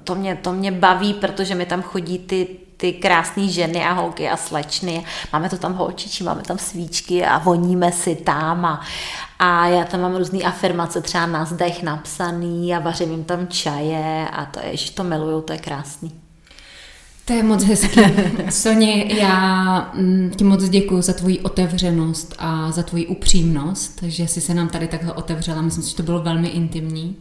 to, 0.05 0.15
mě, 0.15 0.39
to 0.43 0.53
mě 0.53 0.73
baví, 0.73 1.15
protože 1.15 1.55
mi 1.55 1.67
tam 1.67 1.83
chodí 1.83 2.19
ty 2.19 2.66
ty 2.77 2.93
krásné 2.93 3.49
ženy 3.49 3.85
a 3.85 3.93
holky 3.93 4.29
a 4.29 4.37
slečny. 4.37 5.05
Máme 5.33 5.49
to 5.49 5.59
tam 5.59 5.75
holčičí, 5.75 6.25
máme 6.25 6.43
tam 6.43 6.59
svíčky 6.59 7.25
a 7.25 7.39
voníme 7.39 7.93
si 7.93 8.17
tam 8.17 8.65
a, 8.65 8.81
a 9.39 9.67
já 9.67 9.85
tam 9.85 10.01
mám 10.01 10.17
různé 10.17 10.39
afirmace 10.39 11.01
třeba 11.01 11.27
na 11.27 11.45
zdech 11.45 11.83
napsaný 11.83 12.75
a 12.75 12.79
vařím 12.79 13.11
jim 13.11 13.25
tam 13.25 13.47
čaje 13.49 14.29
a 14.33 14.45
to 14.45 14.61
je, 14.67 14.77
že 14.77 14.93
to 14.93 15.05
miluju, 15.05 15.41
to 15.41 15.53
je 15.53 15.59
krásný. 15.59 16.13
To 17.25 17.33
je 17.33 17.43
moc 17.43 17.65
hezký. 17.65 18.01
Soně, 18.51 19.15
já 19.15 19.91
mm, 19.95 20.33
ti 20.37 20.45
moc 20.45 20.69
děkuji 20.69 21.03
za 21.03 21.13
tvoji 21.13 21.41
otevřenost 21.41 22.35
a 22.39 22.73
za 22.73 22.83
tvoji 22.83 23.07
upřímnost, 23.07 24.03
že 24.03 24.29
jsi 24.29 24.41
se 24.41 24.55
nám 24.55 24.69
tady 24.69 24.89
takhle 24.89 25.13
otevřela. 25.13 25.63
Myslím 25.63 25.85
si, 25.85 25.91
že 25.91 25.97
to 25.97 26.03
bylo 26.03 26.23
velmi 26.23 26.49
intimní 26.49 27.17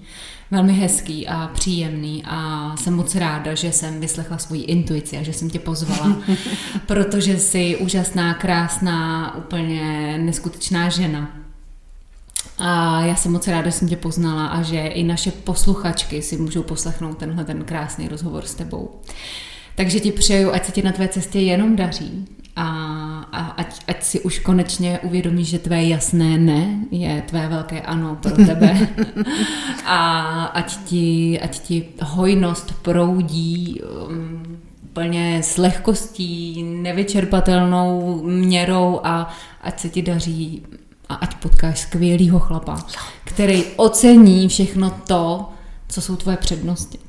velmi 0.52 0.74
hezký 0.74 1.28
a 1.28 1.48
příjemný 1.54 2.24
a 2.28 2.72
jsem 2.78 2.93
moc 2.93 3.16
ráda, 3.16 3.56
že 3.56 3.72
jsem 3.72 4.00
vyslechla 4.00 4.38
svoji 4.38 4.62
intuici 4.62 5.18
a 5.18 5.24
že 5.24 5.34
jsem 5.34 5.50
tě 5.50 5.60
pozvala, 5.60 6.18
protože 6.86 7.39
jsi 7.39 7.78
úžasná, 7.78 8.34
krásná, 8.34 9.36
úplně 9.38 10.18
neskutečná 10.18 10.89
žena. 10.89 11.32
A 12.58 13.02
já 13.02 13.16
jsem 13.16 13.32
moc 13.32 13.48
ráda, 13.48 13.70
že 13.70 13.72
jsem 13.72 13.88
tě 13.88 13.96
poznala 13.96 14.48
a 14.48 14.62
že 14.62 14.80
i 14.80 15.04
naše 15.04 15.32
posluchačky 15.32 16.22
si 16.22 16.38
můžou 16.38 16.64
poslechnout 16.64 17.18
tenhle 17.18 17.46
ten 17.46 17.64
krásný 17.64 18.08
rozhovor 18.08 18.46
s 18.46 18.56
tebou. 18.56 19.00
Takže 19.76 20.00
ti 20.00 20.12
přeju, 20.12 20.52
ať 20.52 20.66
se 20.66 20.72
ti 20.72 20.82
na 20.82 20.91
tvé 20.91 21.08
cestě 21.08 21.39
jenom 21.39 21.76
daří 21.76 22.28
a, 22.56 22.68
a 23.32 23.41
ať, 23.41 23.82
ať 23.88 24.03
si 24.03 24.20
už 24.22 24.39
konečně 24.39 24.99
uvědomíš, 24.99 25.47
že 25.47 25.60
tvé 25.60 25.84
jasné 25.84 26.38
ne 26.38 26.80
je 26.91 27.24
tvé 27.28 27.47
velké 27.47 27.82
ano 27.82 28.18
pro 28.22 28.36
tebe 28.36 28.88
a 29.86 29.99
ať 30.45 30.78
ti, 30.78 31.39
ať 31.39 31.60
ti 31.60 31.88
hojnost 32.01 32.74
proudí 32.82 33.82
um, 33.82 34.58
plně 34.93 35.43
s 35.43 35.58
lehkostí, 35.58 36.64
nevyčerpatelnou 36.64 38.22
měrou 38.24 38.99
a 39.03 39.34
ať 39.62 39.80
se 39.80 39.89
ti 39.89 40.01
daří 40.01 40.64
a 41.10 41.16
ať 41.16 41.36
potkáš 41.36 41.80
skvělýho 41.80 42.39
chlapa, 42.39 42.86
který 43.24 43.64
ocení 43.76 44.47
všechno 44.47 44.91
to, 45.08 45.49
co 45.88 46.01
jsou 46.01 46.16
tvoje 46.16 46.38
přednosti. 46.38 46.99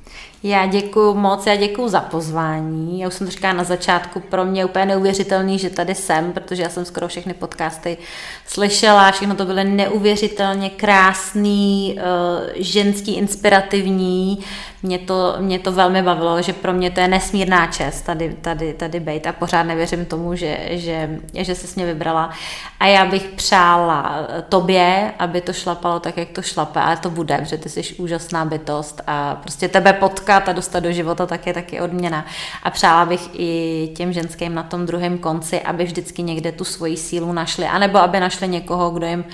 Já 0.47 0.67
děkuji 0.67 1.15
moc, 1.15 1.47
já 1.47 1.57
děkuji 1.57 1.89
za 1.89 2.01
pozvání. 2.01 3.01
Já 3.01 3.09
už 3.09 3.15
jsem 3.15 3.27
to 3.27 3.31
říkala 3.31 3.53
na 3.53 3.65
začátku, 3.65 4.21
pro 4.21 4.45
mě 4.45 4.61
je 4.61 4.65
úplně 4.65 4.87
neuvěřitelný, 4.87 5.59
že 5.59 5.71
tady 5.71 5.95
jsem, 5.95 6.33
protože 6.33 6.63
já 6.63 6.69
jsem 6.69 6.85
skoro 6.85 7.09
všechny 7.09 7.35
podcasty 7.35 7.99
slyšela, 8.47 9.13
všechno 9.13 9.35
to 9.35 9.45
byly 9.45 9.65
neuvěřitelně 9.65 10.71
krásný, 10.71 11.99
uh, 11.99 12.53
ženský, 12.57 13.15
inspirativní. 13.15 14.39
Mě 14.83 14.99
to, 14.99 15.35
mě 15.39 15.59
to 15.59 15.73
velmi 15.73 16.03
bavilo, 16.03 16.43
že 16.43 16.53
pro 16.53 16.73
mě 16.73 16.91
to 16.91 17.01
je 17.01 17.09
nesmírná 17.09 17.67
čest 17.67 18.03
tady, 18.03 18.37
tady, 18.41 18.73
tady 18.73 19.01
být 19.01 19.27
a 19.27 19.33
pořád 19.33 19.63
nevěřím 19.63 20.05
tomu, 20.05 20.35
že, 20.35 20.59
že, 20.71 21.21
že 21.35 21.55
jsi 21.55 21.67
mě 21.77 21.87
vybrala. 21.87 22.31
A 22.81 22.87
já 22.87 23.05
bych 23.05 23.23
přála 23.23 24.27
tobě, 24.49 25.13
aby 25.19 25.41
to 25.41 25.53
šlapalo 25.53 26.01
tak, 26.01 26.17
jak 26.17 26.29
to 26.29 26.43
šlape, 26.43 26.81
ale 26.81 26.97
to 26.97 27.11
bude, 27.11 27.39
protože 27.39 27.59
ty 27.59 27.69
jsi 27.69 27.95
úžasná 27.95 28.45
bytost 28.45 29.01
a 29.07 29.35
prostě 29.35 29.69
tebe 29.69 29.93
potkat 29.93 30.36
a 30.49 30.53
dostat 30.53 30.81
do 30.81 30.93
života 30.93 31.27
tak 31.27 31.47
je 31.47 31.55
taky 31.55 31.81
odměna. 31.81 32.27
A 32.63 32.71
přála 32.71 33.05
bych 33.05 33.29
i 33.33 33.93
těm 33.97 34.13
ženským 34.13 34.55
na 34.55 34.63
tom 34.63 34.87
druhém 34.87 35.19
konci, 35.19 35.61
aby 35.61 35.85
vždycky 35.85 36.23
někde 36.23 36.53
tu 36.53 36.65
svoji 36.65 36.97
sílu 36.97 37.33
našli, 37.33 37.65
anebo 37.65 37.99
aby 37.99 38.21
našli 38.21 38.49
někoho, 38.49 38.91
kdo 38.91 39.07
jim 39.07 39.25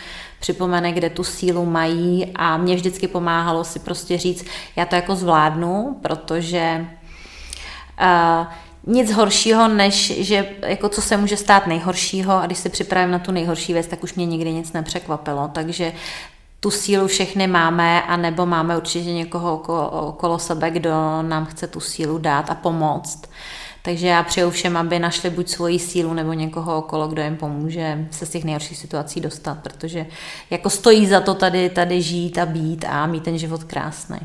připomene, 0.41 0.93
kde 0.93 1.11
tu 1.11 1.25
sílu 1.25 1.67
mají 1.67 2.33
a 2.35 2.57
mě 2.57 2.75
vždycky 2.75 3.09
pomáhalo 3.09 3.65
si 3.65 3.79
prostě 3.79 4.19
říct, 4.19 4.45
já 4.77 4.87
to 4.87 4.95
jako 4.95 5.15
zvládnu, 5.15 5.99
protože 6.03 6.87
uh, 8.01 8.47
nic 8.87 9.13
horšího, 9.13 9.69
než 9.69 10.25
že 10.25 10.49
jako 10.67 10.89
co 10.89 11.03
se 11.03 11.17
může 11.17 11.37
stát 11.37 11.67
nejhoršího 11.67 12.33
a 12.33 12.47
když 12.47 12.59
se 12.59 12.69
připravím 12.69 13.11
na 13.11 13.19
tu 13.19 13.33
nejhorší 13.33 13.73
věc, 13.73 13.87
tak 13.87 14.03
už 14.03 14.15
mě 14.15 14.27
nikdy 14.27 14.53
nic 14.53 14.73
nepřekvapilo. 14.73 15.51
Takže 15.53 15.93
tu 16.63 16.71
sílu 16.71 17.07
všechny 17.07 17.47
máme, 17.47 18.03
a 18.03 18.17
nebo 18.17 18.47
máme 18.47 18.77
určitě 18.77 19.13
někoho 19.13 19.55
okolo, 19.55 19.91
okolo 19.91 20.39
sebe, 20.39 20.71
kdo 20.71 20.91
nám 21.23 21.47
chce 21.47 21.67
tu 21.67 21.81
sílu 21.81 22.19
dát 22.19 22.51
a 22.51 22.55
pomoct. 22.55 23.23
Takže 23.83 24.07
já 24.07 24.23
přeju 24.23 24.51
všem, 24.51 24.77
aby 24.77 24.99
našli 24.99 25.31
buď 25.31 25.49
svoji 25.49 25.79
sílu 25.79 26.15
nebo 26.15 26.33
někoho 26.33 26.79
okolo, 26.79 27.09
kdo 27.09 27.23
jim 27.23 27.37
pomůže 27.37 28.09
se 28.11 28.27
z 28.27 28.31
těch 28.31 28.45
nejhorších 28.45 28.79
situací 28.79 29.21
dostat, 29.21 29.59
protože 29.59 30.07
jako 30.51 30.71
stojí 30.71 31.07
za 31.07 31.21
to 31.21 31.35
tady, 31.35 31.71
tady 31.71 32.03
žít 32.03 32.39
a 32.39 32.47
být 32.47 32.85
a 32.89 33.07
mít 33.07 33.23
ten 33.23 33.39
život 33.39 33.65
krásný. 33.65 34.19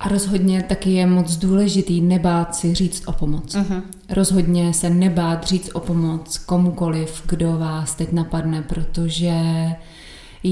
A 0.00 0.08
rozhodně 0.08 0.62
taky 0.62 0.90
je 0.90 1.06
moc 1.06 1.36
důležitý 1.36 2.00
nebát 2.00 2.54
si 2.54 2.74
říct 2.74 3.02
o 3.06 3.12
pomoc. 3.12 3.54
Uh-huh. 3.54 3.82
Rozhodně 4.08 4.74
se 4.74 4.90
nebát 4.90 5.44
říct 5.44 5.70
o 5.72 5.80
pomoc 5.80 6.38
komukoliv, 6.38 7.22
kdo 7.26 7.58
vás 7.58 7.94
teď 7.94 8.12
napadne, 8.12 8.62
protože 8.62 9.32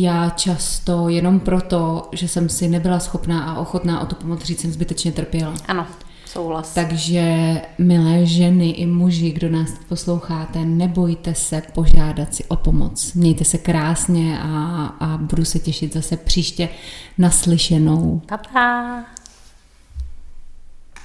já 0.03 0.30
často 0.30 1.09
jenom 1.09 1.40
proto, 1.40 2.09
že 2.12 2.28
jsem 2.28 2.49
si 2.49 2.68
nebyla 2.68 3.01
schopná 3.01 3.45
a 3.45 3.59
ochotná 3.59 4.01
o 4.01 4.07
tu 4.07 4.14
pomoc 4.14 4.45
říct, 4.45 4.61
jsem 4.61 4.72
zbytečně 4.72 5.12
trpěla. 5.12 5.55
Ano. 5.68 5.86
Souhlas. 6.26 6.74
Takže, 6.74 7.61
milé 7.78 8.26
ženy 8.26 8.70
i 8.70 8.86
muži, 8.86 9.30
kdo 9.30 9.49
nás 9.49 9.70
posloucháte, 9.88 10.59
nebojte 10.64 11.34
se 11.34 11.62
požádat 11.74 12.34
si 12.34 12.45
o 12.45 12.57
pomoc. 12.57 13.14
Mějte 13.14 13.45
se 13.45 13.59
krásně 13.59 14.38
a, 14.42 14.86
a 15.01 15.16
budu 15.16 15.45
se 15.45 15.59
těšit 15.59 15.95
zase 15.95 16.16
příště 16.16 16.68
naslyšenou. 17.18 18.22
Pa, 18.28 18.36
pa. 18.36 19.05